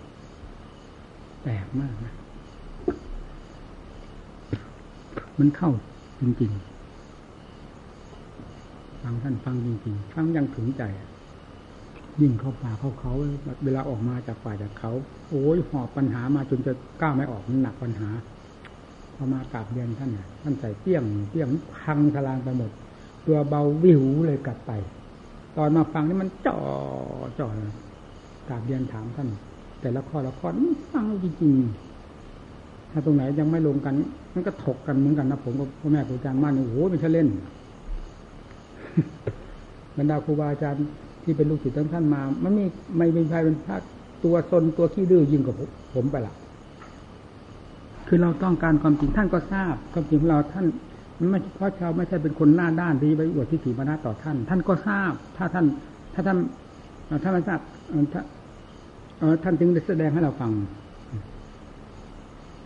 [1.43, 2.13] แปลกมากนะ
[5.39, 5.71] มันเข้า
[6.19, 10.83] จริงๆ ฟังท่านฟังจริงๆ ฟังยังถึงใจ
[12.21, 13.13] ยิ่งเข้าป่าเข้าเขา
[13.65, 14.91] เวลาออกมาจากป่าจากเขา
[15.29, 18.09] โอ้ยหอบปัญหามาจนจะก้าวไม่ออกมันหนักปัญหา
[19.15, 22.71] พอมากราบเรียนท่านเนี่ยท่านใส่เปี้ยงเปี้ยงพังทลางไปหมด
[23.27, 24.71] ตัวเบาวิวเลยกลับไป
[25.57, 26.59] ตอนมาฟังนี่มันจ่อ
[27.39, 27.47] จ่อ
[28.49, 29.29] กราบเรียนถามท่าน
[29.81, 30.49] แต่ละข้อละข้อ
[30.91, 33.95] ฟังจริงๆถ้าตรงไหนยังไม่ลงกัน
[34.35, 37.27] มันก็ถกกันเหมือนกันนะผมกับพ่อแม่ครูอาจารย์มั่นโอ้โหไม่ใช่เล่น
[39.97, 40.85] บรรดาครูบาอาจารย์
[41.23, 42.65] ที่เป็นลูกศิษย์ทั้งท่านมา มันไม่
[42.97, 43.75] ไม่เป็นใครเป็นพระ
[44.23, 45.55] ตัวตนตัวขี้ดื้อยิ่งกว่า
[45.93, 46.33] ผมไปละ
[48.07, 50.65] คือเราต้องการความจริงท่านก็ทราบความจริงของเราท่าน
[51.31, 55.65] ไม่เพราะชาวไม่ใช่เป็นคนหน้าด้านที่ไปอวดที่ถีมานาต่อท่าน ท่านก็ทราบ ถ้าท่าน
[56.13, 56.37] ถ้าท่าน
[57.23, 57.59] ถ้าไม่ทราบ
[59.43, 60.51] ท่านจึงได้แสดงให้เราฟัง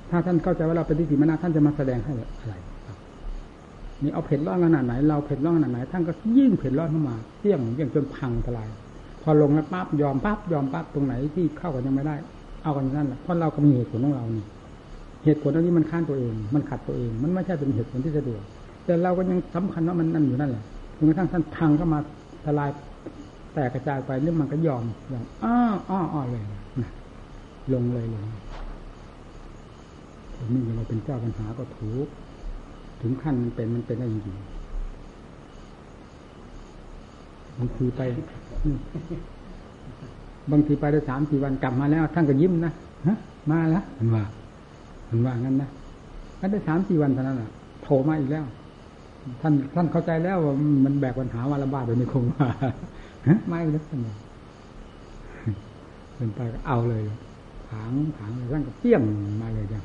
[0.09, 2.55] ถ้าท่านเข้าใจว่าเราเป็นทิฏฐิมานะท่านจะมาแสดงให้อะไร
[4.03, 8.67] นี่เอาเผ็ดร้อนขนาดไหนเราเผ็ดร้อนขนาดไหนท่านก็ยิ่งเผ็ดร้อนเข้ามาเสี่ยงเสี่ยงจนพังทลาย
[9.23, 12.15] พอลงแล้วปั๊บยอมปั๊บยอมปั๊บตรงไหนที่เข้ากันยังไม่ได้
[12.63, 14.45] เอากันนั่นแหละเพราะเราก็มีเหตุผลของเรานี่
[15.23, 18.41] เหตุผลอันนี้มันข้านตัวเอง มันขัดตัวเอง มันไม่ใช่เป็นเหตุผลที่สะดวก
[18.85, 20.63] แต่เราก็ยังสำคัญว่ามันนั่นอยู่นั่นแหละ
[20.97, 21.99] จนกระทั่งท่านพังเข้ามา
[22.45, 22.69] ทลาย
[23.53, 25.55] แตกกระจายไปนี่มันก็ยอมยอมอ้อ
[25.89, 26.43] อ้ออ้อเลย
[27.73, 28.23] ลงเลยลง
[30.53, 32.07] นี่เราเป็นเจ้าปัญหาก็ถูก
[33.01, 34.35] ถึงขั้นมันเป็นมันเป็นได้จริง
[37.57, 38.01] บางทีไป
[40.51, 42.73] บางทีไปได้สามสี่วันกลับมาแล้วท่านก็ยิ้มนะ
[43.07, 43.17] ฮะ
[43.51, 44.23] มาแล้วมันว่า
[45.09, 45.69] มันว่างั้นนะ
[46.39, 47.49] ก็ได้สามสี่วันเท่านั้นแหะ
[47.81, 48.45] โผล่มาอีกแล้ว
[49.41, 52.47] ท่านท่านเข้าใจแล้วว่ามันแบกปัญหาวันละบาทโดยไม่คงมา
[53.27, 53.99] ฮะไม่แล้วท่าน
[56.15, 57.01] เป็นไปก็เอาเลย
[57.69, 59.01] ผางผางเลยท่านก็เปี้ยง
[59.41, 59.81] มาเลยจ้ะ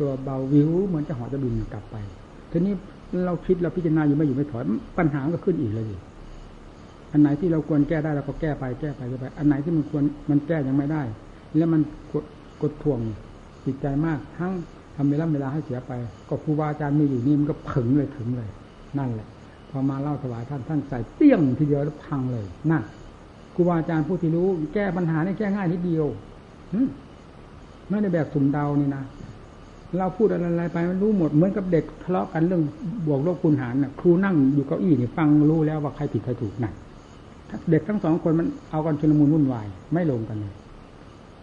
[0.00, 1.96] ตัวเบาวิวเหมือนจะหอจะบินกลับไป
[2.50, 2.74] ทีนี้
[3.24, 4.62] เราคิดเราพิจารณาอยู่ไม่อยู่ไม่ถอย
[4.98, 5.86] ปัญหาก็ขึ้นอีกเลย
[7.12, 11.02] อันไหนที่เราควรแก้ได้เราก็แก้ไปแก้ไปไป อันไหนที่มันควรมันแก้ยังไม่ได้
[11.56, 11.80] แล้วมัน
[12.12, 12.24] กด
[12.62, 13.00] กดทวง
[13.64, 14.52] จิตใจมาก ทั้ง
[14.96, 15.92] ทำเวลาเวลาให้เสียไป
[16.28, 18.48] ก็ครูบาอาจารย์มีอยู่นี่มันก็ผึ่งเลยถึงเลย
[18.98, 19.28] นั่นแหละ
[19.70, 22.82] พอมาเล่าถวายท่านท่านใส่เปี้ยงทีเดียวแล้วพังเลยนั่น
[23.54, 26.06] ครูบาอาจารย์ผู้ที่รู้ แก้ปัญหานี่แก้ง่ายนิดเดียว
[27.90, 29.02] ไม่ได้แบบสุ่มเดานี่นะ
[29.96, 32.62] เราพูดอะไรไปมันรู้หมดเหมือนกับเด็กทะเลาะกันเรื่อง
[33.06, 36.74] บวกลบคูณหารน่ะครูนั่งอยู่เก้าอี้นี่ฟังรู้แล้วว่าใครผิดใครถูกนั่น
[37.70, 40.54] เด็กทั้งสองคนมันเอากันชนมุนวุ่นวายไม่ลงกันเลย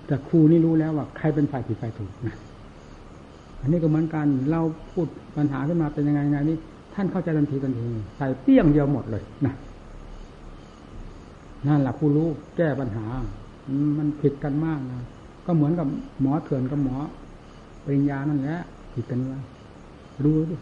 [0.07, 2.35] แต่ครูนี่รู้แล้วว่าใครเป็นฝ่ายผิดฝ่ายถูกนะ
[3.61, 4.61] อันนี้ก็เหมือนกันเรา
[4.91, 5.07] พูด
[5.37, 6.57] ปัญหาขึ้นมาเป็นยังไงไงนี่
[6.93, 7.85] ท่านเข้าใจทันทีทันที
[8.17, 9.53] ใส่เปี้ยงเดียวหมดเลยนะ
[11.67, 13.05] นั่นแหละผู้รู้แก้ปัญหา
[13.97, 15.01] มันผิดกันมากนะ
[15.45, 15.87] ก็เหมือนกับ
[16.21, 16.97] หมอเถื่อนกับหมอ
[17.85, 18.57] ปริญญานั่นแหละ
[18.93, 19.39] ผิดกันว่า
[20.23, 20.55] รู้ดิ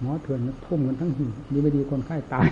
[0.00, 2.48] หมอเถื่อนทุ่มกันทั้งหีดีไม่ดีคนไข้ตาย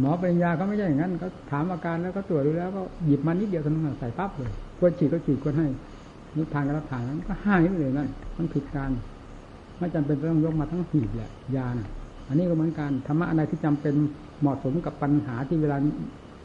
[0.00, 5.66] หมอปริญญาก็ไม่ใช่อย่างนั้นก็ถามอาการแล้วก็ตรวจดูแล้ว ก็หยิบมานิดเดียวเท่านั้นใส่ปั๊บเลยควรฉีดก็ฉีดควรให้
[6.36, 8.90] นิทานก็รับทานนั้นก็ห้เลยนั่นมันผิดการ
[9.78, 11.88] ไม่จำเป็นต้องยกมาทั้งหีบแหละยานะ
[12.28, 13.94] อันนี้ก็เหมือนกันธรรมะอะไรที่จำเป็น
[14.40, 15.76] เหมาะสมกับปัญหาที่เวลา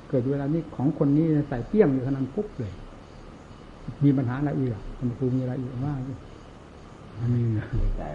[0.10, 2.72] เกิดเวลานี้ของคนนี้ใส่เปี้ยงอยู่ขนาดปุ๊บเลย
[4.04, 5.94] มีปัญหาอะไรอีกอะคุณครูมีอะไรอีกว่า
[7.20, 7.44] อันนี้
[7.98, 8.10] แต่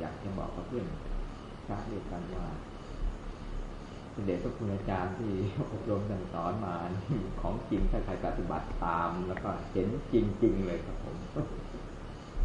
[0.00, 0.86] อยากจะบอกกับเพื่อน
[1.66, 2.46] ชาติเดียวกันว่า
[4.26, 5.30] เด็จพระคุณอาจารย์ที่
[5.72, 6.74] อบรมสั่งสอนมา
[7.40, 11.14] ของจริงถ้าใครปฏิบัติตามแล้วก็เห็นจริง ๆ เลยครับผม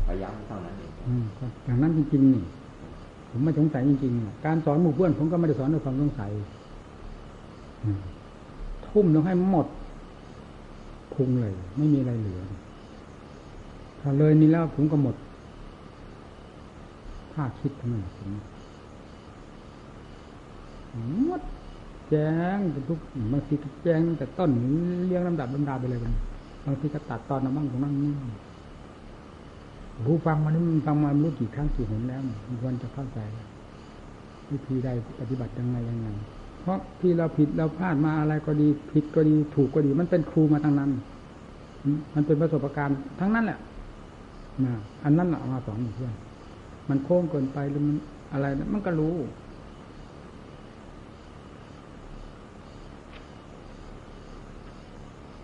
[0.05, 0.91] พยายามเท่านั้นเอง
[1.65, 2.43] อย่างนั้นจริงๆนี่
[3.31, 6.31] ผมไม่สงสัยจริงๆการสอนหมู่เพื่อนผมก็ไม่ได้สอนด้วยความสงสัย
[8.87, 9.67] ทุ่มลงให้หมด
[11.13, 12.41] พุงเลย ไม่มีอะไรเหลือ
[14.07, 15.15] ถ้าเลยนี่แล้วผมก็หมด
[17.33, 18.29] ถ้าคิดทำไมผม
[21.25, 21.41] หมด
[22.09, 22.57] แจ้ง
[22.89, 22.99] ทุก
[23.31, 24.51] บางทีก็แจ้งแต่ต้น
[25.07, 25.99] เลี้ยงลำดับลำดาไปเลย
[26.65, 28.13] บางทีก็ตัดตอนน้ำมั่งตรงนั้นนี่
[30.07, 30.53] ผู้ฟังมัน
[30.85, 33.19] ฟังมาไม่รู้กี่ครั้งกี่หนแล้วมันควรจะเข้าใจ
[34.51, 36.07] วิธีใดปฏิบัติยังไงยังไง
[36.59, 40.91] เพราะที่เราผิดเราพลาดมาอะไรก็ดีผิดก็ดีถูกก็ดี มันเป็นครูมาทั้งนั้น
[42.13, 43.59] มันเป็นประสบการณ์ทั้งนั้นแหละ
[45.03, 46.13] อันนั้นเอามาสอนเพื่อน
[46.89, 47.97] มันโค้งเกินไปหรือมัน
[48.33, 49.15] อะไรนะมันก็รู้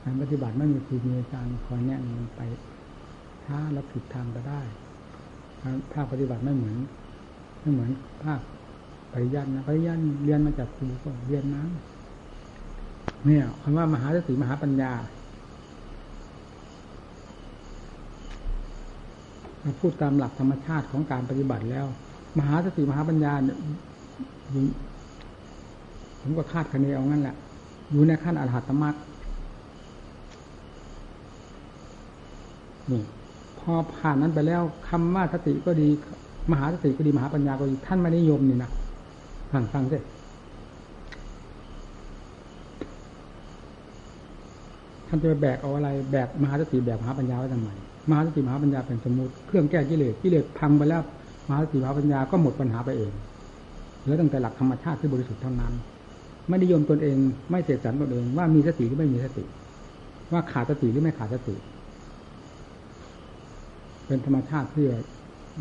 [0.03, 2.41] การปฏิบัติไม่มีครูมีอาจารย์คอยแนะนำไป
[3.45, 4.61] ถ้าเราผิดทางก็ได้
[5.93, 6.77] ภาคปฏิบัติไม่เหมือน
[7.61, 7.91] ไม่เหมือน
[8.23, 8.39] ภาค
[9.13, 11.61] ปริยัตินะปริยัติเรียนมาจากครูก็เรียนมา
[13.25, 14.91] เนี่ยคำว่ามหาสติมหาปัญญา
[19.79, 21.85] พูดตามหลักธรรมชาติของการปฏิบัติแล้ว
[22.37, 23.57] มหาสติมหาปัญญาเนี่ย
[26.21, 27.35] ผมก็คาดคะเนเอางั้นแหละ
[27.91, 28.95] อยู่ในขั้นอรหัตมรรค
[32.91, 33.01] นี่
[33.59, 35.87] พอผ่านนั้นไปแล้วคำว่าสติก็ดี
[36.51, 38.69] มหาสติก็ดีมหาปัญญาก็ดีท่านไม่นิยมนี่นะ
[39.51, 39.97] ฟังฟังสิ
[45.07, 47.69] ท่านจะไปแบกเอาอะไร แบกมหาสติแบกมหาปัญญาไว้ทำไม
[48.09, 51.01] มหาสติมหาปัญญาเป็นสมมติเครื่องแก้กิเลสกิเลสพังไปแล้ว
[51.47, 53.11] มหาสติมหาปัญญาก็หมดปัญหาไปเอง
[54.07, 55.73] แล้วตั้งแต่หลักธรรมชาติที่บริสุทธิ์เท่านั้น
[56.47, 57.17] ไม่นิยมตนเอง
[57.51, 59.43] ไม่เสกสรรตนเองว่ามีสติหรือไม่มีสติ
[60.31, 61.55] ว่าขาดสติหรือไม่ขาดสติ
[64.07, 64.85] เป็นธรรมชาติที่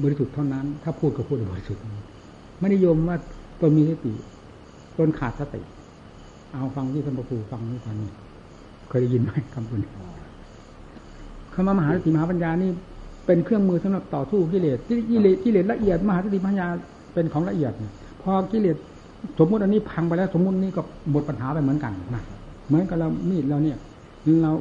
[0.03, 1.83] บริสุทธิ์เท่านั้น ถ้าพูดก็พูดบริสุทธิ์
[2.59, 3.17] ไม่นิยมว่า
[3.61, 4.13] ตนมีสติ
[4.99, 5.63] ตนขาดสติ
[6.53, 8.11] เอาฟังที่ท่านพระครูฟังนี่ฟังนี่
[8.89, 9.79] เคยได้ยินไหมคำพูด
[11.55, 12.71] คำว่ามหาสติมหาปัญญานี่
[13.27, 14.79] เป็นเครื่องมือสำหรับต่อสู้กิเลส
[15.11, 16.67] กิเลสกิเลสละเอียดมหาสติปัญญา
[17.15, 17.73] เป็นของละเอียด
[18.23, 18.77] พอกิเลส
[19.39, 22.23] สมมุติอันนี้พังไปแล้ว สมมุตินี้ก็หมดปัญหาไปเหมือนกันนะ
[22.69, 23.79] เหมือนกับเรามีดเราเนี่ย
[24.43, 24.53] เรา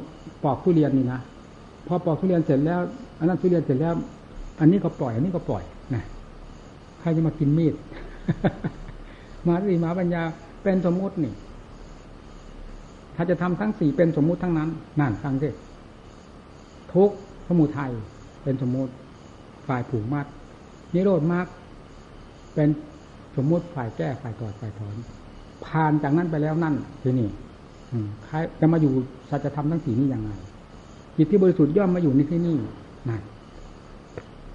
[0.44, 1.20] ปอกทุเรียนนี่นะ
[1.86, 2.80] พอปอกทุเรียนเสร็จแล้ว
[3.18, 3.94] อันนั้นทุเรียนเสร็จแล้ว
[4.60, 5.62] อันนี้ก็ปล่อย อันนี้ก็ปล่อย
[5.94, 6.02] นะ
[7.00, 7.74] ใครจะมากินมีด
[9.46, 10.22] มาสีมหาปัญญา
[10.62, 11.32] เป็นสมมุตินี่
[13.16, 14.68] ถ้าจะทำทั้งสี่เป็นสมมุติทั้งนั้น
[15.00, 15.48] นั่นฟังสิ
[16.94, 17.10] ทุก
[17.48, 17.92] สมุทัย
[18.42, 18.92] เป็นสมมุติ
[19.68, 20.26] ฝ่ายผูกมัด
[20.94, 21.46] นิโรธมาก
[22.54, 22.68] เป็น
[23.36, 24.94] สมมุติฝ่ายแก้ฝ่ายถอดฝ่ายถอน
[25.66, 27.28] ผ่านจากนั้นไปแล้วนั่นทีนี่
[28.24, 28.92] ใครจะมาอยู่
[29.30, 30.30] สัจธรรมทั้งสี่นี้ยังไง
[31.16, 32.56] จิตที่บริสุทธิ์ย่อมมาอยู่ในที่นี่
[33.08, 33.22] นั่น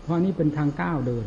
[0.02, 1.26] เพราะนี้เป็นทางก้าวเดิน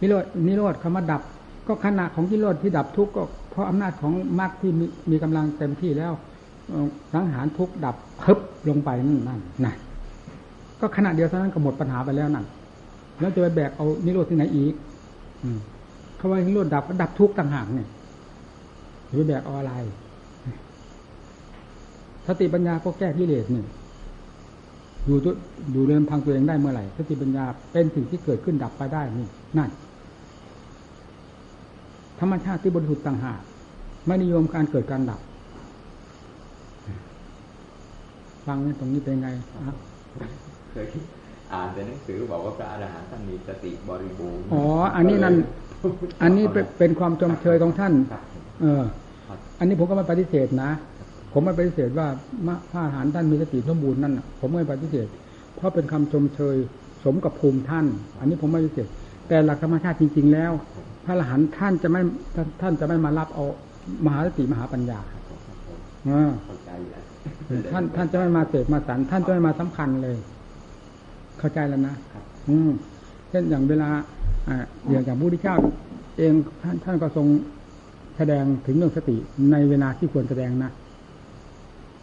[0.00, 1.22] นิโรดนิโรธคำว่าดับ
[1.66, 6.12] ก็ขณะของนิโรธที่ดับทุกข์ก็เพราะอำนาจของมรรคที่มีมีกำลังเต็มที่แล้ว
[7.12, 8.38] สังหารทุกดับพึบ
[8.68, 9.76] ลงไปนั่นนั่นนั่น
[10.80, 12.46] ก็ขณะเดียวเท่านั้นก็หมดปัญหาไปแล้วนั่น
[13.20, 14.74] แล้วจะไปแบกเอานิโรธที่ไหนอีก
[15.44, 15.58] อืม
[16.16, 17.88] เขาว่านิโรธดับก็ดับทุกต่างหากเนี่ย
[19.08, 19.72] จะไปแบกเอาอะไร
[22.26, 23.64] สติปัญญาก็แก้กิเลสนี่
[25.06, 25.32] อยู่ตัว
[25.72, 29.28] อยู่เริ่มพังตัวเองได้เมื่อไหร่สติปัญญาเป็นสิ่งที่เกิดขึ้นดับไปได้นี่
[29.58, 29.70] นั่น
[32.20, 33.40] ธรรมชาติที่บริสุทธิ์ต่างหาก
[34.06, 35.20] ไม่นิยมการเกิดการดับ
[38.46, 39.28] ฟังนี่ตรงนี้เป็นไง
[40.72, 40.86] เคย
[41.52, 44.64] อ่านแต่หนังสือบอกว่าพระอรหันต์ท่านมีสติบริบูรณ์อ๋อ
[44.96, 45.34] อันนี้นั่น
[46.22, 46.44] อันนี้
[46.78, 47.92] เป็นความจมเชยของท่าน
[48.60, 48.82] เออ
[49.58, 50.70] อันนี้ผมก็ไม่ปฏิเสธนะ
[51.32, 52.06] ผมไม่ปฏิเสธว่า
[52.70, 55.06] พระอาหารท่านมีสติสมบูรณ์นั่นผมไม่ปฏิเสธ
[55.56, 56.56] เพราะเป็นคำชมเชย
[57.04, 57.86] สมกับภูมิท่าน
[58.20, 58.88] อันนี้ผมไม่ปฏิเสธ
[59.28, 60.52] แต่หลักธรรมชาติจริง ๆ แล้ว
[61.04, 62.00] พระอรหันต์ท่านจะไม่
[62.60, 63.44] ท่านจะไม่มารับเอา
[64.04, 64.98] มหาสติมหาปัญญา
[67.72, 70.18] ท่านท่านจะไม่มาเสกมาสันท่านจะไม่มาสำคัญเลย
[71.38, 71.94] เข้าใจแล้วนะ
[72.48, 72.70] อืม
[73.30, 73.88] เช่นอย่างเวลา
[74.48, 74.56] อ่า
[74.90, 75.56] อย่างอย่างพระพุทธเจ้า
[76.18, 76.32] เอง
[76.62, 77.26] ท่านท่านก็ทรง
[78.16, 79.16] แสดงถึงเรื่องสติ
[79.52, 80.70] ในเวลาที่ควรแสดงนะ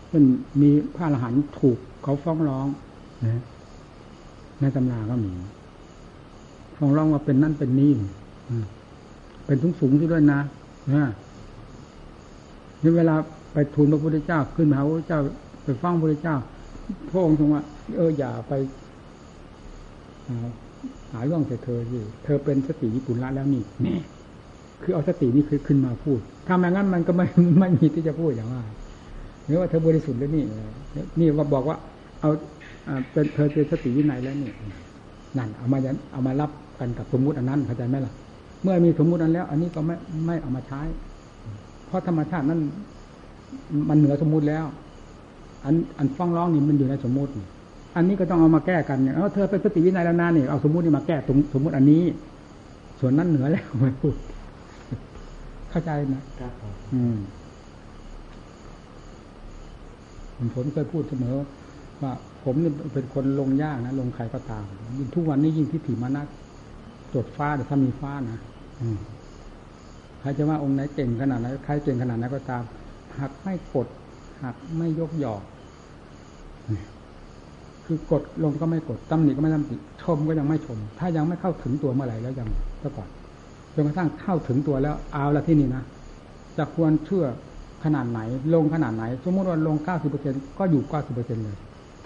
[0.08, 0.24] เช่น
[0.62, 2.68] มีพระอรหันต์ถูกเขาฟ้องร้อง
[3.26, 3.42] นะ
[4.62, 5.32] ในตำราก็มี
[6.78, 7.92] ฟ้องร้องว่าเป็นนั่นเป็นนี่
[9.46, 10.40] เป็นสูงสูงที่ด้วยนะ
[10.94, 11.06] นะ
[12.84, 13.16] นี่เวลา
[13.58, 15.20] ไปทูลพระพุทธเจ้าขึ้นมาพระพุทธเจ้า
[15.64, 16.36] ไปฟังพระพุทธเจ้า
[17.12, 17.64] พระองค์ทรงว่า
[17.98, 18.54] เอออย่าไป
[21.14, 23.98] หาเรื่องแต่เธอสิเธอเป็นสติญี่ปุ่นละแล้วนี่นี่
[24.84, 27.26] คือเอาสตินี่คือขึ้นมาพูดถ้าไม่งั้นมันก็ไม่
[27.60, 28.62] ไม่มีที่จะพูดอย่างว่า
[29.46, 30.44] หรือว่าเธอบริสุทธิ์แล้วนี่
[31.20, 31.78] นี่ว่าบอกว่า
[32.20, 32.32] เอา
[33.12, 34.52] เป็นเธอเป็นสติวินัยแล้วนี่
[35.38, 35.78] นั่นเอามา
[36.12, 38.14] เอามารับกันกับสมมุติอันนั้นเข้าใจไหมล่ะ
[38.64, 40.82] เมื่อมีสมมุติอันแล้ว อันนี้ก็ไม่ไม่เอามาใช้
[41.88, 42.60] เพราะธรรมชาตินั้น
[43.90, 44.66] มันเหนือสมมุติแล้ว
[45.66, 47.32] อันอันฟ้องร้องนี่มันอยู่ในสมมุติ
[47.96, 52.04] อันนี้ก็ต้องเอามาแก้กันเนี่ยเธอเป็นสติวินัยแล้วนะนี่เอาสมมุตินี่มาแก้สมสมมุติอันนี้
[53.00, 54.16] ส่วนนั้นเหนือแล้วไม่พูด
[55.70, 56.52] เข้าใจนะครับ
[56.94, 57.18] อืม
[60.56, 61.36] ผมเคยพูดเสมอ
[62.02, 62.12] ว่า
[62.44, 64.64] ผมนี่เป็นคนลงยากนะลงใครก็ตาม
[64.98, 66.28] ยิ่งทุกวันนี้ยิ่งทิฏฐิมานัก
[67.14, 68.40] จดฟ้าหรือถ้ามีฟ้านะ
[68.82, 68.98] อืม
[70.20, 72.64] ใครจะว่าองค์ไหนเก่งขนาดไหนใครเก่งขนาดไหนก็ตาม
[73.20, 73.88] หากไม่กด
[74.42, 75.42] หากไม่ยกหยอก
[77.86, 82.48] คือกดลงก็ไม่กดตำหนิก็ไม่ตำหนิชมก็ยังไม่ชม ถ้ายังไม่เข้าถึงตัวเมื่อไหร่แล้วยัง
[82.82, 83.08] ก็ก่อน
[83.74, 85.84] จนกระทั่งเข้าถึงตัวแล้วเอาละที่นี่นะ
[86.58, 87.26] จะควรเชื่อ
[87.84, 88.20] ขนาดไหน
[88.54, 91.56] ลงขนาดไหน สมมติว่าลงเก้าสิบเปอร์เซ็นก็อยู่เก้าสิบเปอร์เซ็นเลย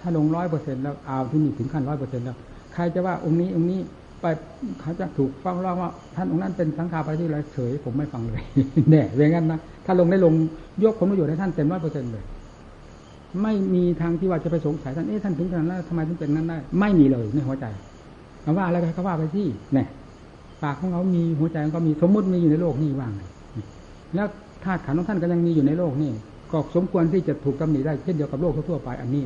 [0.00, 2.36] ถ้าลงร้อยเปอร์เซ็นแล้วเอาที่นี่ถึงขั้นร้อยเปอร์เซ็นแล้ว
[2.74, 3.80] ใครจะว่าองค์นี้องค์นี้
[4.20, 4.26] ไป
[4.80, 8.40] เขาจะถูกฟ้องร้องว่า ท่านองค์นั้นเป็นสังฆาปฏิไรเฉยผมไม่ฟังเลย
[8.90, 10.34] แน่เรื่องนั้นนะ ถ้าลงได้ลง
[10.84, 12.24] ยกผลประโยชน์ให้ท่านเต็มร้อยเปอร์เซ็นต์เลย
[13.42, 17.66] ไม่มีทางที่ว่าจะไปสงสัยท่านเอ๊ะท่านถึงขนาดนั้นทำไมถึงเป็นนั้นได้ ไม่มีเลยในหัวใจ
[18.44, 19.86] คำว่าอะไรเขาว่าไปที่เนี่ย
[20.62, 23.12] ปากของเขามีหัวใจของเขามีสมมติมีอยู่ในโลกนี่ว่าง
[24.14, 24.26] แล้ว
[24.64, 26.10] ธาตุขันธ์ของท่านก็ยังมีอยู่ในโลกนี่
[26.52, 29.22] ก็สมควรที่จะถูกตำหนิได้เช่นเดียวกับโลกทั่วไปอันนี้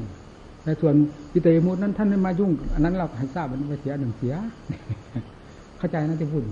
[0.63, 0.95] แต่ส่วน
[1.33, 4.35] พิเตมุตนั้นท่านไม่มายุ่ง อันนั้นเราให้ทราบมันไปเสียหนึ่งเสีย
[5.79, 6.43] เข้าใจนะที่พูด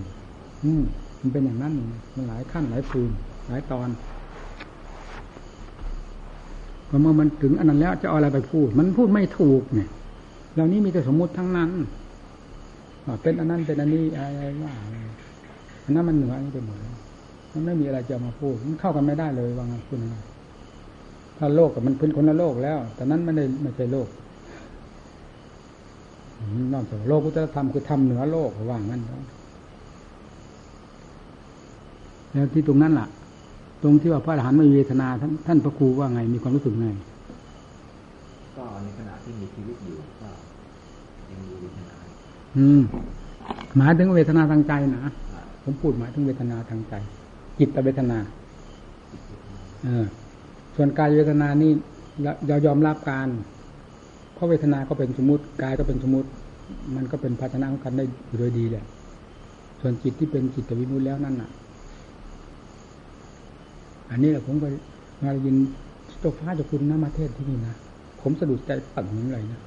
[0.64, 0.82] อืม
[1.20, 1.72] มันเป็นอย่างนั้น
[2.16, 3.14] มันหลายขั้นหลายภูมิ
[3.48, 3.88] หลายตอน
[6.88, 9.88] พอเมื่อมันถึงอันนั้นแล้วจะเอาอะไรไปพูด มันพูดไม่ถูกเนี่ย
[10.54, 11.70] เหล่านี้มีแต่สมมุติทั้งนั้น
[13.22, 14.72] เป็นอันนั้นเป็นอันนี้อะไรว่า
[15.84, 16.78] อันนั้นมันเหนืออันนี้ไปหมด
[17.52, 20.00] มันไม่มีอะไรจะมาพูดมันเข้ากันไม่ได้เลยว่างั้นคุณ
[21.38, 24.08] ถ้าโลกกับมันเป็นคนละโลกแล้ว แต่นั้นไม่ได้ไม่ใช่โลก
[26.72, 29.02] นอกจากโลกพุทธธรรมคือทำเหนือโลกว่างั้น
[32.32, 33.06] แล้วที่ตรงนั้นล่ะ
[33.84, 36.88] ตรงที่ว่าพระอรหันต์ไม่เวทนาท่านท่านพระครูว่าไงมีความรู้สึกไง
[38.56, 40.30] ก็ในขณะที่มีชีวิตอยู่ก็
[41.30, 41.94] ยังมีเวทนา
[42.56, 42.82] อืม
[43.76, 45.12] หมายถึงเวทนาทางใจนะ
[45.62, 46.94] ผมพูดหมายถึงเวทนาทางใจ
[47.58, 48.18] จิตเวทนา
[49.84, 50.06] เออ
[50.76, 51.70] ส่วนกายเวทนานี่
[52.48, 53.28] เรายอมรับการ
[54.34, 56.28] เพราะเวทนาก็เป็นสมมติกายก็เป็นสมมติ
[56.96, 58.04] มันก็เป็นภาชนะของกันได้
[58.38, 58.84] โดยดีแหละ
[59.80, 61.50] ส่วนจิตที่เป็นจิตวิมุตแล้วนั่นน่ะ
[64.14, 64.68] อันนี้แหละผมก็
[65.22, 65.56] มายิน
[66.22, 67.74] ตัวฟ้าจะคุณนะมาเทศที่นี่นะ
[68.20, 69.60] ผมสะดุดใจปั่นอย่างไรนะ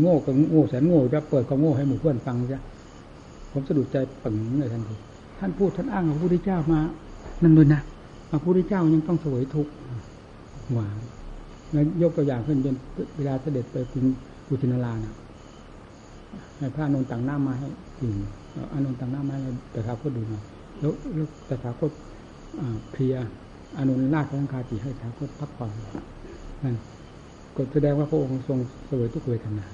[0.00, 2.60] โง่ก็โง่แสนโง่จะเปิดก็โง่ให้หมู่เพื่อนฟังจ้ะ
[3.52, 4.94] ผมสะดุดใจปั่นเลยทันที
[5.38, 6.80] ท่านพูดท่านอ้างพระพุทธเจ้ามา
[7.42, 7.80] นั่นเลยนะ
[8.30, 9.72] พระพุทธเจ้ายังต้องเสวยทุกข์
[10.72, 10.96] หวาน
[11.72, 12.74] แล้วยกตัวอย่างขึ้นเป็น
[13.16, 14.04] เวลาเสด็จไปถึง
[14.46, 15.14] กุชินารานะ
[16.58, 17.68] ให้พระนนต่างหน้ามาให้
[18.00, 18.16] ดื่ม
[18.72, 19.40] อานนต่างหน้ามาให้
[19.72, 20.42] แต่ถาคตดูหน่อย
[20.78, 20.92] แล้ว
[21.46, 21.90] แต่ถาคต
[22.92, 23.14] เพลีย
[23.76, 25.70] อานนากสังคาติให้ถาคตพักผ่อน
[26.64, 26.76] นั่น
[27.56, 29.66] ก็แสดงว่าพระองค์ทรงเสวยทุกเวทนา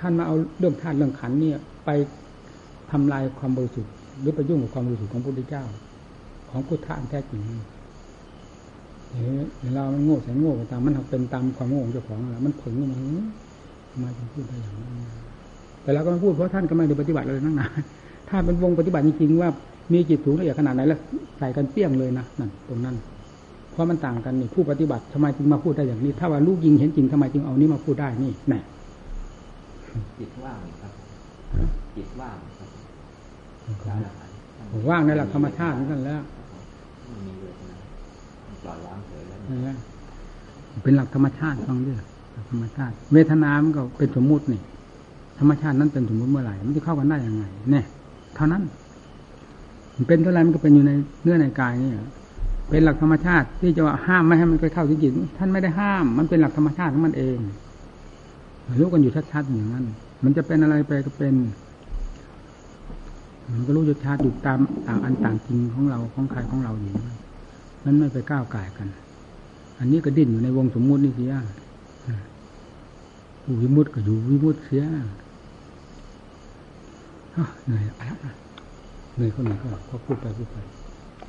[0.00, 1.90] ท่านมาเอาเรื่องธาตุเรื่องขันเนี่ย ไป
[2.90, 5.64] ทำลายความบริสุทธิ์หรือไปยุ่งกับความบริสุทธิ์ของพระพุทธเจ้า
[6.50, 7.42] ของพุทธะแท้จริง
[9.62, 13.00] เวลามันโง่แสนโง่ตามมันเป็นตามความโง่ของเจ้าของแล้วมันผึ่งมัน
[14.02, 14.92] มาถึงพูดได้อย่างนั้น
[15.82, 17.70] แต่เราก็ม่พูดเพราะท่านก็ไม่ได้ปฏิบัติเลยนั่งนาน
[18.28, 19.50] ถ้าเป็นวงปฏิบัติจริงๆว่า
[19.92, 21.00] มีจิตสูงละเอียดขนาดไหนแล้ว
[21.38, 22.96] ใส่กันเปี้ยงเลยนะนั่นตรงนั้น
[23.72, 28.60] เพราะมันต่างกันนี่ผู้ปฏิบัติทำไมจึงมาพูดได้อย่างนี้ ถ้าว่าลูกยิงเห็นจริงทำไมจึงเอานี้มาพูดได้นี่แน่
[30.18, 30.92] จิตว่างครับ
[31.96, 32.68] จิตว่างครับ
[34.88, 36.22] ว่างในหลักธรรมชาตินั่นแล้ว
[37.26, 37.76] มีเวทนา
[38.64, 39.76] ปล่อยวางเฉยแล้ว
[40.82, 41.98] เป็นหลักธรรมชาติฟังด้วย
[42.50, 44.60] ธรรมชาติ เวทนามันก็เป็นสมมุตินี่
[45.38, 47.84] ธรรมชาตินั้นเป็นสมมุติเมื่อไหร่มันจะเข้ากันได้ยังไงเนี่ย
[48.36, 48.83] เท่านั้นมัน
[50.08, 50.92] เป็นเท่าไรมันก็เป็นอยู่ใน
[51.22, 51.90] เนื้อในกายนี่
[52.70, 57.38] เป็นหลักธรรมชาติที่จะว่าห้ามไม่ให้มันไปเข้าที่จิตท่านไม่ได้ห้าม มันเป็นหลักธรรมชาติของมันเอง
[58.80, 59.84] รู้กันอยู่ชัดๆอย่างนั้น
[60.24, 61.34] มันจะเป็นอะไรไปก็เป็น
[63.52, 66.92] มันก็รู้ชัดๆอยู่ตามต่างอันต่างจริงของเราของใครของเราอยู่
[67.84, 68.88] นั้นไม่ไปก้าวไก่กัน
[69.78, 71.38] อันนี้ก็ดิ้นอยู่ในวงสมมุตินี่สิอ่
[73.60, 74.84] วิมุตก็อยู่วิมุตเสีย
[77.64, 78.08] เหนื่อยอะ
[79.14, 79.58] เหนื่อยเขาเหนื่อย
[79.90, 80.56] ก็พูดไปพูดไป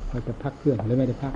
[0.07, 1.33] เขาจะพักเครื่องหรือไม่ได้พัก